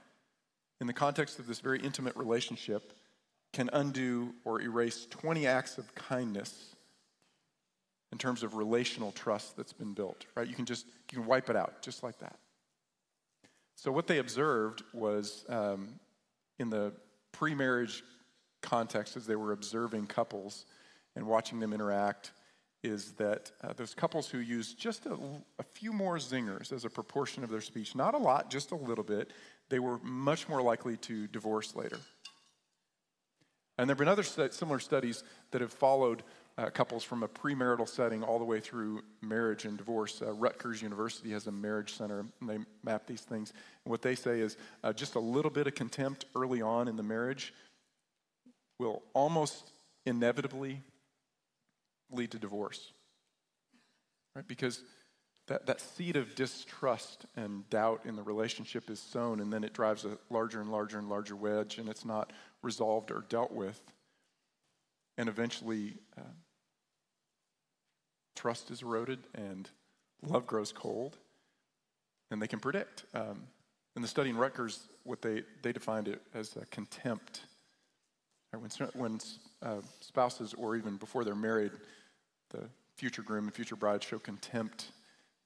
in 0.82 0.88
the 0.88 0.94
context 0.94 1.40
of 1.40 1.48
this 1.48 1.60
very 1.60 1.80
intimate 1.80 2.16
relationship 2.16 2.94
can 3.54 3.70
undo 3.72 4.34
or 4.44 4.62
erase 4.62 5.08
20 5.10 5.46
acts 5.46 5.78
of 5.78 5.94
kindness 5.96 6.76
in 8.12 8.18
terms 8.18 8.44
of 8.44 8.56
relational 8.56 9.12
trust 9.12 9.56
that's 9.56 9.74
been 9.74 9.94
built, 9.94 10.26
right? 10.36 10.48
You 10.48 10.56
can 10.56 10.66
just 10.66 10.86
you 11.12 11.20
can 11.20 11.26
wipe 11.26 11.50
it 11.50 11.56
out 11.56 11.82
just 11.82 12.04
like 12.04 12.20
that. 12.20 12.38
So 13.76 13.92
what 13.92 14.08
they 14.08 14.20
observed 14.20 14.84
was 14.94 15.46
um, 15.50 16.00
in 16.60 16.70
the 16.70 16.94
pre-marriage 17.32 18.04
context, 18.62 19.18
as 19.18 19.26
they 19.26 19.36
were 19.36 19.52
observing 19.52 20.08
couples 20.08 20.66
and 21.16 21.26
watching 21.26 21.60
them 21.60 21.74
interact, 21.74 22.32
is 22.84 23.14
that 23.14 23.52
uh, 23.64 23.74
those 23.74 23.94
couples 23.94 24.30
who 24.30 24.40
use 24.40 24.74
just 24.74 25.06
a, 25.06 25.18
a 25.58 25.64
few 25.64 25.94
more 25.94 26.18
zingers 26.18 26.72
as 26.72 26.86
a 26.86 26.90
proportion 26.90 27.44
of 27.44 27.50
their 27.50 27.62
speech, 27.62 27.96
not 27.96 28.14
a 28.14 28.18
lot, 28.18 28.50
just 28.50 28.72
a 28.72 28.76
little 28.76 29.04
bit, 29.04 29.32
they 29.70 29.80
were 29.80 29.98
much 30.00 30.50
more 30.50 30.62
likely 30.62 30.98
to 30.98 31.28
divorce 31.28 31.76
later. 31.76 31.98
And 33.78 33.90
there 33.90 33.96
have 33.96 34.00
been 34.00 34.08
other 34.08 34.24
similar 34.52 34.80
studies 34.80 35.24
that 35.52 35.62
have 35.62 35.74
followed 35.74 36.24
uh, 36.58 36.70
couples 36.70 37.04
from 37.04 37.24
a 37.24 37.28
premarital 37.28 37.88
setting 37.88 38.22
all 38.22 38.38
the 38.38 38.46
way 38.46 38.60
through 38.60 39.02
marriage 39.22 39.66
and 39.66 39.78
divorce. 39.78 40.22
Uh, 40.22 40.32
Rutgers 40.34 40.82
University 40.82 41.32
has 41.32 41.48
a 41.48 41.52
marriage 41.52 41.94
center, 41.94 42.26
and 42.40 42.50
they 42.50 42.60
map 42.84 43.08
these 43.08 43.22
things. 43.22 43.54
And 43.84 43.92
what 43.92 44.04
they 44.04 44.14
say 44.14 44.40
is 44.40 44.58
uh, 44.84 44.94
just 44.94 45.16
a 45.16 45.20
little 45.20 45.50
bit 45.50 45.66
of 45.66 45.74
contempt 45.74 46.26
early 46.36 46.62
on 46.62 46.88
in 46.88 46.96
the 46.96 47.04
marriage 47.04 47.54
will 48.78 49.02
almost 49.14 49.72
inevitably 50.06 50.82
lead 52.14 52.32
to 52.32 52.40
divorce. 52.40 52.92
Right? 54.36 54.48
Because 54.48 54.82
that, 55.48 55.66
that 55.66 55.82
seed 55.82 56.16
of 56.16 56.36
distrust 56.36 57.26
and 57.36 57.70
doubt 57.70 58.02
in 58.06 58.16
the 58.16 58.24
relationship 58.24 58.90
is 58.90 59.00
sown, 59.00 59.40
and 59.40 59.52
then 59.52 59.64
it 59.64 59.74
drives 59.74 60.06
a 60.06 60.18
larger 60.30 60.62
and 60.62 60.72
larger 60.72 60.98
and 60.98 61.10
larger 61.10 61.36
wedge, 61.36 61.78
and 61.78 61.90
it's 61.90 62.06
not 62.06 62.32
resolved 62.62 63.12
or 63.12 63.26
dealt 63.28 63.52
with. 63.52 63.80
And 65.18 65.28
eventually, 65.28 65.96
uh, 66.18 66.22
trust 68.36 68.72
is 68.72 68.82
eroded 68.82 69.20
and 69.36 69.70
love 70.22 70.48
grows 70.48 70.72
cold, 70.72 71.18
and 72.32 72.42
they 72.42 72.48
can 72.48 72.60
predict. 72.60 73.04
Um, 73.14 73.44
in 73.96 74.02
the 74.02 74.08
study 74.08 74.30
in 74.30 74.38
Rutgers, 74.38 74.88
what 75.04 75.22
they, 75.22 75.44
they 75.62 75.72
defined 75.72 76.08
it 76.08 76.22
as 76.34 76.58
contempt. 76.72 77.42
When, 78.52 78.70
when 78.94 79.20
uh, 79.62 79.82
spouses, 80.00 80.54
or 80.54 80.76
even 80.76 80.98
before 80.98 81.24
they're 81.24 81.36
married, 81.36 81.72
the 82.54 82.70
future 82.96 83.22
groom 83.22 83.46
and 83.46 83.54
future 83.54 83.76
bride 83.76 84.02
show 84.04 84.20
contempt. 84.20 84.92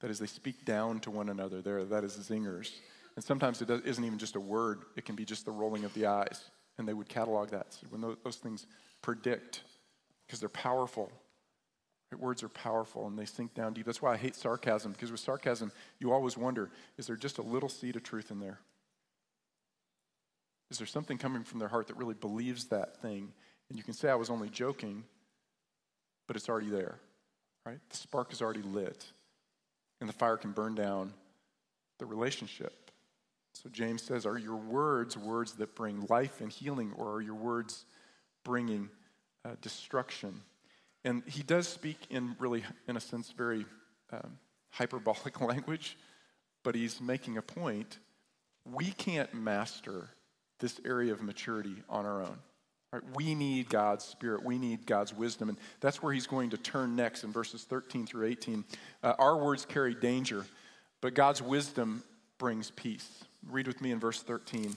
That 0.00 0.10
is, 0.10 0.18
they 0.20 0.26
speak 0.26 0.64
down 0.64 1.00
to 1.00 1.10
one 1.10 1.28
another. 1.28 1.60
There, 1.60 1.84
that 1.84 2.04
is 2.04 2.16
zingers. 2.16 2.70
And 3.16 3.24
sometimes 3.24 3.60
it 3.60 3.68
isn't 3.68 4.04
even 4.04 4.18
just 4.18 4.36
a 4.36 4.40
word, 4.40 4.82
it 4.96 5.04
can 5.04 5.16
be 5.16 5.24
just 5.24 5.44
the 5.44 5.50
rolling 5.50 5.84
of 5.84 5.92
the 5.94 6.06
eyes. 6.06 6.44
And 6.78 6.86
they 6.86 6.94
would 6.94 7.08
catalog 7.08 7.50
that. 7.50 7.74
So 7.74 7.88
when 7.90 8.00
those, 8.00 8.16
those 8.22 8.36
things 8.36 8.66
predict, 9.02 9.62
because 10.26 10.38
they're 10.38 10.48
powerful, 10.48 11.10
right? 12.12 12.20
words 12.20 12.44
are 12.44 12.48
powerful 12.48 13.08
and 13.08 13.18
they 13.18 13.24
sink 13.24 13.54
down 13.54 13.72
deep. 13.72 13.86
That's 13.86 14.00
why 14.00 14.12
I 14.12 14.16
hate 14.16 14.36
sarcasm, 14.36 14.92
because 14.92 15.10
with 15.10 15.20
sarcasm, 15.20 15.72
you 15.98 16.12
always 16.12 16.36
wonder 16.36 16.70
is 16.96 17.08
there 17.08 17.16
just 17.16 17.38
a 17.38 17.42
little 17.42 17.68
seed 17.68 17.96
of 17.96 18.04
truth 18.04 18.30
in 18.30 18.38
there? 18.38 18.60
Is 20.70 20.78
there 20.78 20.86
something 20.86 21.18
coming 21.18 21.44
from 21.44 21.58
their 21.58 21.68
heart 21.68 21.86
that 21.88 21.96
really 21.96 22.14
believes 22.14 22.66
that 22.66 23.00
thing? 23.00 23.32
And 23.68 23.78
you 23.78 23.82
can 23.84 23.94
say, 23.94 24.10
I 24.10 24.14
was 24.14 24.30
only 24.30 24.48
joking, 24.48 25.04
but 26.28 26.36
it's 26.36 26.48
already 26.48 26.68
there, 26.68 27.00
right? 27.66 27.80
The 27.90 27.96
spark 27.96 28.32
is 28.32 28.40
already 28.40 28.62
lit, 28.62 29.06
and 30.00 30.08
the 30.08 30.12
fire 30.12 30.36
can 30.36 30.52
burn 30.52 30.76
down 30.76 31.12
the 31.98 32.06
relationship. 32.06 32.92
So 33.54 33.68
James 33.70 34.02
says, 34.02 34.24
Are 34.24 34.38
your 34.38 34.54
words 34.54 35.16
words 35.16 35.54
that 35.54 35.74
bring 35.74 36.06
life 36.08 36.40
and 36.40 36.52
healing, 36.52 36.92
or 36.96 37.14
are 37.14 37.20
your 37.20 37.34
words 37.34 37.86
bringing 38.44 38.88
uh, 39.44 39.56
destruction? 39.60 40.42
And 41.04 41.24
he 41.26 41.42
does 41.42 41.66
speak 41.66 41.98
in 42.10 42.36
really, 42.38 42.62
in 42.86 42.96
a 42.96 43.00
sense, 43.00 43.32
very 43.32 43.66
um, 44.12 44.38
hyperbolic 44.70 45.40
language, 45.40 45.96
but 46.62 46.74
he's 46.74 47.00
making 47.00 47.38
a 47.38 47.42
point. 47.42 47.98
We 48.64 48.92
can't 48.92 49.32
master 49.32 50.10
this 50.60 50.80
area 50.84 51.12
of 51.12 51.22
maturity 51.22 51.76
on 51.88 52.04
our 52.04 52.20
own. 52.20 52.38
Right? 52.92 53.02
We 53.14 53.34
need 53.34 53.68
God's 53.68 54.04
Spirit. 54.04 54.44
We 54.44 54.58
need 54.58 54.86
God's 54.86 55.12
wisdom. 55.12 55.48
And 55.50 55.58
that's 55.80 56.02
where 56.02 56.12
he's 56.12 56.26
going 56.26 56.50
to 56.50 56.56
turn 56.56 56.96
next 56.96 57.24
in 57.24 57.32
verses 57.32 57.64
13 57.64 58.06
through 58.06 58.26
18. 58.26 58.64
Uh, 59.02 59.14
our 59.18 59.36
words 59.36 59.66
carry 59.66 59.94
danger, 59.94 60.46
but 61.00 61.14
God's 61.14 61.42
wisdom 61.42 62.02
brings 62.38 62.70
peace. 62.70 63.24
Read 63.48 63.66
with 63.66 63.80
me 63.80 63.90
in 63.90 64.00
verse 64.00 64.22
13. 64.22 64.74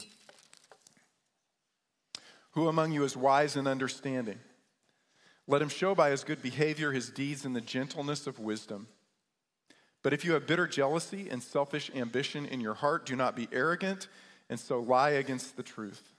Who 2.52 2.67
among 2.67 2.91
you 2.91 3.04
is 3.04 3.15
wise 3.15 3.56
and 3.56 3.67
understanding? 3.67 4.39
Let 5.47 5.62
him 5.62 5.69
show 5.69 5.95
by 5.95 6.12
his 6.12 6.24
good 6.24 6.41
behavior 6.41 6.91
his 6.91 7.10
deeds 7.10 7.45
in 7.45 7.54
the 7.54 7.62
gentleness 7.62 8.28
of 8.28 8.39
wisdom. 8.39 8.88
But 10.04 10.13
if 10.13 10.26
you 10.26 10.34
have 10.34 10.47
bitter 10.47 10.67
jealousy 10.67 11.30
and 11.30 11.41
selfish 11.41 11.91
ambition 11.95 12.45
in 12.45 12.60
your 12.60 12.74
heart, 12.74 13.06
do 13.06 13.15
not 13.15 13.36
be 13.36 13.47
arrogant 13.52 14.08
and 14.50 14.60
so 14.60 14.80
lie 14.80 15.12
against 15.12 15.56
the 15.56 15.63
truth. 15.63 16.12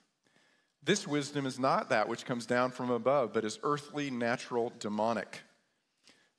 This 0.85 1.07
wisdom 1.07 1.47
is 1.47 1.59
not 1.59 1.91
that 1.91 2.09
which 2.09 2.25
comes 2.25 2.45
down 2.45 2.73
from 2.73 2.91
above, 2.91 3.33
but 3.33 3.45
is 3.45 3.59
earthly, 3.63 4.11
natural, 4.11 4.73
demonic. 4.81 5.43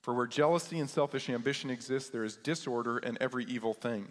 For 0.02 0.12
where 0.12 0.26
jealousy 0.26 0.78
and 0.80 0.90
selfish 0.90 1.30
ambition 1.30 1.70
exist, 1.70 2.12
there 2.12 2.24
is 2.24 2.36
disorder 2.36 2.98
and 2.98 3.16
every 3.20 3.44
evil 3.46 3.72
thing. 3.72 4.08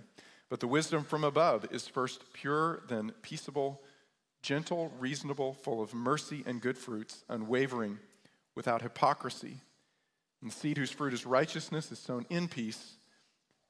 But 0.49 0.59
the 0.59 0.67
wisdom 0.67 1.03
from 1.03 1.23
above 1.23 1.67
is 1.71 1.87
first 1.87 2.33
pure, 2.33 2.81
then 2.87 3.11
peaceable, 3.21 3.81
gentle, 4.41 4.91
reasonable, 4.99 5.53
full 5.53 5.81
of 5.81 5.93
mercy 5.93 6.43
and 6.45 6.61
good 6.61 6.77
fruits, 6.77 7.23
unwavering, 7.29 7.99
without 8.55 8.81
hypocrisy. 8.81 9.57
And 10.41 10.51
the 10.51 10.55
seed 10.55 10.77
whose 10.77 10.91
fruit 10.91 11.13
is 11.13 11.25
righteousness 11.25 11.91
is 11.91 11.99
sown 11.99 12.25
in 12.29 12.47
peace 12.47 12.97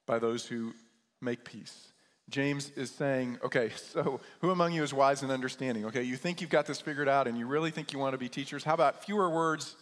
by 0.06 0.18
those 0.18 0.46
who 0.46 0.74
make 1.22 1.46
peace. 1.46 1.93
James 2.34 2.72
is 2.76 2.90
saying, 2.90 3.38
okay, 3.44 3.70
so 3.76 4.20
who 4.42 4.50
among 4.50 4.74
you 4.74 4.82
is 4.82 4.92
wise 4.92 5.22
and 5.22 5.32
understanding? 5.32 5.86
Okay, 5.86 6.02
you 6.02 6.18
think 6.18 6.42
you've 6.42 6.50
got 6.50 6.66
this 6.66 6.82
figured 6.82 7.08
out 7.08 7.28
and 7.28 7.38
you 7.38 7.46
really 7.46 7.70
think 7.70 7.94
you 7.94 8.00
want 8.00 8.14
to 8.14 8.18
be 8.18 8.28
teachers? 8.28 8.64
How 8.64 8.74
about 8.74 9.06
fewer 9.06 9.30
words 9.30 9.76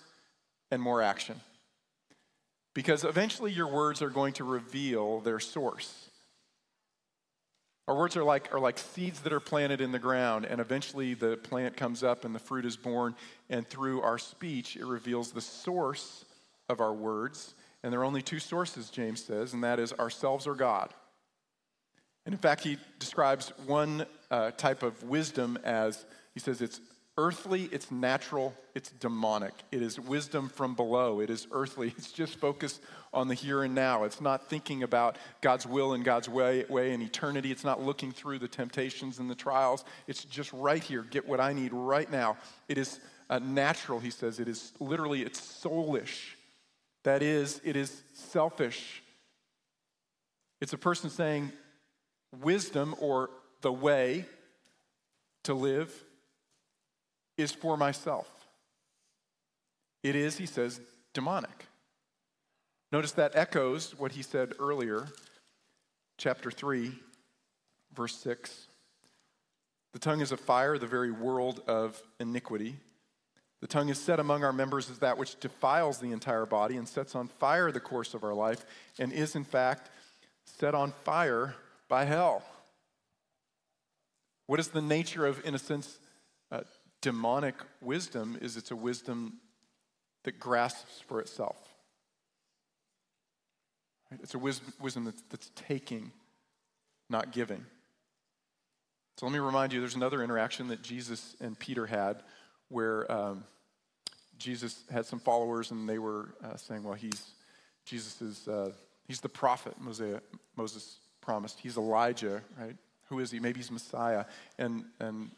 and 0.70 0.82
more 0.82 1.02
action? 1.02 1.40
Because 2.74 3.06
eventually 3.06 3.54
your 3.54 3.68
words 3.68 4.02
are 4.02 4.10
going 4.10 4.34
to 4.34 4.44
reveal 4.44 5.22
their 5.22 5.40
source. 5.40 6.10
Our 7.88 7.96
words 7.96 8.18
are 8.18 8.24
like, 8.24 8.54
are 8.54 8.60
like 8.60 8.78
seeds 8.78 9.22
that 9.22 9.32
are 9.32 9.40
planted 9.40 9.80
in 9.80 9.94
the 9.94 10.00
ground, 10.00 10.44
and 10.44 10.60
eventually 10.60 11.14
the 11.14 11.38
plant 11.38 11.78
comes 11.78 12.04
up 12.04 12.26
and 12.26 12.36
the 12.36 12.40
fruit 12.40 12.66
is 12.66 12.76
born. 12.76 13.16
And 13.50 13.66
through 13.66 14.02
our 14.02 14.18
speech, 14.18 14.76
it 14.76 14.86
reveals 14.86 15.32
the 15.32 15.42
source 15.42 16.26
of 16.68 16.82
our 16.82 16.94
words. 16.94 17.56
And 17.82 17.94
there 17.94 18.02
are 18.02 18.06
only 18.06 18.22
two 18.22 18.40
sources, 18.40 18.90
James 18.90 19.24
says, 19.24 19.54
and 19.54 19.64
that 19.64 19.80
is 19.80 19.94
ourselves 19.94 20.48
or 20.48 20.56
God. 20.56 20.94
And 22.26 22.34
in 22.34 22.40
fact, 22.40 22.64
he 22.64 22.78
describes 23.00 23.52
one 23.66 24.06
uh, 24.30 24.52
type 24.52 24.84
of 24.84 25.04
wisdom 25.04 25.58
as 25.64 26.06
he 26.34 26.40
says 26.40 26.62
it's 26.62 26.80
earthly, 27.18 27.70
it's 27.72 27.92
natural, 27.92 28.54
it's 28.74 28.90
demonic. 28.92 29.54
It 29.72 29.82
is 29.82 30.00
wisdom 30.00 30.50
from 30.50 30.76
below, 30.76 31.20
it 31.20 31.30
is 31.30 31.48
earthly. 31.52 31.94
It's 31.98 32.12
just 32.12 32.38
focused 32.38 32.82
on 33.14 33.28
the 33.28 33.34
here 33.34 33.64
and 33.64 33.76
now. 33.76 34.06
It's 34.06 34.22
not 34.22 34.50
thinking 34.50 34.84
about 34.84 35.18
God's 35.42 35.66
will 35.66 35.94
and 35.94 36.04
God's 36.04 36.30
way, 36.30 36.64
way 36.70 36.94
in 36.94 37.02
eternity. 37.02 37.52
It's 37.52 37.64
not 37.64 37.82
looking 37.82 38.12
through 38.12 38.40
the 38.40 38.48
temptations 38.48 39.20
and 39.20 39.30
the 39.30 39.36
trials. 39.36 39.84
It's 40.08 40.24
just 40.24 40.52
right 40.54 40.82
here. 40.82 41.04
Get 41.04 41.28
what 41.28 41.40
I 41.40 41.54
need 41.54 41.74
right 41.74 42.10
now. 42.10 42.38
It 42.70 42.78
is 42.78 43.00
uh, 43.30 43.40
natural, 43.40 44.00
he 44.00 44.10
says. 44.10 44.40
It 44.40 44.48
is 44.48 44.72
literally, 44.80 45.22
it's 45.24 45.42
soulish. 45.42 46.36
That 47.04 47.22
is, 47.22 47.60
it 47.64 47.76
is 47.76 48.02
selfish. 48.14 49.04
It's 50.62 50.74
a 50.74 50.78
person 50.78 51.10
saying, 51.10 51.52
wisdom 52.40 52.96
or 53.00 53.30
the 53.62 53.72
way 53.72 54.26
to 55.44 55.54
live 55.54 56.04
is 57.38 57.52
for 57.52 57.78
myself. 57.78 58.30
It 60.04 60.16
is, 60.16 60.38
he 60.38 60.46
says, 60.46 60.82
demonic. 61.14 61.68
Notice 62.92 63.14
that 63.14 63.36
echoes 63.36 63.98
what 63.98 64.12
he 64.14 64.22
said 64.22 64.54
earlier, 64.60 65.08
chapter 66.18 66.52
3, 66.52 66.92
verse 67.94 68.16
6. 68.18 68.68
The 69.94 70.00
tongue 70.00 70.22
is 70.22 70.32
a 70.32 70.38
fire, 70.38 70.78
the 70.78 70.88
very 70.88 71.12
world 71.12 71.62
of 71.68 72.02
iniquity. 72.20 72.76
The 73.62 73.68
tongue 73.68 73.90
is 73.90 74.00
set 74.00 74.20
among 74.20 74.44
our 74.44 74.54
members 74.54 74.90
as 74.90 75.00
that 75.00 75.18
which 75.18 75.40
defiles 75.40 76.00
the 76.00 76.12
entire 76.12 76.46
body 76.46 76.78
and 76.78 76.88
sets 76.88 77.16
on 77.16 77.28
fire 77.28 77.72
the 77.72 77.80
course 77.80 78.14
of 78.14 78.24
our 78.24 78.34
life, 78.34 78.66
and 79.00 79.14
is 79.14 79.36
in 79.36 79.44
fact 79.44 79.90
set 80.46 80.74
on 80.74 80.94
fire 81.04 81.56
by 81.92 82.06
hell. 82.06 82.42
What 84.48 84.62
is 84.62 84.70
the 84.70 84.82
nature 84.82 85.26
of, 85.26 85.46
in 85.46 85.54
a 85.54 85.60
sense, 85.60 86.00
uh, 86.50 86.62
demonic 87.02 87.56
wisdom? 87.82 88.38
Is 88.42 88.56
it's 88.56 88.72
a 88.72 88.78
wisdom 88.78 89.40
that 90.24 90.40
grasps 90.40 91.04
for 91.06 91.20
itself. 91.20 91.58
Right? 94.10 94.22
It's 94.24 94.34
a 94.36 94.40
wisdom, 94.40 94.72
wisdom 94.80 95.04
that's, 95.04 95.22
that's 95.30 95.52
taking, 95.54 96.14
not 97.10 97.34
giving. 97.34 97.66
So 99.18 99.26
let 99.26 99.34
me 99.34 99.40
remind 99.40 99.74
you 99.74 99.82
there's 99.82 99.96
another 99.96 100.24
interaction 100.24 100.70
that 100.70 100.82
Jesus 100.82 101.36
and 101.42 101.60
Peter 101.60 101.88
had 101.88 102.24
where 102.70 103.12
um, 103.12 103.44
Jesus 104.38 104.86
had 104.90 105.06
some 105.06 105.20
followers 105.20 105.72
and 105.72 105.90
they 105.90 106.00
were 106.00 106.36
uh, 106.42 106.56
saying, 106.56 106.84
well, 106.84 106.94
he's, 106.94 107.32
Jesus 107.84 108.22
is, 108.22 108.48
uh, 108.48 108.72
he's 109.10 109.20
the 109.20 109.28
prophet 109.28 109.74
Moses, 109.78 110.22
Moses 110.56 110.98
promised. 111.22 111.60
He's 111.60 111.78
Elijah, 111.78 112.42
right? 112.60 112.76
Who 113.10 113.20
is 113.20 113.32
he? 113.32 113.40
Maybe 113.40 113.60
he's 113.60 113.72
Messiah. 113.72 114.26
And, 114.58 114.86
and 115.00 115.32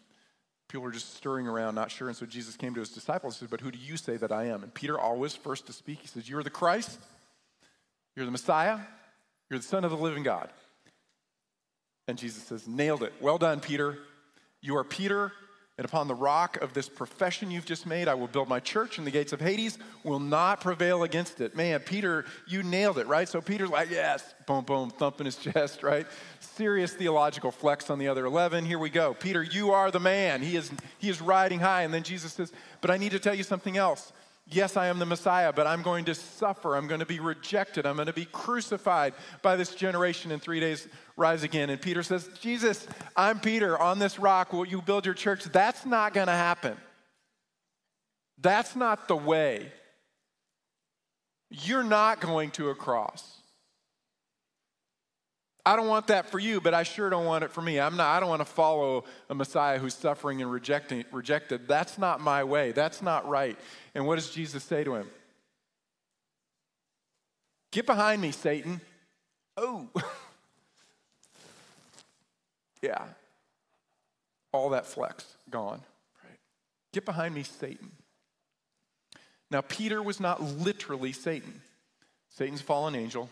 people 0.67 0.83
were 0.83 0.91
just 0.91 1.15
stirring 1.15 1.47
around, 1.47 1.75
not 1.75 1.91
sure. 1.91 2.07
And 2.07 2.17
so 2.17 2.25
Jesus 2.25 2.55
came 2.55 2.73
to 2.73 2.79
his 2.79 2.89
disciples 2.89 3.35
and 3.35 3.39
said, 3.41 3.49
But 3.49 3.61
who 3.61 3.71
do 3.71 3.79
you 3.79 3.97
say 3.97 4.17
that 4.17 4.31
I 4.31 4.45
am? 4.45 4.63
And 4.63 4.73
Peter, 4.73 4.99
always 4.99 5.35
first 5.35 5.67
to 5.67 5.73
speak, 5.73 5.99
he 5.99 6.07
says, 6.07 6.29
You're 6.29 6.43
the 6.43 6.49
Christ, 6.49 6.99
you're 8.15 8.25
the 8.25 8.31
Messiah, 8.31 8.79
you're 9.49 9.59
the 9.59 9.65
Son 9.65 9.83
of 9.83 9.91
the 9.91 9.97
living 9.97 10.23
God. 10.23 10.49
And 12.07 12.17
Jesus 12.17 12.43
says, 12.43 12.67
Nailed 12.67 13.03
it. 13.03 13.13
Well 13.21 13.37
done, 13.37 13.59
Peter. 13.59 13.97
You 14.61 14.77
are 14.77 14.83
Peter, 14.83 15.33
And 15.79 15.85
upon 15.85 16.07
the 16.07 16.13
rock 16.13 16.57
of 16.57 16.73
this 16.73 16.87
profession 16.87 17.49
you've 17.49 17.65
just 17.65 17.87
made, 17.87 18.07
I 18.07 18.13
will 18.13 18.27
build 18.27 18.47
my 18.47 18.59
church, 18.59 18.99
and 18.99 19.07
the 19.07 19.11
gates 19.11 19.33
of 19.33 19.41
Hades 19.41 19.79
will 20.03 20.19
not 20.19 20.61
prevail 20.61 21.01
against 21.01 21.41
it. 21.41 21.55
Man, 21.55 21.79
Peter, 21.79 22.25
you 22.47 22.61
nailed 22.61 22.99
it, 22.99 23.07
right? 23.07 23.27
So 23.27 23.41
Peter's 23.41 23.71
like, 23.71 23.89
yes, 23.89 24.35
boom, 24.45 24.65
boom, 24.65 24.91
thumping 24.91 25.25
his 25.25 25.35
chest, 25.37 25.81
right? 25.81 26.05
Serious 26.39 26.93
theological 26.93 27.49
flex 27.49 27.89
on 27.89 27.97
the 27.97 28.07
other 28.07 28.25
11. 28.25 28.65
Here 28.65 28.77
we 28.77 28.91
go. 28.91 29.15
Peter, 29.15 29.41
you 29.41 29.71
are 29.71 29.89
the 29.89 29.99
man. 29.99 30.43
He 30.43 30.55
is, 30.55 30.71
he 30.99 31.09
is 31.09 31.19
riding 31.19 31.59
high. 31.59 31.81
And 31.81 31.91
then 31.91 32.03
Jesus 32.03 32.33
says, 32.33 32.51
but 32.79 32.91
I 32.91 32.97
need 32.97 33.13
to 33.13 33.19
tell 33.19 33.33
you 33.33 33.43
something 33.43 33.75
else. 33.75 34.13
Yes, 34.45 34.75
I 34.75 34.87
am 34.87 34.99
the 34.99 35.05
Messiah, 35.05 35.53
but 35.53 35.67
I'm 35.67 35.81
going 35.81 36.05
to 36.05 36.15
suffer. 36.15 36.75
I'm 36.75 36.87
going 36.87 36.99
to 36.99 37.05
be 37.05 37.19
rejected. 37.19 37.85
I'm 37.85 37.95
going 37.95 38.07
to 38.07 38.13
be 38.13 38.25
crucified 38.25 39.13
by 39.41 39.55
this 39.55 39.73
generation 39.73 40.31
in 40.31 40.39
three 40.39 40.59
days, 40.59 40.87
rise 41.15 41.43
again. 41.43 41.69
And 41.69 41.81
Peter 41.81 42.03
says, 42.03 42.29
Jesus, 42.41 42.85
I'm 43.15 43.39
Peter. 43.39 43.79
On 43.79 43.99
this 43.99 44.19
rock 44.19 44.51
will 44.51 44.65
you 44.65 44.81
build 44.81 45.05
your 45.05 45.15
church? 45.15 45.45
That's 45.45 45.85
not 45.85 46.13
going 46.13 46.27
to 46.27 46.33
happen. 46.33 46.75
That's 48.37 48.75
not 48.75 49.07
the 49.07 49.15
way. 49.15 49.71
You're 51.49 51.83
not 51.83 52.19
going 52.19 52.51
to 52.51 52.69
a 52.69 52.75
cross. 52.75 53.42
I 55.65 55.77
don't 55.77 55.87
want 55.87 56.07
that 56.07 56.29
for 56.29 56.39
you, 56.39 56.59
but 56.59 56.73
I 56.73 56.83
sure 56.83 57.09
don't 57.09 57.25
want 57.25 57.45
it 57.45 57.51
for 57.51 57.61
me. 57.61 57.79
I'm 57.79 57.95
not, 57.95 58.07
I 58.07 58.19
don't 58.19 58.27
want 58.27 58.41
to 58.41 58.45
follow 58.45 59.05
a 59.29 59.35
Messiah 59.35 59.79
who's 59.79 59.93
suffering 59.93 60.41
and 60.41 60.51
rejecting, 60.51 61.05
rejected. 61.11 61.67
That's 61.67 61.97
not 61.97 62.19
my 62.19 62.43
way. 62.43 62.73
That's 62.73 63.01
not 63.01 63.27
right. 63.27 63.57
And 63.95 64.05
what 64.05 64.15
does 64.15 64.29
Jesus 64.29 64.63
say 64.63 64.83
to 64.83 64.95
him? 64.95 65.09
Get 67.71 67.85
behind 67.85 68.21
me, 68.21 68.31
Satan. 68.31 68.81
Oh. 69.55 69.87
yeah. 72.81 73.05
All 74.51 74.69
that 74.71 74.85
flex 74.85 75.25
gone. 75.49 75.81
Get 76.91 77.05
behind 77.05 77.33
me, 77.33 77.43
Satan. 77.43 77.91
Now, 79.49 79.61
Peter 79.61 80.03
was 80.03 80.19
not 80.19 80.41
literally 80.41 81.13
Satan. 81.13 81.61
Satan's 82.29 82.61
fallen 82.61 82.95
angel. 82.95 83.29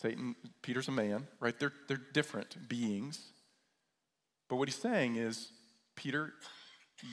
Satan, 0.00 0.36
Peter's 0.60 0.88
a 0.88 0.92
man, 0.92 1.26
right? 1.40 1.58
They're, 1.58 1.72
they're 1.88 2.00
different 2.12 2.68
beings. 2.68 3.18
But 4.48 4.56
what 4.56 4.68
he's 4.68 4.76
saying 4.76 5.16
is, 5.16 5.48
Peter, 5.94 6.34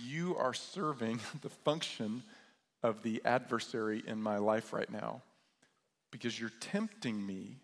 you 0.06 0.36
are 0.36 0.54
serving 0.54 1.22
the 1.42 1.50
function 1.50 2.24
of 2.82 3.02
the 3.02 3.22
adversary 3.24 4.04
in 4.06 4.22
my 4.22 4.38
life 4.38 4.74
right 4.74 4.92
now 4.92 5.22
because 6.12 6.38
you're 6.38 6.52
tempting 6.60 7.26
me 7.26 7.56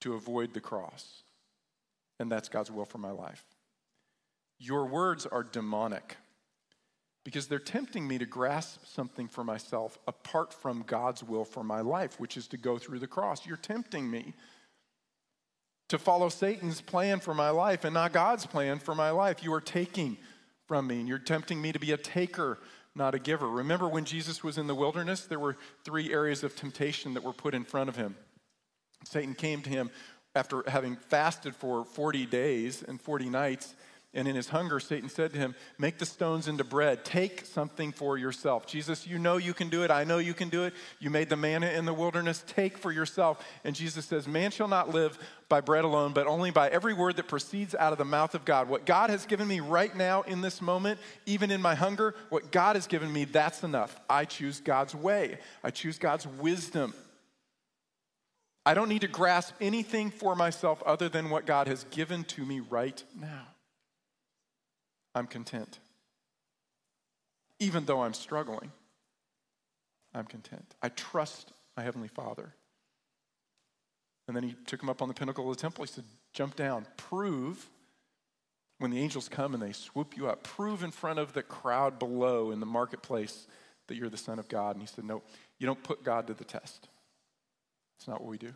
to 0.00 0.14
avoid 0.14 0.54
the 0.54 0.60
cross. 0.60 1.22
And 2.18 2.32
that's 2.32 2.48
God's 2.48 2.70
will 2.70 2.86
for 2.86 2.98
my 2.98 3.10
life. 3.10 3.44
Your 4.58 4.86
words 4.86 5.26
are 5.26 5.42
demonic 5.42 6.16
because 7.24 7.46
they're 7.46 7.58
tempting 7.58 8.06
me 8.06 8.18
to 8.18 8.26
grasp 8.26 8.84
something 8.84 9.28
for 9.28 9.44
myself 9.44 9.98
apart 10.08 10.52
from 10.52 10.82
God's 10.86 11.22
will 11.22 11.44
for 11.44 11.62
my 11.62 11.80
life, 11.80 12.18
which 12.18 12.36
is 12.36 12.48
to 12.48 12.56
go 12.56 12.78
through 12.78 12.98
the 12.98 13.06
cross. 13.06 13.46
You're 13.46 13.56
tempting 13.56 14.10
me 14.10 14.34
to 15.88 15.98
follow 15.98 16.28
Satan's 16.28 16.80
plan 16.80 17.20
for 17.20 17.34
my 17.34 17.50
life 17.50 17.84
and 17.84 17.94
not 17.94 18.12
God's 18.12 18.46
plan 18.46 18.78
for 18.78 18.94
my 18.94 19.10
life. 19.10 19.42
You 19.42 19.52
are 19.54 19.60
taking 19.60 20.16
from 20.66 20.86
me, 20.86 21.00
and 21.00 21.08
you're 21.08 21.18
tempting 21.18 21.60
me 21.60 21.72
to 21.72 21.78
be 21.78 21.92
a 21.92 21.96
taker 21.96 22.58
not 22.94 23.14
a 23.14 23.18
giver. 23.18 23.48
Remember 23.48 23.88
when 23.88 24.04
Jesus 24.04 24.44
was 24.44 24.58
in 24.58 24.66
the 24.66 24.74
wilderness, 24.74 25.22
there 25.22 25.38
were 25.38 25.56
three 25.84 26.12
areas 26.12 26.44
of 26.44 26.54
temptation 26.54 27.14
that 27.14 27.22
were 27.22 27.32
put 27.32 27.54
in 27.54 27.64
front 27.64 27.88
of 27.88 27.96
him. 27.96 28.16
Satan 29.04 29.34
came 29.34 29.62
to 29.62 29.70
him 29.70 29.90
after 30.34 30.62
having 30.68 30.96
fasted 30.96 31.54
for 31.54 31.84
40 31.84 32.26
days 32.26 32.82
and 32.82 33.00
40 33.00 33.30
nights 33.30 33.74
and 34.14 34.28
in 34.28 34.36
his 34.36 34.50
hunger, 34.50 34.78
Satan 34.78 35.08
said 35.08 35.32
to 35.32 35.38
him, 35.38 35.54
Make 35.78 35.96
the 35.96 36.04
stones 36.04 36.46
into 36.46 36.64
bread. 36.64 37.02
Take 37.02 37.46
something 37.46 37.92
for 37.92 38.18
yourself. 38.18 38.66
Jesus, 38.66 39.06
you 39.06 39.18
know 39.18 39.38
you 39.38 39.54
can 39.54 39.70
do 39.70 39.84
it. 39.84 39.90
I 39.90 40.04
know 40.04 40.18
you 40.18 40.34
can 40.34 40.50
do 40.50 40.64
it. 40.64 40.74
You 40.98 41.08
made 41.08 41.30
the 41.30 41.36
manna 41.36 41.68
in 41.68 41.86
the 41.86 41.94
wilderness. 41.94 42.44
Take 42.46 42.76
for 42.76 42.92
yourself. 42.92 43.42
And 43.64 43.74
Jesus 43.74 44.04
says, 44.04 44.28
Man 44.28 44.50
shall 44.50 44.68
not 44.68 44.90
live 44.90 45.18
by 45.48 45.62
bread 45.62 45.84
alone, 45.84 46.12
but 46.12 46.26
only 46.26 46.50
by 46.50 46.68
every 46.68 46.92
word 46.92 47.16
that 47.16 47.26
proceeds 47.26 47.74
out 47.74 47.92
of 47.92 47.98
the 47.98 48.04
mouth 48.04 48.34
of 48.34 48.44
God. 48.44 48.68
What 48.68 48.84
God 48.84 49.08
has 49.08 49.24
given 49.24 49.48
me 49.48 49.60
right 49.60 49.96
now 49.96 50.22
in 50.22 50.42
this 50.42 50.60
moment, 50.60 51.00
even 51.24 51.50
in 51.50 51.62
my 51.62 51.74
hunger, 51.74 52.14
what 52.28 52.52
God 52.52 52.76
has 52.76 52.86
given 52.86 53.10
me, 53.10 53.24
that's 53.24 53.62
enough. 53.62 53.98
I 54.10 54.26
choose 54.26 54.60
God's 54.60 54.94
way, 54.94 55.38
I 55.64 55.70
choose 55.70 55.98
God's 55.98 56.26
wisdom. 56.26 56.92
I 58.64 58.74
don't 58.74 58.88
need 58.88 59.00
to 59.00 59.08
grasp 59.08 59.54
anything 59.60 60.10
for 60.10 60.36
myself 60.36 60.82
other 60.84 61.08
than 61.08 61.30
what 61.30 61.46
God 61.46 61.66
has 61.66 61.84
given 61.90 62.22
to 62.24 62.44
me 62.44 62.60
right 62.60 63.02
now. 63.18 63.51
I'm 65.14 65.26
content. 65.26 65.78
Even 67.58 67.84
though 67.84 68.02
I'm 68.02 68.14
struggling, 68.14 68.72
I'm 70.14 70.24
content. 70.24 70.74
I 70.82 70.88
trust 70.90 71.52
my 71.76 71.82
Heavenly 71.82 72.08
Father. 72.08 72.54
And 74.26 74.36
then 74.36 74.44
he 74.44 74.54
took 74.66 74.82
him 74.82 74.88
up 74.88 75.02
on 75.02 75.08
the 75.08 75.14
pinnacle 75.14 75.50
of 75.50 75.56
the 75.56 75.60
temple. 75.60 75.84
He 75.84 75.90
said, 75.90 76.04
Jump 76.32 76.56
down, 76.56 76.86
prove 76.96 77.68
when 78.78 78.90
the 78.90 78.98
angels 78.98 79.28
come 79.28 79.54
and 79.54 79.62
they 79.62 79.72
swoop 79.72 80.16
you 80.16 80.28
up, 80.28 80.42
prove 80.42 80.82
in 80.82 80.90
front 80.90 81.18
of 81.18 81.34
the 81.34 81.42
crowd 81.42 81.98
below 81.98 82.50
in 82.50 82.58
the 82.58 82.66
marketplace 82.66 83.46
that 83.86 83.96
you're 83.96 84.08
the 84.08 84.16
Son 84.16 84.38
of 84.38 84.48
God. 84.48 84.74
And 84.74 84.82
he 84.82 84.86
said, 84.86 85.04
No, 85.04 85.22
you 85.58 85.66
don't 85.66 85.82
put 85.82 86.02
God 86.02 86.26
to 86.26 86.34
the 86.34 86.44
test. 86.44 86.88
It's 87.98 88.08
not 88.08 88.20
what 88.20 88.30
we 88.30 88.38
do. 88.38 88.52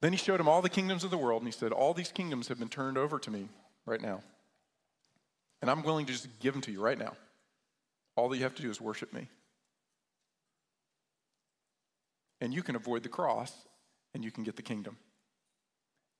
Then 0.00 0.12
he 0.12 0.18
showed 0.18 0.40
him 0.40 0.48
all 0.48 0.62
the 0.62 0.68
kingdoms 0.68 1.04
of 1.04 1.10
the 1.12 1.18
world, 1.18 1.42
and 1.42 1.48
he 1.48 1.56
said, 1.56 1.70
All 1.70 1.94
these 1.94 2.10
kingdoms 2.10 2.48
have 2.48 2.58
been 2.58 2.68
turned 2.68 2.98
over 2.98 3.20
to 3.20 3.30
me 3.30 3.48
right 3.86 4.00
now. 4.00 4.22
And 5.62 5.70
I'm 5.70 5.82
willing 5.82 6.06
to 6.06 6.12
just 6.12 6.28
give 6.40 6.52
them 6.52 6.60
to 6.62 6.72
you 6.72 6.82
right 6.82 6.98
now. 6.98 7.14
All 8.16 8.28
that 8.28 8.36
you 8.36 8.42
have 8.42 8.54
to 8.56 8.62
do 8.62 8.70
is 8.70 8.80
worship 8.80 9.12
me. 9.12 9.28
And 12.40 12.52
you 12.52 12.62
can 12.62 12.76
avoid 12.76 13.04
the 13.04 13.08
cross 13.08 13.52
and 14.12 14.24
you 14.24 14.32
can 14.32 14.42
get 14.42 14.56
the 14.56 14.62
kingdom. 14.62 14.96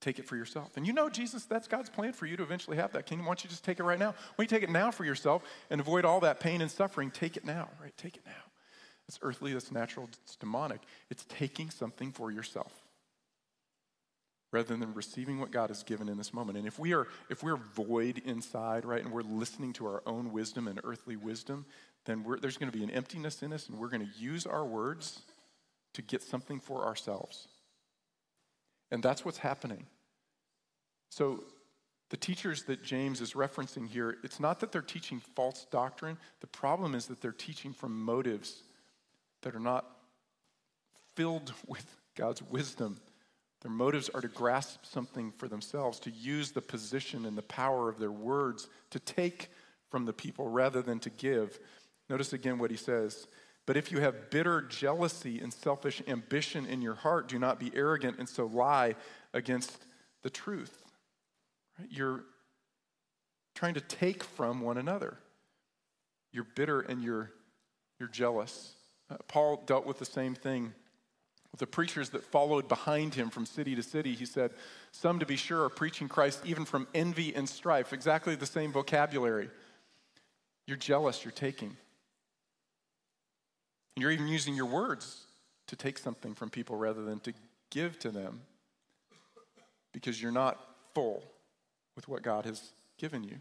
Take 0.01 0.19
it 0.19 0.27
for 0.27 0.37
yourself. 0.37 0.77
And 0.77 0.87
you 0.87 0.93
know, 0.93 1.09
Jesus, 1.09 1.45
that's 1.45 1.69
God's 1.69 1.91
plan 1.91 2.13
for 2.13 2.27
you 2.27 2.37
to 2.37 2.43
eventually 2.43 2.77
have 2.77 2.93
that 2.93 3.07
kingdom. 3.07 3.27
Why 3.27 3.31
don't 3.31 3.45
you 3.45 3.51
just 3.51 3.65
take 3.65 3.81
it 3.81 3.85
right 3.85 3.99
now? 3.99 4.11
Why 4.11 4.45
don't 4.45 4.53
you 4.53 4.59
take 4.59 4.69
it 4.69 4.73
now 4.73 4.91
for 4.91 5.05
yourself 5.05 5.43
and 5.71 5.81
avoid 5.81 6.05
all 6.05 6.21
that 6.21 6.41
pain 6.41 6.61
and 6.61 6.71
suffering? 6.71 7.11
Take 7.11 7.37
it 7.37 7.45
now, 7.45 7.69
right? 7.81 7.97
Take 7.97 8.17
it 8.17 8.23
now. 8.25 8.33
It's 9.09 9.19
earthly, 9.23 9.53
that's 9.53 9.73
natural, 9.73 10.09
it's 10.25 10.37
demonic. 10.37 10.81
It's 11.11 11.25
taking 11.29 11.71
something 11.71 12.13
for 12.13 12.31
yourself 12.31 12.82
rather 14.53 14.77
than 14.77 14.95
receiving 14.95 15.41
what 15.41 15.51
God 15.51 15.71
has 15.71 15.83
given 15.83 16.09
in 16.09 16.19
this 16.19 16.33
moment. 16.33 16.59
And 16.59 16.67
if 16.67 16.79
we 16.79 16.93
are 16.93 17.09
if 17.31 17.43
we're 17.43 17.57
void 17.57 18.23
inside, 18.25 18.85
right, 18.85 19.03
and 19.03 19.11
we're 19.11 19.23
listening 19.23 19.73
to 19.75 19.87
our 19.87 20.03
own 20.07 20.31
wisdom 20.31 20.69
and 20.69 20.79
earthly 20.85 21.17
wisdom, 21.17 21.65
then 22.05 22.25
there's 22.41 22.59
going 22.59 22.71
to 22.71 22.77
be 22.77 22.85
an 22.85 22.91
emptiness 22.91 23.43
in 23.43 23.53
us, 23.53 23.69
and 23.69 23.79
we're 23.79 23.89
going 23.89 24.07
to 24.07 24.19
use 24.19 24.47
our 24.47 24.65
words 24.65 25.23
to 25.95 26.03
get 26.03 26.23
something 26.23 26.61
for 26.61 26.85
ourselves. 26.85 27.49
And 28.91 29.03
that's 29.03 29.25
what's 29.25 29.39
happening. 29.39 29.87
So 31.09 31.45
the 32.11 32.17
teachers 32.19 32.65
that 32.65 32.83
James 32.83 33.23
is 33.23 33.33
referencing 33.33 33.89
here, 33.89 34.19
it's 34.23 34.39
not 34.39 34.61
that 34.61 34.71
they're 34.71 34.83
teaching 34.83 35.21
false 35.35 35.67
doctrine. 35.71 36.19
The 36.41 36.47
problem 36.47 36.95
is 36.95 37.07
that 37.07 37.23
they're 37.23 37.33
teaching 37.33 37.73
from 37.73 38.03
motives 38.03 38.63
that 39.43 39.55
are 39.55 39.61
not 39.61 39.87
filled 41.15 41.55
with 41.67 41.87
God's 42.15 42.43
wisdom 42.43 42.99
their 43.63 43.71
motives 43.71 44.09
are 44.09 44.21
to 44.21 44.29
grasp 44.29 44.85
something 44.85 45.33
for 45.37 45.49
themselves, 45.49 46.01
to 46.01 46.11
use 46.11 46.51
the 46.51 46.61
position 46.61 47.25
and 47.25 47.39
the 47.39 47.43
power 47.43 47.89
of 47.89 47.99
their 47.99 48.11
words 48.11 48.69
to 48.91 48.99
take 48.99 49.51
from 49.89 50.05
the 50.05 50.13
people 50.13 50.49
rather 50.49 50.83
than 50.83 50.99
to 50.99 51.11
give. 51.11 51.59
Notice 52.11 52.33
again 52.33 52.59
what 52.59 52.73
he 52.73 52.77
says. 52.77 53.29
But 53.65 53.77
if 53.77 53.93
you 53.93 54.01
have 54.01 54.31
bitter 54.31 54.63
jealousy 54.63 55.39
and 55.39 55.53
selfish 55.53 56.03
ambition 56.09 56.67
in 56.67 56.83
your 56.83 56.97
heart, 56.97 57.29
do 57.29 57.39
not 57.39 57.61
be 57.61 57.71
arrogant 57.75 58.19
and 58.19 58.29
so 58.29 58.47
lie 58.47 58.97
against 59.33 59.85
the 60.23 60.31
truth. 60.31 60.83
Right? 61.79 61.89
You're 61.89 62.25
trying 63.55 63.75
to 63.75 63.81
take 63.81 64.25
from 64.25 64.61
one 64.61 64.79
another. 64.79 65.19
You're 66.33 66.49
bitter 66.57 66.81
and 66.81 67.01
you're, 67.01 67.31
you're 68.01 68.09
jealous. 68.09 68.73
Uh, 69.09 69.19
Paul 69.29 69.63
dealt 69.67 69.87
with 69.87 70.01
the 70.01 70.05
same 70.05 70.35
thing 70.35 70.73
the 71.59 71.67
preachers 71.67 72.11
that 72.11 72.25
followed 72.25 72.67
behind 72.67 73.15
him 73.15 73.29
from 73.29 73.45
city 73.45 73.75
to 73.75 73.83
city, 73.83 74.15
he 74.15 74.25
said, 74.25 74.53
Some, 74.91 75.19
to 75.19 75.27
be 75.27 75.37
sure, 75.37 75.65
are 75.65 75.69
preaching 75.69 76.09
Christ 76.09 76.41
even 76.45 76.65
from 76.65 76.87
envy 76.95 77.35
and 77.35 77.49
strife. 77.49 77.93
Exactly 77.93 78.35
the 78.35 78.47
same 78.47 78.73
vocabulary. 78.73 79.51
You're 80.67 80.79
jealous, 80.79 81.25
you're 81.25 81.33
taking. 81.33 81.77
And 83.97 84.03
You're 84.03 84.13
even 84.13 84.29
using 84.29 84.55
your 84.55 84.67
words 84.67 85.25
to 85.67 85.77
take 85.77 85.99
something 85.99 86.35
from 86.35 86.49
people 86.49 86.77
rather 86.77 87.05
than 87.05 87.21
to 87.21 87.35
give 87.71 87.99
to 87.99 88.11
them 88.11 88.41
because 89.93 90.23
you're 90.23 90.33
not 90.33 90.59
full 90.95 91.23
with 91.97 92.09
what 92.09 92.23
God 92.23 92.47
has 92.47 92.73
given 92.99 93.25
you. 93.25 93.37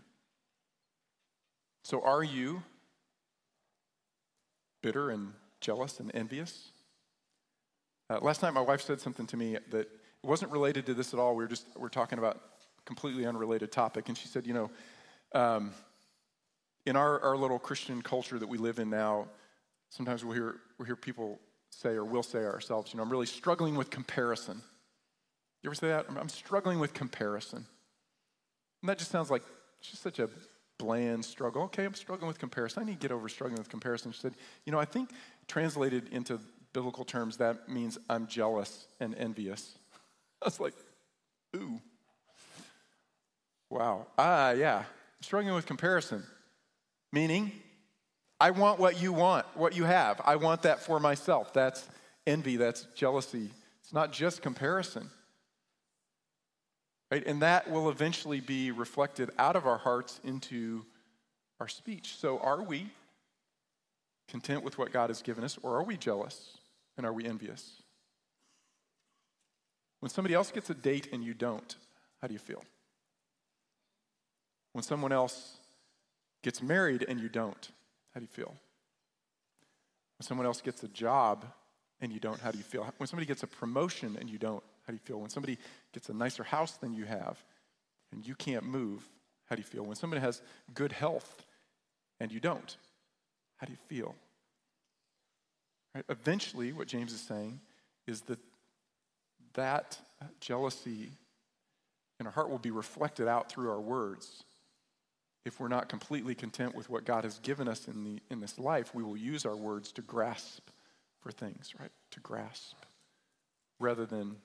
So, 1.83 2.01
are 2.01 2.23
you 2.23 2.63
bitter 4.81 5.09
and 5.09 5.33
jealous 5.61 5.99
and 5.99 6.11
envious? 6.13 6.70
Uh, 8.11 8.19
last 8.21 8.41
night, 8.41 8.53
my 8.53 8.59
wife 8.59 8.81
said 8.81 8.99
something 8.99 9.25
to 9.25 9.37
me 9.37 9.57
that 9.69 9.87
wasn't 10.21 10.51
related 10.51 10.85
to 10.85 10.93
this 10.93 11.13
at 11.13 11.19
all. 11.19 11.33
We 11.33 11.45
were 11.45 11.47
just 11.47 11.65
we 11.77 11.85
are 11.85 11.89
talking 11.89 12.19
about 12.19 12.41
completely 12.83 13.25
unrelated 13.25 13.71
topic, 13.71 14.09
and 14.09 14.17
she 14.17 14.27
said, 14.27 14.45
"You 14.45 14.53
know, 14.53 14.71
Um, 15.33 15.73
in 16.85 16.95
our, 16.97 17.21
our 17.21 17.37
little 17.37 17.59
Christian 17.59 18.01
culture 18.01 18.37
that 18.37 18.49
we 18.49 18.57
live 18.57 18.79
in 18.79 18.89
now, 18.89 19.27
sometimes 19.89 20.25
we'll 20.25 20.33
hear, 20.33 20.55
we'll 20.77 20.87
hear 20.87 20.97
people 20.97 21.39
say, 21.69 21.91
or 21.91 22.03
we'll 22.03 22.23
say 22.23 22.43
ourselves, 22.43 22.91
you 22.91 22.97
know, 22.97 23.03
I'm 23.03 23.09
really 23.09 23.27
struggling 23.27 23.75
with 23.75 23.89
comparison. 23.89 24.61
You 25.61 25.69
ever 25.69 25.75
say 25.75 25.87
that? 25.87 26.07
I'm 26.09 26.27
struggling 26.27 26.79
with 26.79 26.93
comparison. 26.93 27.65
And 28.81 28.89
that 28.89 28.97
just 28.97 29.11
sounds 29.11 29.29
like 29.29 29.43
just 29.79 30.01
such 30.01 30.19
a 30.19 30.27
bland 30.77 31.23
struggle. 31.23 31.63
Okay, 31.63 31.85
I'm 31.85 31.93
struggling 31.93 32.27
with 32.27 32.39
comparison. 32.39 32.81
I 32.81 32.85
need 32.85 32.99
to 32.99 33.07
get 33.07 33.11
over 33.11 33.29
struggling 33.29 33.59
with 33.59 33.69
comparison. 33.69 34.11
She 34.11 34.19
said, 34.19 34.33
You 34.65 34.71
know, 34.71 34.79
I 34.79 34.85
think 34.85 35.11
translated 35.47 36.09
into 36.11 36.39
biblical 36.73 37.05
terms, 37.05 37.37
that 37.37 37.69
means 37.69 37.97
I'm 38.09 38.27
jealous 38.27 38.87
and 38.99 39.15
envious. 39.15 39.75
I 40.41 40.45
was 40.45 40.59
like, 40.59 40.73
Ooh. 41.55 41.81
Wow. 43.69 44.07
Ah, 44.17 44.51
yeah. 44.51 44.83
Struggling 45.21 45.53
with 45.53 45.65
comparison. 45.65 46.23
Meaning, 47.13 47.51
I 48.39 48.51
want 48.51 48.79
what 48.79 49.01
you 49.01 49.13
want, 49.13 49.45
what 49.55 49.75
you 49.75 49.83
have. 49.83 50.21
I 50.23 50.37
want 50.37 50.63
that 50.63 50.79
for 50.79 50.99
myself. 50.99 51.53
That's 51.53 51.87
envy, 52.25 52.57
that's 52.57 52.87
jealousy. 52.95 53.49
It's 53.81 53.93
not 53.93 54.11
just 54.11 54.41
comparison. 54.41 55.09
Right? 57.11 57.25
And 57.25 57.41
that 57.41 57.69
will 57.69 57.89
eventually 57.89 58.39
be 58.39 58.71
reflected 58.71 59.31
out 59.37 59.55
of 59.55 59.67
our 59.67 59.77
hearts 59.77 60.19
into 60.23 60.85
our 61.59 61.67
speech. 61.67 62.15
So, 62.15 62.39
are 62.39 62.63
we 62.63 62.89
content 64.29 64.63
with 64.63 64.77
what 64.77 64.93
God 64.93 65.09
has 65.09 65.21
given 65.21 65.43
us, 65.43 65.59
or 65.61 65.75
are 65.75 65.83
we 65.83 65.97
jealous 65.97 66.57
and 66.97 67.05
are 67.05 67.13
we 67.13 67.25
envious? 67.25 67.81
When 69.99 70.09
somebody 70.09 70.33
else 70.33 70.51
gets 70.51 70.69
a 70.69 70.73
date 70.73 71.09
and 71.11 71.23
you 71.23 71.33
don't, 71.33 71.75
how 72.21 72.27
do 72.27 72.33
you 72.33 72.39
feel? 72.39 72.63
When 74.73 74.83
someone 74.83 75.11
else 75.11 75.57
gets 76.43 76.61
married 76.61 77.05
and 77.07 77.19
you 77.19 77.29
don't, 77.29 77.69
how 78.13 78.19
do 78.19 78.23
you 78.23 78.31
feel? 78.31 78.55
When 80.17 80.25
someone 80.25 80.45
else 80.45 80.61
gets 80.61 80.83
a 80.83 80.87
job 80.87 81.45
and 81.99 82.11
you 82.11 82.19
don't, 82.19 82.39
how 82.39 82.51
do 82.51 82.57
you 82.57 82.63
feel? 82.63 82.87
When 82.97 83.07
somebody 83.07 83.27
gets 83.27 83.43
a 83.43 83.47
promotion 83.47 84.17
and 84.19 84.29
you 84.29 84.37
don't, 84.37 84.63
how 84.85 84.91
do 84.91 84.93
you 84.93 84.99
feel? 84.99 85.19
When 85.19 85.29
somebody 85.29 85.57
gets 85.93 86.09
a 86.09 86.13
nicer 86.13 86.43
house 86.43 86.73
than 86.73 86.93
you 86.93 87.05
have 87.05 87.43
and 88.11 88.25
you 88.25 88.35
can't 88.35 88.63
move, 88.63 89.07
how 89.45 89.55
do 89.55 89.61
you 89.61 89.67
feel? 89.67 89.83
When 89.83 89.95
somebody 89.95 90.21
has 90.21 90.41
good 90.73 90.91
health 90.91 91.43
and 92.19 92.31
you 92.31 92.39
don't, 92.39 92.75
how 93.57 93.67
do 93.67 93.73
you 93.73 93.79
feel? 93.87 94.15
Right? 95.93 96.05
Eventually, 96.09 96.71
what 96.73 96.87
James 96.87 97.13
is 97.13 97.21
saying 97.21 97.59
is 98.07 98.21
that 98.21 98.39
that 99.53 99.99
jealousy 100.39 101.11
in 102.19 102.25
our 102.25 102.31
heart 102.31 102.49
will 102.49 102.59
be 102.59 102.71
reflected 102.71 103.27
out 103.27 103.49
through 103.49 103.69
our 103.69 103.81
words. 103.81 104.43
If 105.43 105.59
we're 105.59 105.67
not 105.67 105.89
completely 105.89 106.35
content 106.35 106.75
with 106.75 106.89
what 106.89 107.03
God 107.03 107.23
has 107.23 107.39
given 107.39 107.67
us 107.67 107.87
in, 107.87 108.03
the, 108.03 108.19
in 108.29 108.39
this 108.39 108.59
life, 108.59 108.93
we 108.93 109.03
will 109.03 109.17
use 109.17 109.45
our 109.45 109.55
words 109.55 109.91
to 109.93 110.01
grasp 110.01 110.69
for 111.19 111.31
things, 111.31 111.73
right? 111.79 111.91
To 112.11 112.19
grasp 112.19 112.75
rather 113.79 114.05
than 114.05 114.35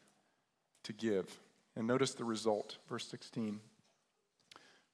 to 0.85 0.92
give. 0.92 1.38
And 1.76 1.87
notice 1.87 2.14
the 2.14 2.24
result, 2.24 2.78
verse 2.88 3.06
16. 3.09 3.61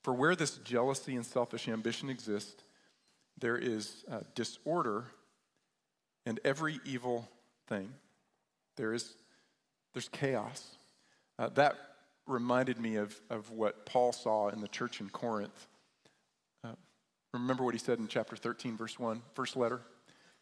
For 0.03 0.13
where 0.13 0.35
this 0.35 0.57
jealousy 0.59 1.15
and 1.15 1.25
selfish 1.25 1.69
ambition 1.69 2.11
exist, 2.11 2.65
there 3.39 3.57
is 3.57 4.05
uh, 4.11 4.21
disorder 4.35 5.05
and 6.27 6.41
every 6.45 6.79
evil 6.85 7.29
thing. 7.69 7.93
There 8.77 8.93
is 8.95 9.15
there's 9.93 10.09
chaos. 10.09 10.77
Uh, 11.39 11.49
that 11.51 11.77
reminded 12.27 12.81
me 12.81 12.97
of, 12.97 13.19
of 13.31 13.51
what 13.51 13.85
Paul 13.85 14.13
saw 14.13 14.49
in 14.49 14.61
the 14.61 14.69
church 14.69 15.01
in 15.01 15.09
Corinth. 15.11 15.67
Uh, 16.65 16.73
remember 17.35 17.65
what 17.65 17.75
he 17.75 17.81
said 17.81 17.99
in 17.99 18.09
chapter 18.09 18.37
13, 18.37 18.77
verse 18.77 18.99
1, 18.99 19.23
first 19.35 19.57
letter? 19.57 19.81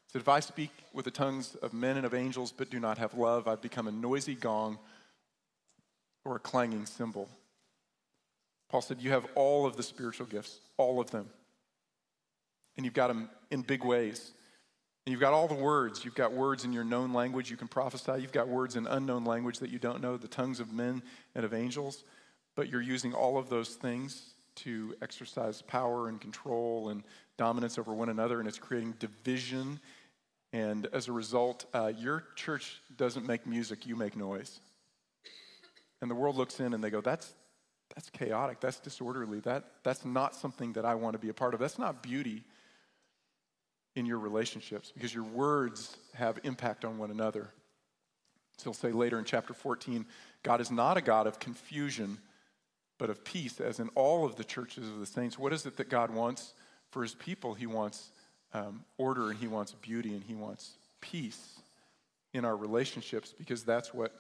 He 0.07 0.13
said, 0.13 0.23
If 0.23 0.29
I 0.29 0.41
speak 0.41 0.71
with 0.93 1.05
the 1.05 1.11
tongues 1.11 1.57
of 1.57 1.73
men 1.73 1.97
and 1.97 2.07
of 2.07 2.15
angels 2.15 2.53
but 2.53 2.71
do 2.71 2.79
not 2.79 2.99
have 2.99 3.15
love, 3.15 3.49
I've 3.49 3.63
become 3.63 3.89
a 3.89 3.93
noisy 3.93 4.35
gong 4.35 4.79
or 6.25 6.37
a 6.37 6.41
clanging 6.41 6.87
cymbal. 6.87 7.29
Paul 8.69 8.83
said, 8.83 9.01
You 9.01 9.11
have 9.11 9.27
all 9.35 9.67
of 9.67 9.77
the 9.77 9.83
spiritual 9.83 10.27
gifts, 10.27 10.59
all 10.77 11.01
of 11.01 11.11
them. 11.11 11.29
And 12.77 12.85
you've 12.85 12.95
got 12.95 13.09
them 13.09 13.29
in 13.51 13.63
big 13.63 13.85
ways. 13.85 14.33
And 15.07 15.13
you've 15.13 15.21
got 15.21 15.33
all 15.33 15.49
the 15.49 15.55
words. 15.55 16.05
You've 16.05 16.15
got 16.15 16.33
words 16.33 16.65
in 16.65 16.73
your 16.73 16.85
known 16.85 17.13
language 17.13 17.51
you 17.51 17.57
can 17.57 17.69
prophesy. 17.69 18.21
You've 18.21 18.33
got 18.33 18.49
words 18.49 18.77
in 18.77 18.87
unknown 18.87 19.25
language 19.25 19.59
that 19.61 19.71
you 19.71 19.79
don't 19.79 20.03
know, 20.03 20.17
the 20.17 20.29
tongues 20.29 20.61
of 20.61 20.73
men 20.73 21.03
and 21.35 21.45
of 21.45 21.55
angels. 21.55 22.05
But 22.55 22.69
you're 22.69 22.83
using 22.83 23.15
all 23.15 23.39
of 23.39 23.49
those 23.49 23.71
things 23.71 24.35
to 24.57 24.95
exercise 25.01 25.63
power 25.63 26.09
and 26.09 26.21
control 26.21 26.91
and 26.91 27.03
dominance 27.39 27.79
over 27.79 27.95
one 27.95 28.11
another, 28.11 28.41
and 28.41 28.49
it's 28.49 28.59
creating 28.59 28.95
division. 28.99 29.81
And 30.53 30.87
as 30.93 31.09
a 31.09 31.13
result, 31.13 31.65
uh, 31.73 31.93
your 31.97 32.25
church 32.37 32.83
doesn't 32.97 33.27
make 33.27 33.47
music, 33.47 33.87
you 33.87 33.97
make 33.97 34.17
noise. 34.17 34.61
And 36.03 36.11
the 36.11 36.15
world 36.15 36.37
looks 36.37 36.61
in 36.61 36.75
and 36.75 36.85
they 36.85 36.91
go, 36.91 37.01
that's, 37.01 37.33
that's 37.95 38.11
chaotic, 38.11 38.61
that's 38.61 38.81
disorderly, 38.81 39.41
that, 39.41 39.65
that's 39.83 40.05
not 40.05 40.35
something 40.35 40.75
that 40.75 40.85
I 40.85 40.95
want 40.95 41.15
to 41.15 41.19
be 41.19 41.31
a 41.31 41.35
part 41.35 41.55
of. 41.55 41.61
That's 41.61 41.79
not 41.79 42.03
beauty 42.03 42.45
in 43.97 44.07
your 44.07 44.19
relationships 44.19 44.93
because 44.95 45.15
your 45.15 45.25
words 45.25 45.97
have 46.15 46.39
impact 46.45 46.85
on 46.85 46.99
one 46.99 47.11
another. 47.11 47.51
So 48.59 48.65
he'll 48.65 48.75
say 48.75 48.93
later 48.93 49.19
in 49.19 49.25
chapter 49.25 49.55
14 49.55 50.07
God 50.43 50.61
is 50.61 50.71
not 50.71 50.97
a 50.97 51.03
God 51.03 51.27
of 51.27 51.39
confusion, 51.39 52.19
but 52.99 53.11
of 53.11 53.25
peace, 53.25 53.61
as 53.61 53.79
in 53.79 53.89
all 53.95 54.25
of 54.25 54.37
the 54.37 54.45
churches 54.45 54.89
of 54.89 54.99
the 54.99 55.07
saints. 55.07 55.39
What 55.39 55.53
is 55.53 55.67
it 55.67 55.77
that 55.77 55.91
God 55.91 56.11
wants 56.11 56.55
for 56.91 57.03
his 57.03 57.15
people? 57.15 57.53
He 57.53 57.67
wants 57.67 58.11
um, 58.55 58.85
order 58.97 59.31
and 59.31 59.39
he 59.39 59.47
wants 59.47 59.73
beauty 59.73 60.15
and 60.15 60.25
he 60.25 60.35
wants 60.35 60.79
peace 61.01 61.61
in 62.33 62.45
our 62.45 62.57
relationships 62.57 63.35
because 63.37 63.65
that's 63.65 63.93
what 63.93 64.15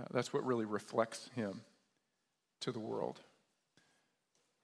uh, 0.00 0.06
that's 0.10 0.32
what 0.32 0.44
really 0.44 0.64
reflects 0.64 1.30
him 1.36 1.60
to 2.60 2.72
the 2.72 2.80
world. 2.80 3.20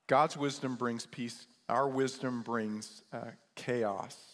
God's 0.08 0.36
wisdom 0.36 0.74
brings 0.74 1.06
peace, 1.06 1.46
our 1.68 1.88
wisdom 1.88 2.42
brings 2.42 3.02
uh, 3.12 3.30
chaos 3.54 4.29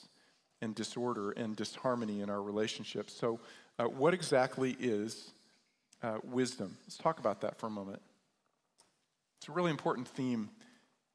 and 0.63 0.75
disorder 0.75 1.33
and 1.33 1.57
disharmony 1.57 2.21
in 2.21 2.31
our 2.31 2.43
relationships. 2.43 3.13
So, 3.13 3.41
uh, 3.79 3.85
what 3.85 4.15
exactly 4.15 4.77
is 4.81 5.33
uh, 6.03 6.19
wisdom? 6.25 6.77
Let's 6.87 6.97
talk 6.97 7.19
about 7.19 7.43
that 7.43 7.59
for 7.59 7.67
a 7.67 7.71
moment. 7.71 8.01
It's 9.39 9.49
a 9.49 9.53
really 9.53 9.71
important 9.71 10.09
theme 10.09 10.49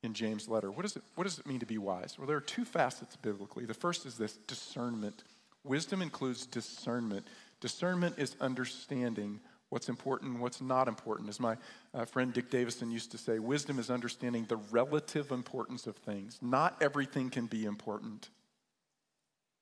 in 0.04 0.14
James' 0.14 0.48
letter. 0.48 0.72
What, 0.72 0.86
is 0.86 0.96
it, 0.96 1.04
what 1.16 1.24
does 1.24 1.40
it 1.40 1.48
mean 1.48 1.60
to 1.60 1.66
be 1.66 1.78
wise? 1.78 2.18
Well, 2.18 2.28
there 2.28 2.38
are 2.38 2.42
two 2.42 2.66
facets 2.66 3.16
biblically. 3.16 3.66
The 3.66 3.74
first 3.74 4.06
is 4.06 4.18
this 4.18 4.38
discernment. 4.48 5.24
Wisdom 5.64 6.02
includes 6.02 6.46
discernment. 6.46 7.28
Discernment 7.60 8.18
is 8.18 8.36
understanding 8.42 9.40
what's 9.70 9.90
important 9.90 10.34
and 10.34 10.42
what's 10.42 10.62
not 10.62 10.88
important. 10.88 11.30
As 11.30 11.40
my 11.40 11.56
uh, 11.94 12.06
friend 12.06 12.34
Dick 12.34 12.50
Davison 12.50 12.92
used 12.92 13.12
to 13.12 13.18
say, 13.18 13.40
wisdom 13.40 13.80
is 13.80 13.90
understanding 13.90 14.46
the 14.48 14.58
relative 14.72 15.32
importance 15.32 15.88
of 15.88 15.96
things. 15.96 16.40
Not 16.42 16.78
everything 16.82 17.30
can 17.30 17.46
be 17.46 17.66
important. 17.66 18.30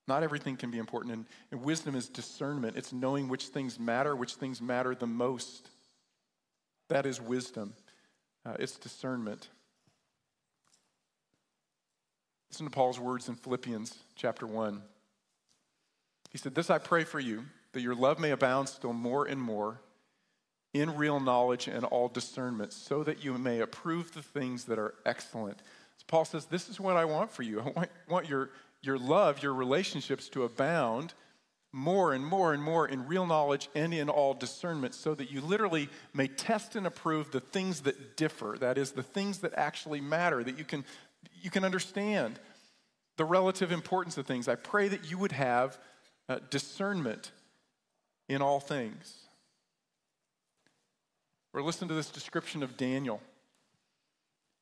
Not 0.10 0.24
everything 0.24 0.58
can 0.58 0.72
be 0.72 0.80
important. 0.80 1.14
And, 1.14 1.26
and 1.52 1.62
wisdom 1.62 1.96
is 1.96 2.10
discernment, 2.10 2.76
it's 2.76 2.92
knowing 2.92 3.30
which 3.30 3.46
things 3.46 3.80
matter, 3.80 4.16
which 4.16 4.34
things 4.34 4.60
matter 4.60 4.96
the 4.96 5.08
most. 5.08 5.70
That 6.90 7.06
is 7.06 7.22
wisdom, 7.22 7.74
uh, 8.44 8.56
it's 8.60 8.78
discernment. 8.78 9.48
Listen 12.50 12.66
to 12.66 12.72
Paul's 12.72 13.00
words 13.00 13.30
in 13.30 13.36
Philippians 13.36 13.96
chapter 14.16 14.48
1. 14.48 14.82
He 16.32 16.40
said, 16.40 16.56
This 16.56 16.72
I 16.72 16.80
pray 16.80 17.04
for 17.04 17.20
you, 17.20 17.46
that 17.74 17.82
your 17.82 17.94
love 17.94 18.20
may 18.20 18.32
abound 18.32 18.68
still 18.68 18.94
more 18.94 19.28
and 19.28 19.40
more 19.40 19.80
in 20.74 20.96
real 20.96 21.20
knowledge 21.20 21.68
and 21.68 21.86
all 21.86 22.08
discernment, 22.08 22.74
so 22.74 23.04
that 23.04 23.24
you 23.24 23.38
may 23.38 23.60
approve 23.60 24.12
the 24.14 24.24
things 24.24 24.66
that 24.66 24.80
are 24.80 24.96
excellent. 25.06 25.60
So 25.98 26.06
Paul 26.08 26.26
says, 26.26 26.46
This 26.46 26.68
is 26.68 26.80
what 26.80 26.98
I 26.98 27.06
want 27.06 27.30
for 27.30 27.44
you. 27.44 27.60
I 27.60 27.70
want, 27.70 27.90
want 28.10 28.28
your, 28.28 28.50
your 28.82 28.98
love, 28.98 29.44
your 29.44 29.54
relationships 29.54 30.30
to 30.30 30.44
abound 30.44 31.14
more 31.72 32.14
and 32.14 32.26
more 32.26 32.54
and 32.54 32.64
more 32.64 32.88
in 32.88 33.08
real 33.08 33.28
knowledge 33.28 33.70
and 33.76 33.94
in 33.94 34.10
all 34.10 34.34
discernment, 34.34 34.96
so 34.96 35.14
that 35.14 35.32
you 35.32 35.40
literally 35.40 35.88
may 36.14 36.28
test 36.28 36.76
and 36.76 36.88
approve 36.88 37.32
the 37.32 37.40
things 37.40 37.82
that 37.82 38.18
differ. 38.18 38.58
That 38.60 38.78
is, 38.78 38.92
the 38.92 39.04
things 39.04 39.40
that 39.40 39.54
actually 39.56 40.02
matter, 40.02 40.44
that 40.44 40.58
you 40.58 40.66
can, 40.66 40.84
you 41.42 41.52
can 41.52 41.64
understand 41.64 42.40
the 43.18 43.26
relative 43.26 43.72
importance 43.72 44.18
of 44.18 44.26
things. 44.26 44.48
I 44.48 44.56
pray 44.56 44.88
that 44.88 45.12
you 45.12 45.18
would 45.20 45.34
have 45.34 45.78
uh, 46.28 46.40
discernment 46.50 47.32
in 48.28 48.42
all 48.42 48.60
things. 48.60 49.14
Or 51.54 51.62
listen 51.62 51.88
to 51.88 51.94
this 51.94 52.10
description 52.10 52.64
of 52.64 52.78
Daniel. 52.78 53.22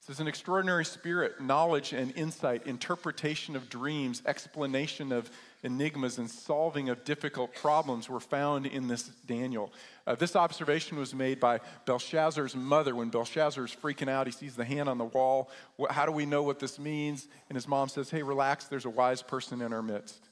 Is 0.10 0.22
an 0.22 0.28
extraordinary 0.30 0.86
spirit, 0.86 1.42
knowledge 1.42 1.92
and 1.92 2.16
insight, 2.16 2.66
interpretation 2.66 3.58
of 3.58 3.68
dreams, 3.68 4.22
explanation 4.26 5.12
of 5.12 5.30
enigmas, 5.64 6.18
and 6.18 6.30
solving 6.30 6.88
of 6.88 7.04
difficult 7.04 7.54
problems 7.54 8.10
were 8.10 8.22
found 8.22 8.66
in 8.68 8.88
this 8.88 9.04
Daniel. 9.28 9.70
Uh, 10.06 10.16
this 10.16 10.38
observation 10.38 10.98
was 10.98 11.14
made 11.14 11.42
by 11.42 11.60
Belshazzar's 11.84 12.56
mother 12.56 12.96
when 12.96 13.10
Belshazzar 13.10 13.66
is 13.66 13.76
freaking 13.76 14.08
out. 14.08 14.28
He 14.28 14.32
sees 14.32 14.56
the 14.56 14.64
hand 14.64 14.88
on 14.88 14.98
the 14.98 15.04
wall. 15.04 15.50
What, 15.76 15.92
how 15.92 16.06
do 16.06 16.14
we 16.14 16.26
know 16.26 16.42
what 16.42 16.60
this 16.60 16.80
means? 16.80 17.28
And 17.50 17.58
his 17.58 17.68
mom 17.68 17.90
says, 17.90 18.10
Hey, 18.10 18.24
relax, 18.24 18.66
there's 18.66 18.86
a 18.86 18.90
wise 18.90 19.22
person 19.22 19.62
in 19.62 19.74
our 19.74 19.84
midst. 19.84 20.24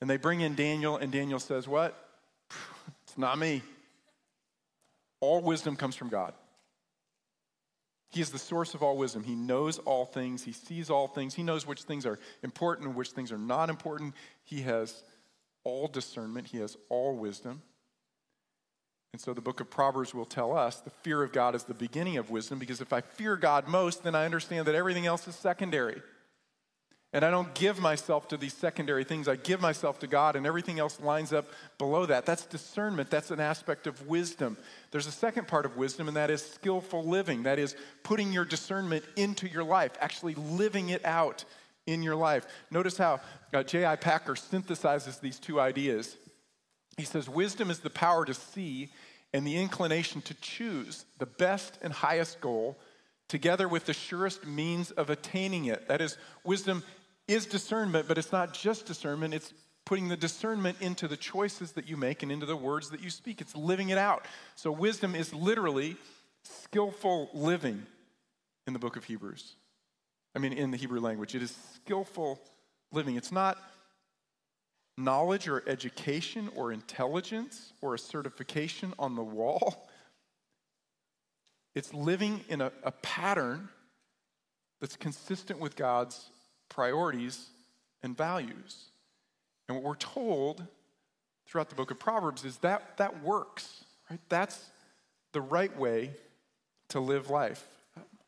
And 0.00 0.08
they 0.08 0.18
bring 0.18 0.40
in 0.40 0.54
Daniel, 0.54 0.98
and 0.98 1.10
Daniel 1.10 1.40
says, 1.40 1.66
What? 1.66 2.00
It's 3.08 3.18
not 3.18 3.38
me. 3.38 3.62
All 5.20 5.40
wisdom 5.40 5.74
comes 5.74 5.96
from 5.96 6.10
God. 6.10 6.32
He 8.16 8.22
is 8.22 8.30
the 8.30 8.38
source 8.38 8.72
of 8.72 8.82
all 8.82 8.96
wisdom. 8.96 9.24
He 9.24 9.34
knows 9.34 9.76
all 9.80 10.06
things. 10.06 10.42
He 10.42 10.52
sees 10.52 10.88
all 10.88 11.06
things. 11.06 11.34
He 11.34 11.42
knows 11.42 11.66
which 11.66 11.82
things 11.82 12.06
are 12.06 12.18
important 12.42 12.86
and 12.86 12.96
which 12.96 13.10
things 13.10 13.30
are 13.30 13.36
not 13.36 13.68
important. 13.68 14.14
He 14.42 14.62
has 14.62 15.04
all 15.64 15.86
discernment. 15.86 16.46
He 16.46 16.56
has 16.56 16.78
all 16.88 17.14
wisdom. 17.14 17.60
And 19.12 19.20
so 19.20 19.34
the 19.34 19.42
book 19.42 19.60
of 19.60 19.68
Proverbs 19.68 20.14
will 20.14 20.24
tell 20.24 20.56
us 20.56 20.80
the 20.80 20.88
fear 20.88 21.22
of 21.22 21.30
God 21.30 21.54
is 21.54 21.64
the 21.64 21.74
beginning 21.74 22.16
of 22.16 22.30
wisdom 22.30 22.58
because 22.58 22.80
if 22.80 22.90
I 22.90 23.02
fear 23.02 23.36
God 23.36 23.68
most, 23.68 24.02
then 24.02 24.14
I 24.14 24.24
understand 24.24 24.66
that 24.66 24.74
everything 24.74 25.04
else 25.04 25.28
is 25.28 25.34
secondary. 25.34 26.00
And 27.16 27.24
I 27.24 27.30
don't 27.30 27.54
give 27.54 27.80
myself 27.80 28.28
to 28.28 28.36
these 28.36 28.52
secondary 28.52 29.02
things. 29.02 29.26
I 29.26 29.36
give 29.36 29.62
myself 29.62 29.98
to 30.00 30.06
God, 30.06 30.36
and 30.36 30.46
everything 30.46 30.78
else 30.78 31.00
lines 31.00 31.32
up 31.32 31.48
below 31.78 32.04
that. 32.04 32.26
That's 32.26 32.44
discernment. 32.44 33.08
That's 33.08 33.30
an 33.30 33.40
aspect 33.40 33.86
of 33.86 34.06
wisdom. 34.06 34.58
There's 34.90 35.06
a 35.06 35.10
second 35.10 35.48
part 35.48 35.64
of 35.64 35.78
wisdom, 35.78 36.08
and 36.08 36.16
that 36.18 36.30
is 36.30 36.44
skillful 36.44 37.04
living. 37.04 37.44
That 37.44 37.58
is 37.58 37.74
putting 38.02 38.34
your 38.34 38.44
discernment 38.44 39.02
into 39.16 39.48
your 39.48 39.64
life, 39.64 39.92
actually 39.98 40.34
living 40.34 40.90
it 40.90 41.02
out 41.06 41.46
in 41.86 42.02
your 42.02 42.16
life. 42.16 42.46
Notice 42.70 42.98
how 42.98 43.20
uh, 43.54 43.62
J.I. 43.62 43.96
Packer 43.96 44.34
synthesizes 44.34 45.18
these 45.18 45.38
two 45.38 45.58
ideas. 45.58 46.18
He 46.98 47.04
says, 47.04 47.30
Wisdom 47.30 47.70
is 47.70 47.78
the 47.78 47.88
power 47.88 48.26
to 48.26 48.34
see 48.34 48.90
and 49.32 49.46
the 49.46 49.56
inclination 49.56 50.20
to 50.20 50.34
choose 50.34 51.06
the 51.18 51.24
best 51.24 51.78
and 51.80 51.94
highest 51.94 52.42
goal 52.42 52.76
together 53.28 53.68
with 53.68 53.86
the 53.86 53.94
surest 53.94 54.46
means 54.46 54.90
of 54.90 55.08
attaining 55.10 55.64
it. 55.64 55.88
That 55.88 56.02
is, 56.02 56.18
wisdom 56.44 56.82
is 57.28 57.46
discernment, 57.46 58.08
but 58.08 58.18
it's 58.18 58.32
not 58.32 58.54
just 58.54 58.86
discernment, 58.86 59.34
it's 59.34 59.52
putting 59.84 60.08
the 60.08 60.16
discernment 60.16 60.76
into 60.80 61.08
the 61.08 61.16
choices 61.16 61.72
that 61.72 61.88
you 61.88 61.96
make 61.96 62.22
and 62.22 62.30
into 62.30 62.46
the 62.46 62.56
words 62.56 62.90
that 62.90 63.00
you 63.00 63.10
speak. 63.10 63.40
It's 63.40 63.54
living 63.54 63.90
it 63.90 63.98
out. 63.98 64.24
So, 64.54 64.70
wisdom 64.70 65.14
is 65.14 65.32
literally 65.32 65.96
skillful 66.42 67.30
living 67.32 67.86
in 68.66 68.72
the 68.72 68.78
book 68.78 68.96
of 68.96 69.04
Hebrews. 69.04 69.54
I 70.34 70.38
mean, 70.38 70.52
in 70.52 70.70
the 70.70 70.76
Hebrew 70.76 71.00
language, 71.00 71.34
it 71.34 71.42
is 71.42 71.56
skillful 71.74 72.40
living. 72.92 73.16
It's 73.16 73.32
not 73.32 73.58
knowledge 74.98 75.48
or 75.48 75.62
education 75.66 76.50
or 76.54 76.72
intelligence 76.72 77.72
or 77.80 77.94
a 77.94 77.98
certification 77.98 78.92
on 78.98 79.14
the 79.14 79.22
wall. 79.22 79.88
It's 81.74 81.92
living 81.92 82.40
in 82.48 82.62
a, 82.62 82.72
a 82.82 82.90
pattern 82.90 83.68
that's 84.80 84.96
consistent 84.96 85.58
with 85.58 85.76
God's 85.76 86.30
priorities 86.68 87.46
and 88.02 88.16
values. 88.16 88.86
And 89.68 89.76
what 89.76 89.84
we're 89.84 89.96
told 89.96 90.64
throughout 91.46 91.68
the 91.68 91.74
book 91.74 91.90
of 91.90 91.98
Proverbs 91.98 92.44
is 92.44 92.58
that 92.58 92.96
that 92.98 93.22
works, 93.22 93.84
right? 94.10 94.20
That's 94.28 94.70
the 95.32 95.40
right 95.40 95.76
way 95.78 96.10
to 96.88 97.00
live 97.00 97.30
life. 97.30 97.66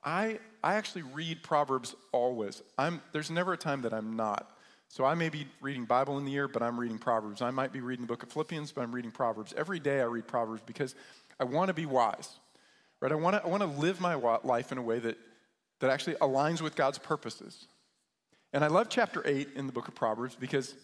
I, 0.05 0.39
I 0.63 0.75
actually 0.75 1.03
read 1.03 1.43
Proverbs 1.43 1.95
always. 2.13 2.63
I'm, 2.77 3.03
there's 3.13 3.31
never 3.31 3.53
a 3.53 3.57
time 3.57 3.83
that 3.83 3.93
I'm 3.93 4.17
not. 4.17 4.51
So 4.89 5.05
I 5.05 5.15
may 5.15 5.29
be 5.29 5.47
reading 5.61 5.85
Bible 5.85 6.19
in 6.19 6.25
the 6.25 6.31
year, 6.31 6.49
but 6.49 6.63
I'm 6.63 6.81
reading 6.81 6.99
Proverbs. 6.99 7.43
I 7.43 7.51
might 7.51 7.73
be 7.73 7.81
reading 7.81 8.07
the 8.07 8.09
book 8.09 8.23
of 8.23 8.33
Philippians, 8.33 8.73
but 8.73 8.83
I'm 8.83 8.93
reading 8.93 9.11
Proverbs. 9.11 9.53
Every 9.57 9.79
day 9.79 10.01
I 10.01 10.05
read 10.05 10.27
Proverbs 10.27 10.63
because 10.65 10.95
I 11.39 11.45
want 11.45 11.69
to 11.69 11.75
be 11.75 11.85
wise, 11.85 12.31
right? 13.01 13.13
I 13.13 13.15
want 13.15 13.37
to, 13.37 13.45
I 13.45 13.49
want 13.49 13.63
to 13.63 13.69
live 13.69 14.01
my 14.01 14.15
life 14.15 14.73
in 14.73 14.79
a 14.79 14.83
way 14.83 14.99
that, 14.99 15.19
that 15.81 15.91
actually 15.91 16.15
aligns 16.17 16.63
with 16.63 16.75
God's 16.75 16.99
purposes. 16.99 17.67
And 18.53 18.65
I 18.65 18.69
love 18.69 18.89
chapter 18.89 19.23
8 19.25 19.51
in 19.57 19.67
the 19.67 19.73
book 19.73 19.89
of 19.89 19.95
Proverbs 19.95 20.35
because 20.35 20.75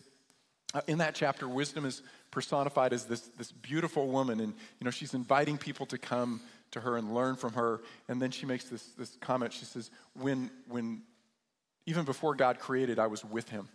uh, 0.75 0.81
in 0.87 0.99
that 0.99 1.15
chapter, 1.15 1.49
wisdom 1.49 1.87
is 1.87 2.03
personified 2.31 2.93
as 2.93 3.05
this, 3.05 3.21
this 3.39 3.53
beautiful 3.53 4.09
woman. 4.09 4.41
And, 4.41 4.53
you 4.81 4.85
know, 4.85 4.91
she's 4.91 5.15
inviting 5.15 5.57
people 5.57 5.87
to 5.87 5.99
come 5.99 6.41
to 6.73 6.81
her 6.81 6.97
and 6.97 7.15
learn 7.15 7.37
from 7.37 7.53
her. 7.55 7.81
And 8.09 8.21
then 8.21 8.31
she 8.31 8.45
makes 8.45 8.65
this, 8.65 8.83
this 8.99 9.17
comment. 9.21 9.53
She 9.53 9.65
says, 9.65 9.91
when, 10.15 10.51
when, 10.69 11.03
even 11.87 12.05
before 12.05 12.35
God 12.35 12.59
created, 12.59 12.99
I 12.99 13.07
was 13.07 13.25
with 13.25 13.49
him. 13.49 13.69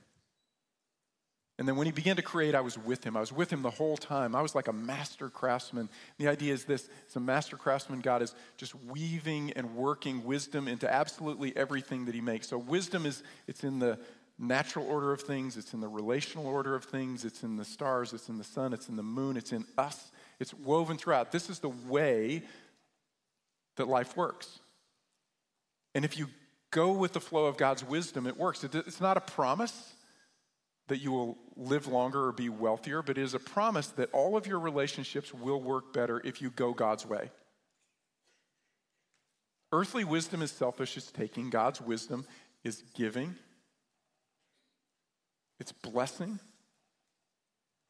And 1.59 1.67
then 1.67 1.75
when 1.75 1.85
he 1.85 1.91
began 1.91 2.15
to 2.15 2.21
create, 2.21 2.55
I 2.55 2.61
was 2.61 2.77
with 2.77 3.03
him. 3.03 3.17
I 3.17 3.19
was 3.19 3.33
with 3.33 3.51
him 3.51 3.63
the 3.63 3.69
whole 3.69 3.97
time. 3.97 4.33
I 4.33 4.41
was 4.41 4.55
like 4.55 4.69
a 4.69 4.73
master 4.73 5.29
craftsman. 5.29 5.89
The 6.17 6.29
idea 6.29 6.53
is 6.53 6.63
this 6.63 6.87
as 7.09 7.17
a 7.17 7.19
master 7.19 7.57
craftsman, 7.57 7.99
God 7.99 8.21
is 8.21 8.33
just 8.55 8.73
weaving 8.85 9.51
and 9.57 9.75
working 9.75 10.23
wisdom 10.23 10.69
into 10.69 10.91
absolutely 10.91 11.55
everything 11.57 12.05
that 12.05 12.15
he 12.15 12.21
makes. 12.21 12.47
So 12.47 12.57
wisdom 12.57 13.05
is 13.05 13.23
it's 13.45 13.65
in 13.65 13.79
the 13.79 13.99
natural 14.37 14.87
order 14.87 15.11
of 15.11 15.19
things, 15.19 15.57
it's 15.57 15.73
in 15.73 15.81
the 15.81 15.89
relational 15.89 16.47
order 16.47 16.75
of 16.75 16.85
things, 16.85 17.25
it's 17.25 17.43
in 17.43 17.57
the 17.57 17.65
stars, 17.65 18.13
it's 18.13 18.29
in 18.29 18.37
the 18.37 18.43
sun, 18.45 18.71
it's 18.71 18.87
in 18.87 18.95
the 18.95 19.03
moon, 19.03 19.35
it's 19.35 19.51
in 19.51 19.65
us. 19.77 20.11
It's 20.39 20.53
woven 20.53 20.97
throughout. 20.97 21.33
This 21.33 21.49
is 21.49 21.59
the 21.59 21.73
way 21.89 22.43
that 23.75 23.89
life 23.89 24.15
works. 24.15 24.59
And 25.93 26.05
if 26.05 26.17
you 26.17 26.27
go 26.71 26.93
with 26.93 27.11
the 27.11 27.19
flow 27.19 27.47
of 27.47 27.57
God's 27.57 27.83
wisdom, 27.83 28.27
it 28.27 28.37
works. 28.37 28.63
It's 28.63 29.01
not 29.01 29.17
a 29.17 29.21
promise 29.21 29.93
that 30.89 31.01
you 31.01 31.11
will 31.11 31.37
live 31.55 31.87
longer 31.87 32.27
or 32.27 32.31
be 32.31 32.49
wealthier, 32.49 33.01
but 33.01 33.17
it 33.17 33.21
is 33.21 33.33
a 33.33 33.39
promise 33.39 33.87
that 33.87 34.09
all 34.11 34.35
of 34.35 34.45
your 34.45 34.59
relationships 34.59 35.33
will 35.33 35.61
work 35.61 35.93
better 35.93 36.21
if 36.25 36.41
you 36.41 36.49
go 36.49 36.73
God's 36.73 37.05
way. 37.05 37.31
Earthly 39.71 40.03
wisdom 40.03 40.41
is 40.41 40.51
selfish, 40.51 40.97
it's 40.97 41.11
taking. 41.11 41.49
God's 41.49 41.79
wisdom 41.79 42.25
is 42.63 42.83
giving, 42.95 43.35
it's 45.59 45.71
blessing, 45.71 46.39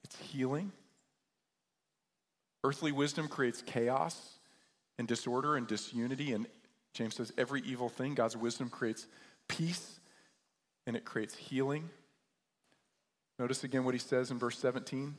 it's 0.03 0.17
healing. 0.17 0.71
Earthly 2.65 2.91
wisdom 2.91 3.29
creates 3.29 3.61
chaos 3.61 4.39
and 4.97 5.07
disorder 5.07 5.55
and 5.55 5.65
disunity, 5.65 6.33
and 6.33 6.45
James 6.93 7.15
says 7.15 7.31
every 7.37 7.61
evil 7.61 7.87
thing. 7.87 8.13
God's 8.13 8.35
wisdom 8.35 8.69
creates 8.69 9.07
peace 9.47 10.01
and 10.85 10.97
it 10.97 11.05
creates 11.05 11.35
healing 11.35 11.89
Notice 13.39 13.63
again 13.63 13.85
what 13.85 13.95
he 13.95 13.99
says 13.99 14.29
in 14.29 14.37
verse 14.37 14.59
17. 14.59 15.15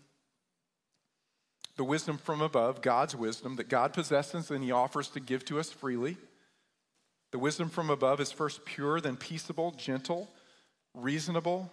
The 1.76 1.84
wisdom 1.84 2.18
from 2.18 2.42
above, 2.42 2.82
God's 2.82 3.16
wisdom 3.16 3.56
that 3.56 3.70
God 3.70 3.94
possesses 3.94 4.50
and 4.50 4.62
he 4.62 4.70
offers 4.70 5.08
to 5.08 5.20
give 5.20 5.46
to 5.46 5.58
us 5.58 5.72
freely. 5.72 6.18
The 7.30 7.38
wisdom 7.38 7.70
from 7.70 7.88
above 7.88 8.20
is 8.20 8.30
first 8.30 8.66
pure, 8.66 9.00
then 9.00 9.16
peaceable, 9.16 9.70
gentle, 9.70 10.28
reasonable, 10.94 11.72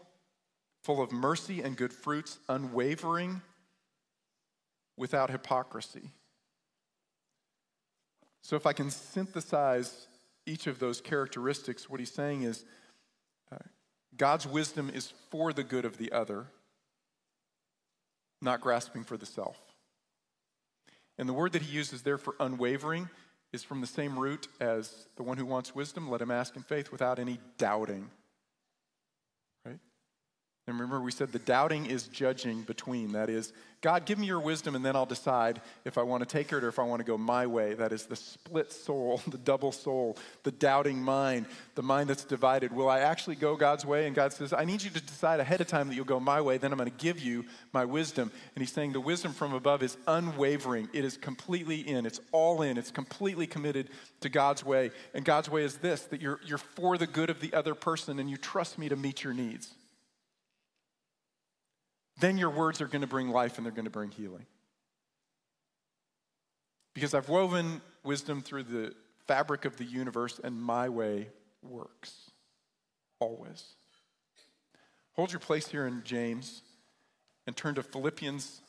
full 0.83 1.01
of 1.01 1.11
mercy 1.11 1.61
and 1.61 1.75
good 1.75 1.91
fruits, 1.91 2.37
unwavering, 2.47 3.41
without 4.95 5.29
hypocrisy. 5.29 6.11
So, 8.41 8.55
if 8.55 8.65
I 8.65 8.73
can 8.73 8.89
synthesize 8.89 10.07
each 10.45 10.67
of 10.67 10.79
those 10.79 11.01
characteristics, 11.01 11.89
what 11.89 11.99
he's 11.99 12.11
saying 12.11 12.43
is 12.43 12.63
uh, 13.51 13.57
God's 14.17 14.47
wisdom 14.47 14.89
is 14.93 15.13
for 15.29 15.53
the 15.53 15.63
good 15.63 15.85
of 15.85 15.97
the 15.97 16.11
other, 16.11 16.47
not 18.41 18.61
grasping 18.61 19.03
for 19.03 19.17
the 19.17 19.25
self. 19.25 19.57
And 21.17 21.27
the 21.27 21.33
word 21.33 21.53
that 21.53 21.61
he 21.61 21.75
uses 21.75 22.01
there 22.01 22.17
for 22.17 22.35
unwavering 22.39 23.09
is 23.53 23.63
from 23.63 23.81
the 23.81 23.87
same 23.87 24.17
root 24.19 24.47
as 24.59 25.07
the 25.15 25.23
one 25.23 25.37
who 25.37 25.45
wants 25.45 25.73
wisdom. 25.73 26.09
Let 26.09 26.21
him 26.21 26.31
ask 26.31 26.55
in 26.55 26.63
faith 26.63 26.91
without 26.91 27.19
any 27.19 27.39
doubting. 27.57 28.09
And 30.67 30.75
remember, 30.75 30.99
we 30.99 31.11
said 31.11 31.31
the 31.31 31.39
doubting 31.39 31.85
is 31.85 32.09
judging 32.09 32.63
between. 32.63 33.13
That 33.13 33.29
is, 33.29 33.53
God, 33.79 34.05
give 34.05 34.19
me 34.19 34.27
your 34.27 34.41
wisdom, 34.41 34.75
and 34.75 34.83
then 34.83 34.97
I'll 34.97 35.05
decide 35.05 35.61
if 35.85 35.97
I 35.97 36.03
want 36.03 36.23
to 36.23 36.27
take 36.27 36.51
it 36.51 36.61
or 36.61 36.67
if 36.67 36.77
I 36.77 36.83
want 36.83 36.99
to 36.99 37.05
go 37.05 37.17
my 37.17 37.47
way. 37.47 37.73
That 37.73 37.93
is 37.93 38.05
the 38.05 38.17
split 38.17 38.73
soul, 38.73 39.21
the 39.27 39.37
double 39.37 39.71
soul, 39.71 40.17
the 40.43 40.51
doubting 40.51 41.01
mind, 41.01 41.45
the 41.75 41.83
mind 41.83 42.09
that's 42.09 42.25
divided. 42.25 42.73
Will 42.73 42.89
I 42.89 42.99
actually 42.99 43.37
go 43.37 43.55
God's 43.55 43.85
way? 43.85 44.07
And 44.07 44.15
God 44.15 44.33
says, 44.33 44.51
I 44.51 44.65
need 44.65 44.83
you 44.83 44.89
to 44.89 44.99
decide 44.99 45.39
ahead 45.39 45.61
of 45.61 45.67
time 45.67 45.87
that 45.87 45.95
you'll 45.95 46.03
go 46.03 46.19
my 46.19 46.41
way, 46.41 46.57
then 46.57 46.73
I'm 46.73 46.77
going 46.77 46.91
to 46.91 46.97
give 46.97 47.21
you 47.21 47.45
my 47.71 47.85
wisdom. 47.85 48.29
And 48.53 48.61
He's 48.61 48.73
saying 48.73 48.91
the 48.91 48.99
wisdom 48.99 49.31
from 49.31 49.53
above 49.53 49.81
is 49.81 49.95
unwavering, 50.05 50.89
it 50.91 51.05
is 51.05 51.15
completely 51.15 51.79
in, 51.79 52.05
it's 52.05 52.19
all 52.33 52.61
in, 52.61 52.77
it's 52.77 52.91
completely 52.91 53.47
committed 53.47 53.89
to 54.19 54.27
God's 54.27 54.65
way. 54.65 54.91
And 55.13 55.23
God's 55.23 55.49
way 55.49 55.63
is 55.63 55.77
this 55.77 56.01
that 56.05 56.21
you're, 56.21 56.41
you're 56.45 56.57
for 56.57 56.97
the 56.97 57.07
good 57.07 57.29
of 57.29 57.39
the 57.39 57.53
other 57.53 57.73
person 57.73 58.19
and 58.19 58.29
you 58.29 58.35
trust 58.35 58.77
me 58.77 58.89
to 58.89 58.97
meet 58.97 59.23
your 59.23 59.33
needs 59.33 59.76
then 62.19 62.37
your 62.37 62.49
words 62.49 62.81
are 62.81 62.87
going 62.87 63.01
to 63.01 63.07
bring 63.07 63.29
life 63.29 63.57
and 63.57 63.65
they're 63.65 63.71
going 63.71 63.85
to 63.85 63.91
bring 63.91 64.11
healing. 64.11 64.45
Because 66.93 67.13
I've 67.13 67.29
woven 67.29 67.81
wisdom 68.03 68.41
through 68.41 68.63
the 68.63 68.93
fabric 69.27 69.65
of 69.65 69.77
the 69.77 69.83
universe, 69.83 70.39
and 70.43 70.59
my 70.59 70.89
way 70.89 71.27
works. 71.61 72.31
Always. 73.19 73.75
Hold 75.13 75.31
your 75.31 75.39
place 75.39 75.67
here 75.67 75.85
in 75.85 76.01
James 76.03 76.61
and 77.45 77.55
turn 77.55 77.75
to 77.75 77.83
Philippians 77.83 78.61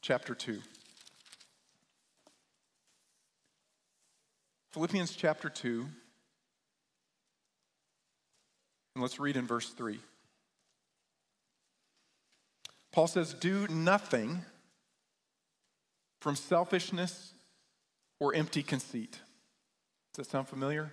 chapter 0.00 0.34
2. 0.34 0.60
Philippians 4.72 5.14
chapter 5.14 5.48
2. 5.48 5.86
And 8.94 9.02
let's 9.02 9.18
read 9.18 9.36
in 9.36 9.46
verse 9.46 9.70
3. 9.70 9.98
Paul 12.94 13.08
says, 13.08 13.34
Do 13.34 13.66
nothing 13.66 14.44
from 16.20 16.36
selfishness 16.36 17.34
or 18.20 18.36
empty 18.36 18.62
conceit. 18.62 19.18
Does 20.14 20.28
that 20.28 20.30
sound 20.30 20.46
familiar? 20.46 20.92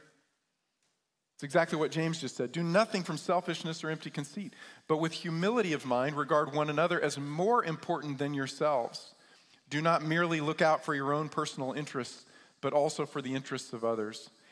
It's 1.36 1.44
exactly 1.44 1.78
what 1.78 1.92
James 1.92 2.20
just 2.20 2.36
said. 2.36 2.52
Do 2.52 2.64
nothing 2.64 3.04
from 3.04 3.18
selfishness 3.18 3.84
or 3.84 3.92
empty 3.92 4.10
conceit, 4.10 4.56
but 4.88 4.98
with 4.98 5.12
humility 5.12 5.74
of 5.74 5.86
mind, 5.86 6.18
regard 6.18 6.56
one 6.56 6.72
another 6.72 7.00
as 7.00 7.20
more 7.20 7.64
important 7.64 8.18
than 8.18 8.34
yourselves. 8.34 9.14
Do 9.70 9.80
not 9.80 10.02
merely 10.02 10.42
look 10.42 10.64
out 10.64 10.84
for 10.84 10.96
your 10.96 11.14
own 11.14 11.30
personal 11.30 11.74
interests, 11.74 12.26
but 12.62 12.74
also 12.74 13.06
for 13.06 13.22
the 13.22 13.36
interests 13.36 13.74
of 13.74 13.86
others. 13.86 14.32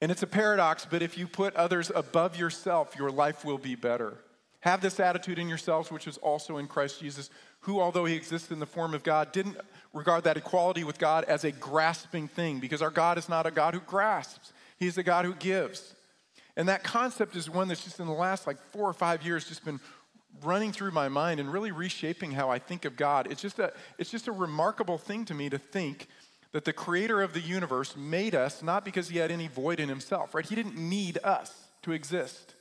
And 0.00 0.12
it's 0.12 0.22
a 0.22 0.26
paradox, 0.26 0.86
but 0.88 1.02
if 1.02 1.16
you 1.16 1.26
put 1.26 1.56
others 1.56 1.90
above 1.94 2.38
yourself, 2.38 2.94
your 2.98 3.10
life 3.10 3.44
will 3.44 3.58
be 3.58 3.74
better. 3.74 4.18
Have 4.60 4.80
this 4.80 5.00
attitude 5.00 5.38
in 5.38 5.48
yourselves, 5.48 5.90
which 5.90 6.06
is 6.06 6.18
also 6.18 6.58
in 6.58 6.66
Christ 6.66 7.00
Jesus, 7.00 7.30
who, 7.60 7.80
although 7.80 8.04
he 8.04 8.14
existed 8.14 8.52
in 8.52 8.60
the 8.60 8.66
form 8.66 8.94
of 8.94 9.02
God, 9.02 9.32
didn't 9.32 9.56
regard 9.92 10.24
that 10.24 10.36
equality 10.36 10.84
with 10.84 10.98
God 10.98 11.24
as 11.24 11.44
a 11.44 11.52
grasping 11.52 12.28
thing, 12.28 12.58
because 12.58 12.82
our 12.82 12.90
God 12.90 13.16
is 13.16 13.28
not 13.28 13.46
a 13.46 13.50
God 13.50 13.74
who 13.74 13.80
grasps, 13.80 14.52
he's 14.78 14.98
a 14.98 15.02
God 15.02 15.24
who 15.24 15.34
gives. 15.34 15.94
And 16.56 16.68
that 16.68 16.84
concept 16.84 17.36
is 17.36 17.48
one 17.48 17.68
that's 17.68 17.84
just 17.84 18.00
in 18.00 18.06
the 18.06 18.12
last 18.12 18.46
like 18.46 18.58
four 18.72 18.88
or 18.88 18.94
five 18.94 19.22
years 19.22 19.48
just 19.48 19.64
been 19.64 19.80
running 20.42 20.72
through 20.72 20.90
my 20.90 21.08
mind 21.08 21.40
and 21.40 21.52
really 21.52 21.70
reshaping 21.70 22.32
how 22.32 22.50
I 22.50 22.58
think 22.58 22.84
of 22.84 22.96
God. 22.96 23.28
It's 23.30 23.42
just 23.42 23.58
a, 23.58 23.72
it's 23.98 24.10
just 24.10 24.28
a 24.28 24.32
remarkable 24.32 24.98
thing 24.98 25.24
to 25.26 25.34
me 25.34 25.48
to 25.50 25.58
think 25.58 26.08
that 26.56 26.64
the 26.64 26.72
creator 26.72 27.20
of 27.20 27.34
the 27.34 27.40
universe 27.40 27.94
made 27.98 28.34
us 28.34 28.62
not 28.62 28.82
because 28.82 29.10
he 29.10 29.18
had 29.18 29.30
any 29.30 29.46
void 29.46 29.78
in 29.78 29.90
himself, 29.90 30.34
right? 30.34 30.46
He 30.46 30.54
didn't 30.54 30.74
need 30.74 31.18
us 31.22 31.54
to 31.82 31.92
exist. 31.92 32.54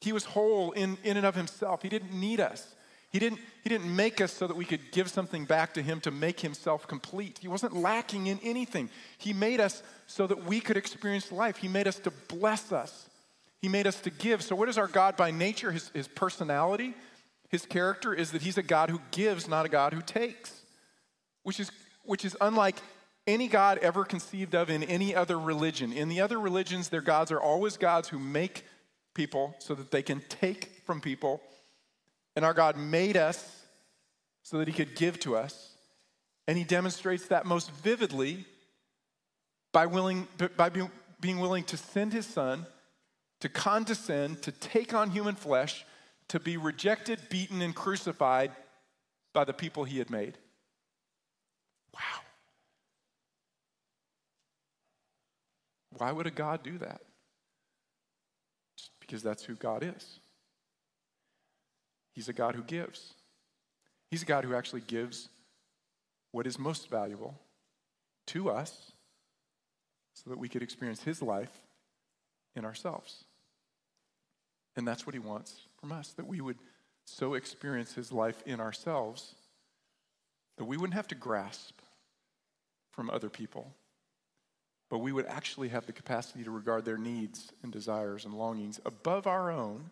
He 0.00 0.12
was 0.12 0.24
whole 0.24 0.70
in, 0.70 0.96
in 1.02 1.16
and 1.16 1.26
of 1.26 1.34
himself. 1.34 1.82
He 1.82 1.88
didn't 1.88 2.12
need 2.12 2.38
us. 2.38 2.76
He 3.10 3.18
didn't, 3.18 3.40
he 3.64 3.68
didn't 3.68 3.96
make 3.96 4.20
us 4.20 4.32
so 4.32 4.46
that 4.46 4.56
we 4.56 4.64
could 4.64 4.92
give 4.92 5.10
something 5.10 5.46
back 5.46 5.74
to 5.74 5.82
him 5.82 6.00
to 6.02 6.12
make 6.12 6.38
himself 6.38 6.86
complete. 6.86 7.40
He 7.42 7.48
wasn't 7.48 7.74
lacking 7.74 8.28
in 8.28 8.38
anything. 8.44 8.88
He 9.18 9.32
made 9.32 9.58
us 9.58 9.82
so 10.06 10.28
that 10.28 10.44
we 10.44 10.60
could 10.60 10.76
experience 10.76 11.32
life. 11.32 11.56
He 11.56 11.66
made 11.66 11.88
us 11.88 11.98
to 11.98 12.12
bless 12.28 12.70
us. 12.70 13.08
He 13.62 13.68
made 13.68 13.88
us 13.88 13.98
to 14.02 14.10
give. 14.10 14.42
So, 14.42 14.54
what 14.54 14.68
is 14.68 14.78
our 14.78 14.86
God 14.86 15.16
by 15.16 15.32
nature? 15.32 15.72
His, 15.72 15.88
his 15.88 16.06
personality, 16.06 16.94
his 17.48 17.66
character 17.66 18.14
is 18.14 18.30
that 18.30 18.42
he's 18.42 18.58
a 18.58 18.62
God 18.62 18.90
who 18.90 19.00
gives, 19.10 19.48
not 19.48 19.66
a 19.66 19.68
God 19.68 19.92
who 19.92 20.02
takes, 20.02 20.62
which 21.42 21.58
is, 21.58 21.72
which 22.04 22.24
is 22.24 22.36
unlike 22.40 22.76
any 23.26 23.48
God 23.48 23.78
ever 23.78 24.04
conceived 24.04 24.54
of 24.54 24.70
in 24.70 24.82
any 24.82 25.14
other 25.14 25.38
religion. 25.38 25.92
In 25.92 26.08
the 26.08 26.20
other 26.20 26.38
religions, 26.38 26.88
their 26.88 27.00
gods 27.00 27.30
are 27.32 27.40
always 27.40 27.76
gods 27.76 28.08
who 28.08 28.18
make 28.18 28.64
people 29.14 29.54
so 29.58 29.74
that 29.74 29.90
they 29.90 30.02
can 30.02 30.20
take 30.28 30.82
from 30.84 31.00
people. 31.00 31.40
And 32.36 32.44
our 32.44 32.54
God 32.54 32.76
made 32.76 33.16
us 33.16 33.62
so 34.42 34.58
that 34.58 34.68
he 34.68 34.74
could 34.74 34.94
give 34.94 35.18
to 35.20 35.36
us. 35.36 35.70
And 36.46 36.58
he 36.58 36.64
demonstrates 36.64 37.28
that 37.28 37.46
most 37.46 37.70
vividly 37.70 38.44
by, 39.72 39.86
willing, 39.86 40.28
by 40.56 40.70
being 41.20 41.40
willing 41.40 41.64
to 41.64 41.76
send 41.76 42.12
his 42.12 42.26
son, 42.26 42.66
to 43.40 43.48
condescend, 43.48 44.42
to 44.42 44.52
take 44.52 44.92
on 44.92 45.10
human 45.10 45.34
flesh, 45.34 45.86
to 46.28 46.38
be 46.38 46.56
rejected, 46.56 47.18
beaten, 47.30 47.62
and 47.62 47.74
crucified 47.74 48.50
by 49.32 49.44
the 49.44 49.52
people 49.54 49.84
he 49.84 49.98
had 49.98 50.10
made. 50.10 50.36
Wow. 51.94 52.20
Why 55.96 56.12
would 56.12 56.26
a 56.26 56.30
God 56.30 56.62
do 56.62 56.78
that? 56.78 57.00
Just 58.76 58.90
because 59.00 59.22
that's 59.22 59.44
who 59.44 59.54
God 59.54 59.84
is. 59.84 60.18
He's 62.12 62.28
a 62.28 62.32
God 62.32 62.54
who 62.54 62.62
gives. 62.62 63.14
He's 64.10 64.22
a 64.22 64.26
God 64.26 64.44
who 64.44 64.54
actually 64.54 64.82
gives 64.82 65.28
what 66.32 66.46
is 66.46 66.58
most 66.58 66.90
valuable 66.90 67.38
to 68.26 68.50
us 68.50 68.92
so 70.14 70.30
that 70.30 70.38
we 70.38 70.48
could 70.48 70.62
experience 70.62 71.02
His 71.02 71.22
life 71.22 71.50
in 72.56 72.64
ourselves. 72.64 73.24
And 74.76 74.86
that's 74.86 75.06
what 75.06 75.14
He 75.14 75.20
wants 75.20 75.60
from 75.80 75.92
us, 75.92 76.12
that 76.12 76.26
we 76.26 76.40
would 76.40 76.58
so 77.04 77.34
experience 77.34 77.94
His 77.94 78.10
life 78.10 78.42
in 78.46 78.60
ourselves 78.60 79.34
that 80.56 80.64
we 80.64 80.76
wouldn't 80.76 80.94
have 80.94 81.08
to 81.08 81.14
grasp 81.14 81.74
from 82.94 83.10
other 83.10 83.28
people, 83.28 83.72
but 84.88 84.98
we 84.98 85.12
would 85.12 85.26
actually 85.26 85.68
have 85.68 85.86
the 85.86 85.92
capacity 85.92 86.44
to 86.44 86.50
regard 86.50 86.84
their 86.84 86.98
needs 86.98 87.52
and 87.62 87.72
desires 87.72 88.24
and 88.24 88.34
longings 88.34 88.80
above 88.86 89.26
our 89.26 89.50
own, 89.50 89.90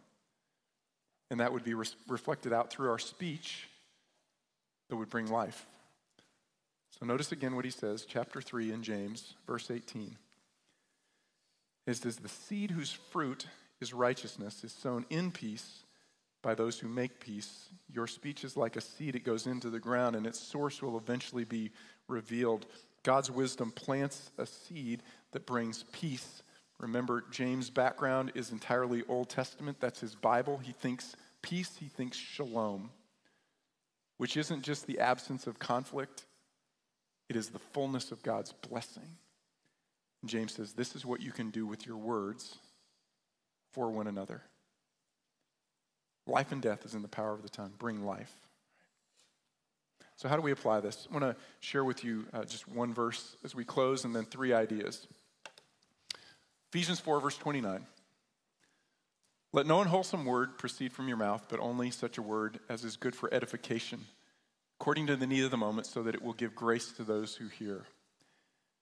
and 1.31 1.41
that 1.41 1.53
would 1.53 1.65
be 1.65 1.75
re- 1.75 1.87
reflected 2.09 2.53
out 2.53 2.71
through 2.71 2.91
our 2.91 2.99
speech 2.99 3.69
that 4.89 4.97
would 4.97 5.11
bring 5.11 5.27
life. 5.27 5.67
So 6.91 7.07
notice 7.07 7.33
again 7.33 7.57
what 7.57 7.65
he 7.65 7.71
says, 7.71 8.05
chapter 8.09 8.41
3 8.41 8.73
in 8.73 8.83
James, 8.83 9.35
verse 9.47 9.71
18. 9.71 10.17
It 11.87 11.97
says, 11.97 12.17
The 12.17 12.29
seed 12.29 12.71
whose 12.71 12.93
fruit 12.93 13.47
is 13.81 13.93
righteousness 13.93 14.63
is 14.63 14.73
sown 14.73 15.05
in 15.11 15.33
peace 15.33 15.83
by 16.43 16.55
those 16.55 16.79
who 16.79 16.89
make 16.89 17.21
peace. 17.21 17.69
Your 17.93 18.07
speech 18.07 18.45
is 18.45 18.57
like 18.57 18.77
a 18.77 18.81
seed, 18.81 19.17
it 19.17 19.25
goes 19.25 19.47
into 19.47 19.71
the 19.71 19.81
ground, 19.81 20.17
and 20.17 20.27
its 20.27 20.39
source 20.39 20.83
will 20.83 20.97
eventually 20.97 21.45
be 21.45 21.71
revealed. 22.09 22.67
God's 23.03 23.31
wisdom 23.31 23.73
plants 23.73 24.31
a 24.39 24.47
seed 24.47 25.03
that 25.33 25.47
brings 25.47 25.85
peace. 25.93 26.43
Remember, 26.79 27.25
James' 27.31 27.71
background 27.71 28.33
is 28.35 28.51
entirely 28.51 29.03
Old 29.09 29.29
Testament. 29.29 29.79
That's 29.81 30.01
his 30.01 30.15
Bible. 30.15 30.59
He 30.59 30.73
thinks 30.73 31.17
peace, 31.43 31.77
he 31.79 31.87
thinks 31.87 32.17
shalom, 32.17 32.91
which 34.19 34.37
isn't 34.37 34.63
just 34.63 34.87
the 34.87 35.01
absence 35.01 35.47
of 35.47 35.59
conflict, 35.59 36.25
it 37.29 37.37
is 37.37 37.49
the 37.49 37.59
fullness 37.59 38.13
of 38.13 38.23
God's 38.23 38.53
blessing. 38.53 39.17
And 40.21 40.31
James 40.31 40.55
says, 40.55 40.73
This 40.73 40.95
is 40.95 41.05
what 41.05 41.21
you 41.21 41.33
can 41.33 41.51
do 41.51 41.67
with 41.67 41.87
your 41.87 41.97
words 41.97 42.59
for 43.73 43.91
one 43.91 44.07
another. 44.07 44.43
Life 46.27 46.53
and 46.53 46.63
death 46.63 46.85
is 46.85 46.95
in 46.95 47.03
the 47.03 47.09
power 47.09 47.33
of 47.33 47.43
the 47.43 47.49
tongue. 47.49 47.73
Bring 47.79 48.05
life. 48.05 48.33
So, 50.17 50.29
how 50.29 50.37
do 50.37 50.43
we 50.43 50.53
apply 50.53 50.81
this? 50.81 51.09
I 51.11 51.19
want 51.19 51.25
to 51.25 51.37
share 51.61 51.85
with 51.85 52.05
you 52.05 52.27
uh, 52.33 52.45
just 52.45 52.69
one 52.69 52.93
verse 52.93 53.37
as 53.45 53.55
we 53.55 53.65
close 53.65 54.05
and 54.05 54.15
then 54.15 54.25
three 54.25 54.53
ideas. 54.53 55.07
Ephesians 56.71 57.01
4, 57.01 57.21
verse 57.21 57.37
29. 57.37 57.85
Let 59.53 59.67
no 59.67 59.83
unwholesome 59.83 60.25
word 60.25 60.57
proceed 60.57 60.93
from 60.93 61.09
your 61.09 61.19
mouth, 61.19 61.45
but 61.49 61.61
only 61.61 61.91
such 61.91 62.17
a 62.17 62.23
word 62.23 62.59
as 62.71 62.85
is 62.85 62.97
good 62.97 63.15
for 63.15 63.33
edification, 63.35 64.01
according 64.81 65.09
to 65.09 65.17
the 65.17 65.27
need 65.27 65.45
of 65.45 65.51
the 65.51 65.59
moment, 65.59 65.87
so 65.87 66.03
that 66.03 66.15
it 66.15 66.23
will 66.23 66.33
give 66.33 66.55
grace 66.55 66.91
to 66.93 67.05
those 67.05 67.37
who 67.37 67.49
hear. 67.49 67.85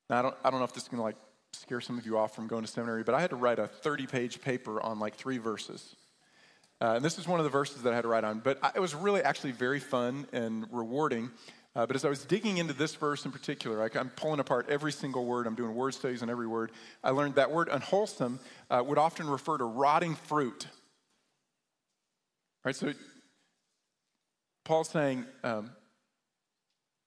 Now, 0.09 0.20
I 0.20 0.22
don't, 0.22 0.35
I 0.45 0.51
don't 0.51 0.61
know 0.61 0.64
if 0.64 0.72
this 0.72 0.85
is 0.85 0.89
going 0.89 0.99
to 0.99 1.05
like 1.05 1.16
scare 1.53 1.81
some 1.81 1.99
of 1.99 2.07
you 2.07 2.18
off 2.18 2.35
from 2.35 2.47
going 2.47 2.64
to 2.64 2.70
seminary, 2.70 3.03
but 3.03 3.14
I 3.14 3.20
had 3.20 3.31
to 3.31 3.37
write 3.37 3.59
a 3.59 3.66
30 3.66 4.07
page 4.07 4.41
paper 4.41 4.81
on 4.81 5.01
like 5.01 5.16
three 5.16 5.39
verses. 5.39 5.97
Uh, 6.81 6.95
and 6.97 7.05
this 7.05 7.18
is 7.18 7.28
one 7.28 7.41
of 7.41 7.45
the 7.45 7.51
verses 7.51 7.83
that 7.83 7.93
I 7.93 7.97
had 7.97 8.03
to 8.03 8.09
write 8.09 8.24
on. 8.24 8.41
But 8.41 8.59
I, 8.62 8.72
it 8.74 8.81
was 8.81 8.95
really 8.95 9.22
actually 9.22 9.53
very 9.53 9.81
fun 9.81 10.26
and 10.33 10.66
rewarding. 10.70 11.31
Uh, 11.76 11.87
but 11.87 11.95
as 11.95 12.05
I 12.05 12.09
was 12.09 12.24
digging 12.24 12.57
into 12.57 12.72
this 12.72 12.95
verse 12.95 13.24
in 13.24 13.33
particular, 13.33 13.78
like 13.78 13.97
I'm 13.97 14.11
pulling 14.11 14.41
apart 14.41 14.66
every 14.68 14.91
single 14.91 15.24
word, 15.24 15.47
I'm 15.47 15.55
doing 15.55 15.74
word 15.74 15.95
studies 15.95 16.22
on 16.22 16.31
every 16.31 16.47
word, 16.47 16.72
I 17.05 17.11
learned 17.11 17.37
that 17.37 17.51
word 17.51 17.68
unwholesome 17.70 18.41
uh, 18.70 18.83
would 18.85 18.99
often 18.99 19.28
refer 19.28 19.59
to 19.59 19.64
rotting 19.64 20.16
fruit. 20.16 20.66
Right, 22.64 22.74
so 22.74 22.93
Paul's 24.64 24.91
saying, 24.91 25.24
um, 25.45 25.70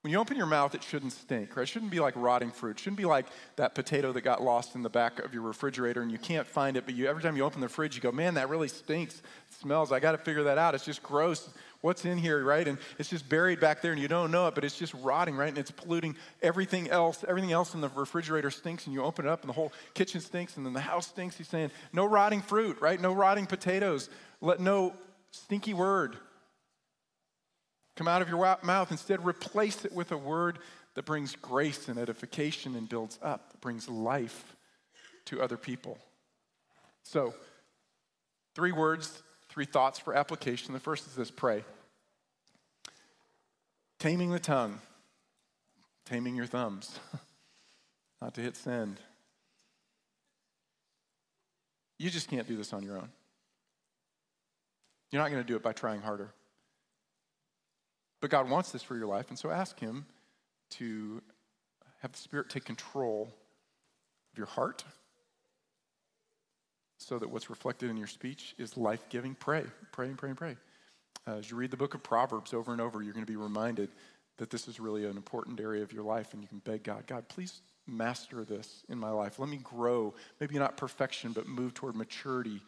When 0.04 0.12
you 0.12 0.20
open 0.20 0.36
your 0.36 0.47
mouth, 0.47 0.76
it 0.76 0.84
shouldn't 0.84 1.14
stink, 1.14 1.56
right? 1.56 1.64
It 1.64 1.68
shouldn't 1.68 1.89
be 1.89 2.01
like 2.01 2.14
rotting 2.18 2.51
fruit. 2.51 2.72
It 2.72 2.80
shouldn't 2.80 2.97
be 2.97 3.06
like 3.06 3.26
that 3.56 3.74
potato 3.74 4.12
that 4.12 4.20
got 4.20 4.43
lost 4.43 4.76
in 4.76 4.84
the 4.84 4.89
back 4.89 5.20
of 5.20 5.34
your 5.34 5.43
refrigerator 5.43 6.01
and 6.01 6.12
you 6.12 6.18
can't 6.18 6.45
find 6.45 6.76
it, 6.76 6.84
but 6.84 6.93
you, 6.93 7.08
every 7.08 7.24
time 7.24 7.38
you 7.38 7.45
open 7.45 7.62
the 7.62 7.70
fridge, 7.70 7.95
you 7.95 8.01
go, 8.01 8.12
man, 8.12 8.34
that 8.34 8.49
really 8.49 8.68
stinks. 8.68 9.16
It 9.16 9.62
smells. 9.62 9.93
I 9.93 10.01
got 10.01 10.12
to 10.12 10.18
figure 10.18 10.43
that 10.43 10.58
out. 10.58 10.76
It's 10.76 10.84
just 10.84 11.01
gross. 11.04 11.49
What's 11.80 12.04
in 12.04 12.18
here, 12.18 12.43
right? 12.43 12.68
And 12.68 12.80
it's 12.99 13.08
just 13.10 13.30
buried 13.30 13.62
back 13.62 13.82
there 13.82 13.93
and 13.93 14.01
you 14.01 14.10
don't 14.10 14.30
know 14.30 14.45
it, 14.47 14.56
but 14.56 14.66
it's 14.66 14.78
just 14.78 14.93
rotting, 14.95 15.38
right? 15.38 15.47
And 15.47 15.58
it's 15.58 15.72
polluting 15.72 16.18
everything 16.41 16.89
else. 16.89 17.24
Everything 17.26 17.54
else 17.54 17.74
in 17.74 17.80
the 17.80 17.88
refrigerator 17.88 18.51
stinks 18.51 18.86
and 18.86 18.93
you 18.93 19.04
open 19.04 19.26
it 19.26 19.30
up 19.30 19.39
and 19.43 19.49
the 19.49 19.54
whole 19.54 19.72
kitchen 19.93 20.20
stinks 20.20 20.58
and 20.58 20.66
then 20.66 20.74
the 20.74 20.82
house 20.82 21.08
stinks. 21.08 21.38
He's 21.38 21.47
saying, 21.47 21.72
no 21.93 22.06
rotting 22.06 22.41
fruit, 22.41 22.82
right? 22.82 22.99
No 22.99 23.14
rotting 23.14 23.45
potatoes. 23.45 24.10
Let 24.41 24.60
no 24.60 24.95
stinky 25.32 25.74
word 25.74 26.18
come 27.96 28.08
out 28.08 28.22
of 28.22 28.30
your 28.30 28.58
mouth. 28.64 28.91
Instead, 28.91 29.26
replace 29.26 29.86
it 29.86 29.91
with 29.91 30.12
a 30.12 30.18
word 30.18 30.60
that 30.96 31.06
brings 31.06 31.36
grace 31.36 31.88
and 31.88 31.98
edification 31.98 32.76
and 32.76 32.88
builds 32.88 33.20
up, 33.22 33.52
that 33.52 33.62
brings 33.62 33.89
life 33.89 34.56
to 35.26 35.41
other 35.41 35.58
people. 35.58 35.98
So, 37.04 37.34
three 38.56 38.72
words, 38.72 39.22
three 39.50 39.66
thoughts 39.66 40.00
for 40.00 40.14
application. 40.14 40.74
The 40.74 40.80
first 40.80 41.08
is 41.08 41.16
this 41.16 41.32
pray. 41.32 41.64
Taming 44.00 44.32
the 44.32 44.39
tongue, 44.39 44.80
taming 46.06 46.36
your 46.36 46.46
thumbs, 46.46 47.00
not 48.22 48.34
to 48.36 48.41
hit 48.41 48.56
send. 48.56 49.00
You 51.98 52.10
just 52.10 52.30
can't 52.30 52.48
do 52.48 52.58
this 52.58 52.74
on 52.74 52.84
your 52.84 52.98
own. 52.98 53.10
You're 55.12 55.22
not 55.22 55.32
going 55.32 55.44
to 55.44 55.48
do 55.48 55.56
it 55.56 55.64
by 55.64 55.74
trying 55.74 56.02
harder. 56.02 56.34
But 58.24 58.30
God 58.30 58.50
wants 58.50 58.72
this 58.72 58.82
for 58.82 58.96
your 58.96 59.08
life, 59.08 59.28
and 59.28 59.38
so 59.38 59.52
ask 59.52 59.78
Him 59.78 60.06
to 60.78 61.22
have 62.02 62.14
the 62.14 62.18
Spirit 62.18 62.50
take 62.50 62.64
control 62.64 63.28
of 64.32 64.38
your 64.38 64.48
heart 64.48 64.86
so 66.98 67.20
that 67.20 67.30
what's 67.30 67.50
reflected 67.50 67.90
in 67.90 67.98
your 67.98 68.08
speech 68.08 68.56
is 68.58 68.78
life 68.78 69.10
giving. 69.10 69.36
Pray, 69.36 69.66
pray, 69.92 70.08
and 70.08 70.18
pray, 70.18 70.30
and 70.30 70.38
pray. 70.38 70.56
Uh, 71.28 71.32
as 71.32 71.52
you 71.52 71.58
read 71.58 71.70
the 71.70 71.76
book 71.76 71.96
of 71.96 72.02
Proverbs 72.02 72.54
over 72.54 72.72
and 72.72 72.80
over, 72.80 73.02
you're 73.02 73.12
going 73.12 73.26
to 73.26 73.30
be 73.30 73.36
reminded 73.36 73.90
that 74.38 74.50
this 74.50 74.70
is 74.70 74.80
really 74.80 75.04
an 75.04 75.18
important 75.18 75.60
area 75.60 75.84
of 75.84 75.92
your 75.92 76.06
life, 76.06 76.32
and 76.32 76.42
you 76.42 76.48
can 76.48 76.60
beg 76.60 76.84
God, 76.84 77.06
God, 77.06 77.28
please 77.28 77.60
master 77.88 78.46
this 78.46 78.86
in 78.88 78.98
my 78.98 79.10
life. 79.10 79.38
Let 79.38 79.50
me 79.50 79.58
grow, 79.58 80.14
maybe 80.40 80.58
not 80.58 80.78
perfection, 80.78 81.34
but 81.34 81.46
move 81.46 81.74
toward 81.74 81.98
maturity 81.98 82.62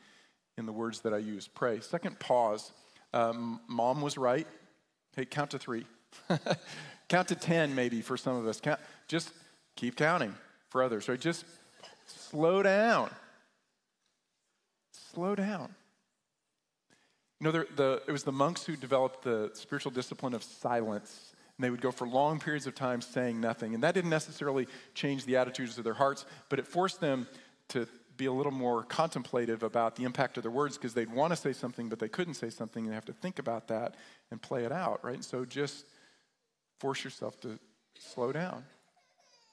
in 0.57 0.65
the 0.65 0.73
words 0.73 0.99
that 0.99 1.13
I 1.13 1.19
use. 1.19 1.47
Pray. 1.47 1.79
Second, 1.79 2.19
pause. 2.19 2.73
Um, 3.13 3.61
mom 3.69 4.01
was 4.01 4.17
right. 4.17 4.47
Hey, 5.15 5.25
count 5.25 5.51
to 5.51 5.59
three. 5.59 5.85
count 7.09 7.29
to 7.29 7.35
10, 7.35 7.73
maybe, 7.73 8.01
for 8.01 8.17
some 8.17 8.35
of 8.35 8.47
us. 8.47 8.59
Count, 8.59 8.79
just 9.07 9.31
keep 9.75 9.95
counting 9.95 10.33
for 10.69 10.83
others, 10.83 11.07
right? 11.07 11.19
Just 11.19 11.45
slow 12.05 12.61
down. 12.61 13.09
Slow 15.13 15.35
down. 15.35 15.73
You 17.39 17.45
know, 17.45 17.51
the, 17.51 17.67
the, 17.75 18.01
it 18.07 18.11
was 18.11 18.23
the 18.23 18.31
monks 18.31 18.65
who 18.65 18.75
developed 18.75 19.23
the 19.23 19.51
spiritual 19.53 19.91
discipline 19.91 20.33
of 20.33 20.43
silence. 20.43 21.33
And 21.57 21.63
they 21.63 21.69
would 21.69 21.81
go 21.81 21.91
for 21.91 22.07
long 22.07 22.39
periods 22.39 22.67
of 22.67 22.75
time 22.75 23.01
saying 23.01 23.39
nothing. 23.39 23.73
And 23.73 23.83
that 23.83 23.93
didn't 23.93 24.09
necessarily 24.09 24.67
change 24.93 25.25
the 25.25 25.37
attitudes 25.37 25.77
of 25.77 25.85
their 25.85 25.93
hearts, 25.93 26.25
but 26.49 26.59
it 26.59 26.67
forced 26.67 26.99
them 26.99 27.27
to 27.69 27.87
be 28.17 28.25
a 28.25 28.31
little 28.31 28.51
more 28.51 28.83
contemplative 28.83 29.63
about 29.63 29.95
the 29.95 30.03
impact 30.03 30.37
of 30.37 30.43
their 30.43 30.51
words 30.51 30.77
because 30.77 30.93
they'd 30.93 31.11
want 31.11 31.31
to 31.31 31.35
say 31.35 31.53
something, 31.53 31.89
but 31.89 31.99
they 31.99 32.09
couldn't 32.09 32.35
say 32.35 32.49
something, 32.49 32.83
and 32.83 32.91
they 32.91 32.95
have 32.95 33.05
to 33.05 33.13
think 33.13 33.39
about 33.39 33.67
that 33.67 33.95
and 34.31 34.41
play 34.41 34.63
it 34.65 34.71
out, 34.71 35.03
right? 35.03 35.23
So 35.23 35.45
just 35.45 35.85
force 36.79 37.03
yourself 37.03 37.39
to 37.41 37.59
slow 37.97 38.31
down. 38.31 38.63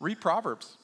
Read 0.00 0.20
Proverbs 0.20 0.76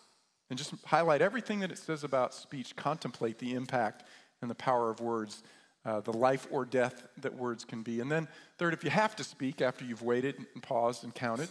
and 0.50 0.58
just 0.58 0.72
highlight 0.84 1.22
everything 1.22 1.60
that 1.60 1.70
it 1.70 1.78
says 1.78 2.04
about 2.04 2.34
speech. 2.34 2.76
Contemplate 2.76 3.38
the 3.38 3.54
impact 3.54 4.04
and 4.40 4.50
the 4.50 4.54
power 4.54 4.90
of 4.90 5.00
words, 5.00 5.42
uh, 5.84 6.00
the 6.00 6.12
life 6.12 6.46
or 6.50 6.64
death 6.64 7.06
that 7.20 7.34
words 7.34 7.64
can 7.64 7.82
be. 7.82 8.00
And 8.00 8.10
then, 8.10 8.28
third, 8.56 8.72
if 8.74 8.84
you 8.84 8.90
have 8.90 9.16
to 9.16 9.24
speak 9.24 9.60
after 9.60 9.84
you've 9.84 10.02
waited 10.02 10.36
and 10.54 10.62
paused 10.62 11.04
and 11.04 11.14
counted, 11.14 11.48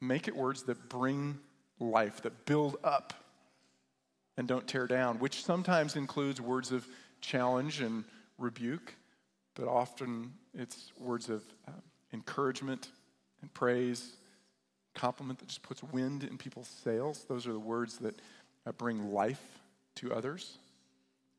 make 0.00 0.28
it 0.28 0.36
words 0.36 0.64
that 0.64 0.88
bring 0.88 1.38
life, 1.78 2.22
that 2.22 2.46
build 2.46 2.76
up 2.82 3.14
and 4.36 4.46
don't 4.46 4.66
tear 4.66 4.86
down, 4.86 5.18
which 5.18 5.44
sometimes 5.44 5.96
includes 5.96 6.40
words 6.40 6.72
of 6.72 6.86
challenge 7.20 7.80
and 7.80 8.04
rebuke, 8.38 8.94
but 9.54 9.66
often 9.66 10.32
it's 10.54 10.92
words 10.98 11.28
of 11.28 11.42
uh, 11.66 11.72
encouragement 12.12 12.88
and 13.40 13.52
praise, 13.54 14.16
compliment 14.94 15.38
that 15.38 15.48
just 15.48 15.62
puts 15.62 15.82
wind 15.82 16.24
in 16.24 16.36
people's 16.36 16.68
sails. 16.68 17.24
Those 17.28 17.46
are 17.46 17.52
the 17.52 17.58
words 17.58 17.98
that 17.98 18.14
uh, 18.66 18.72
bring 18.72 19.12
life 19.12 19.60
to 19.96 20.12
others. 20.12 20.58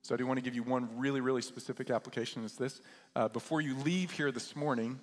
So 0.02 0.16
I 0.16 0.18
do 0.18 0.26
want 0.26 0.38
to 0.38 0.44
give 0.44 0.56
you 0.56 0.64
one 0.64 0.90
really, 0.96 1.22
really 1.22 1.42
specific 1.42 1.90
application 1.90 2.44
is 2.44 2.54
this. 2.54 2.82
Uh, 3.16 3.28
before 3.28 3.62
you 3.62 3.76
leave 3.76 4.12
here 4.12 4.32
this 4.32 4.56
morning, 4.56 5.00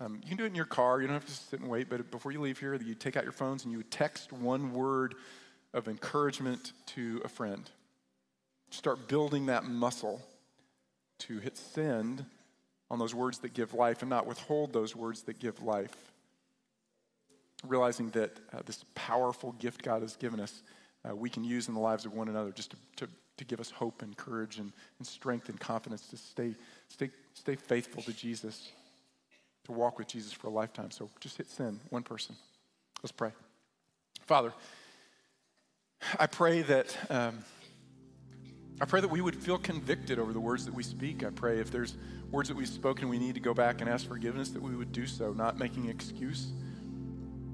um, 0.00 0.20
you 0.22 0.28
can 0.28 0.36
do 0.36 0.44
it 0.44 0.48
in 0.48 0.54
your 0.54 0.64
car. 0.64 1.00
You 1.00 1.06
don't 1.06 1.14
have 1.14 1.26
to 1.26 1.32
sit 1.32 1.60
and 1.60 1.68
wait, 1.68 1.88
but 1.88 2.10
before 2.10 2.32
you 2.32 2.40
leave 2.40 2.58
here, 2.58 2.74
you 2.74 2.94
take 2.94 3.16
out 3.16 3.22
your 3.22 3.32
phones 3.32 3.64
and 3.64 3.72
you 3.72 3.82
text 3.82 4.32
one 4.32 4.72
word 4.72 5.14
of 5.74 5.88
encouragement 5.88 6.72
to 6.86 7.20
a 7.24 7.28
friend. 7.28 7.68
Start 8.70 9.08
building 9.08 9.46
that 9.46 9.64
muscle 9.64 10.22
to 11.18 11.38
hit 11.38 11.56
send 11.56 12.24
on 12.90 12.98
those 12.98 13.14
words 13.14 13.38
that 13.38 13.54
give 13.54 13.74
life 13.74 14.02
and 14.02 14.08
not 14.08 14.26
withhold 14.26 14.72
those 14.72 14.94
words 14.94 15.22
that 15.22 15.38
give 15.38 15.62
life. 15.62 15.94
Realizing 17.66 18.10
that 18.10 18.38
uh, 18.52 18.60
this 18.64 18.84
powerful 18.94 19.52
gift 19.52 19.82
God 19.82 20.02
has 20.02 20.16
given 20.16 20.38
us, 20.38 20.62
uh, 21.08 21.14
we 21.14 21.28
can 21.28 21.44
use 21.44 21.68
in 21.68 21.74
the 21.74 21.80
lives 21.80 22.04
of 22.04 22.14
one 22.14 22.28
another 22.28 22.50
just 22.50 22.70
to, 22.70 22.76
to, 22.96 23.08
to 23.38 23.44
give 23.44 23.58
us 23.58 23.70
hope 23.70 24.02
and 24.02 24.16
courage 24.16 24.58
and, 24.58 24.72
and 24.98 25.06
strength 25.06 25.48
and 25.48 25.58
confidence 25.58 26.06
to 26.08 26.16
stay, 26.16 26.54
stay, 26.88 27.10
stay 27.32 27.56
faithful 27.56 28.02
to 28.02 28.12
Jesus, 28.12 28.70
to 29.64 29.72
walk 29.72 29.98
with 29.98 30.08
Jesus 30.08 30.32
for 30.32 30.48
a 30.48 30.50
lifetime. 30.50 30.90
So 30.90 31.08
just 31.20 31.36
hit 31.38 31.48
send, 31.50 31.80
one 31.90 32.02
person. 32.02 32.36
Let's 33.02 33.12
pray. 33.12 33.30
Father, 34.26 34.52
I 36.18 36.26
pray 36.26 36.62
that 36.62 36.96
um, 37.10 37.44
I 38.80 38.86
pray 38.86 39.00
that 39.00 39.10
we 39.10 39.20
would 39.20 39.36
feel 39.36 39.58
convicted 39.58 40.18
over 40.18 40.32
the 40.32 40.40
words 40.40 40.64
that 40.64 40.74
we 40.74 40.82
speak. 40.82 41.24
I 41.24 41.30
pray 41.30 41.60
if 41.60 41.70
there's 41.70 41.96
words 42.30 42.48
that 42.48 42.56
we've 42.56 42.68
spoken, 42.68 43.08
we 43.08 43.18
need 43.18 43.34
to 43.34 43.40
go 43.40 43.54
back 43.54 43.80
and 43.80 43.88
ask 43.88 44.06
forgiveness, 44.08 44.50
that 44.50 44.62
we 44.62 44.74
would 44.74 44.92
do 44.92 45.06
so, 45.06 45.32
not 45.32 45.58
making 45.58 45.88
excuse, 45.88 46.52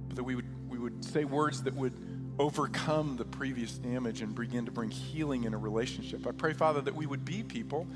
but 0.08 0.16
that 0.16 0.24
we 0.24 0.34
would 0.34 0.46
we 0.70 0.78
would 0.78 1.04
say 1.04 1.24
words 1.24 1.62
that 1.64 1.74
would 1.74 1.94
overcome 2.38 3.16
the 3.16 3.24
previous 3.24 3.72
damage 3.72 4.22
and 4.22 4.34
begin 4.34 4.64
to 4.64 4.72
bring 4.72 4.90
healing 4.90 5.44
in 5.44 5.52
a 5.52 5.58
relationship. 5.58 6.26
I 6.26 6.32
pray, 6.32 6.54
Father, 6.54 6.80
that 6.80 6.94
we 6.94 7.04
would 7.04 7.24
be 7.24 7.42
people 7.42 7.86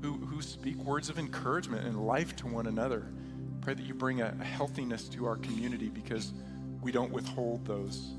who, 0.00 0.12
who 0.12 0.40
speak 0.40 0.76
words 0.76 1.08
of 1.08 1.18
encouragement 1.18 1.84
and 1.84 2.06
life 2.06 2.36
to 2.36 2.46
one 2.46 2.68
another. 2.68 3.08
Pray 3.60 3.74
that 3.74 3.84
you 3.84 3.94
bring 3.94 4.20
a, 4.20 4.36
a 4.40 4.44
healthiness 4.44 5.08
to 5.08 5.26
our 5.26 5.36
community 5.36 5.88
because 5.88 6.32
we 6.80 6.92
don't 6.92 7.10
withhold 7.10 7.64
those 7.66 8.12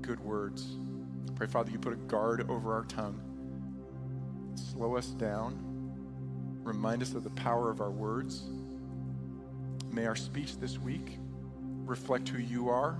good 0.00 0.20
words. 0.20 0.76
Pray, 1.40 1.48
Father, 1.48 1.70
you 1.70 1.78
put 1.78 1.94
a 1.94 1.96
guard 1.96 2.50
over 2.50 2.74
our 2.74 2.84
tongue. 2.84 3.18
Slow 4.56 4.98
us 4.98 5.06
down. 5.06 5.56
Remind 6.62 7.00
us 7.00 7.14
of 7.14 7.24
the 7.24 7.30
power 7.30 7.70
of 7.70 7.80
our 7.80 7.90
words. 7.90 8.42
May 9.90 10.04
our 10.04 10.16
speech 10.16 10.58
this 10.58 10.78
week 10.78 11.16
reflect 11.86 12.28
who 12.28 12.36
you 12.36 12.68
are 12.68 12.98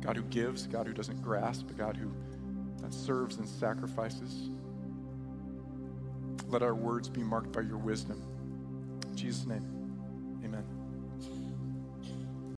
God 0.00 0.16
who 0.16 0.22
gives, 0.24 0.66
God 0.66 0.88
who 0.88 0.92
doesn't 0.94 1.22
grasp, 1.22 1.70
a 1.70 1.74
God 1.74 1.96
who 1.96 2.10
serves 2.90 3.36
and 3.36 3.48
sacrifices. 3.48 4.50
Let 6.48 6.64
our 6.64 6.74
words 6.74 7.08
be 7.08 7.22
marked 7.22 7.52
by 7.52 7.60
your 7.60 7.78
wisdom. 7.78 8.20
In 9.08 9.14
Jesus' 9.14 9.46
name, 9.46 9.64
amen. 10.44 10.75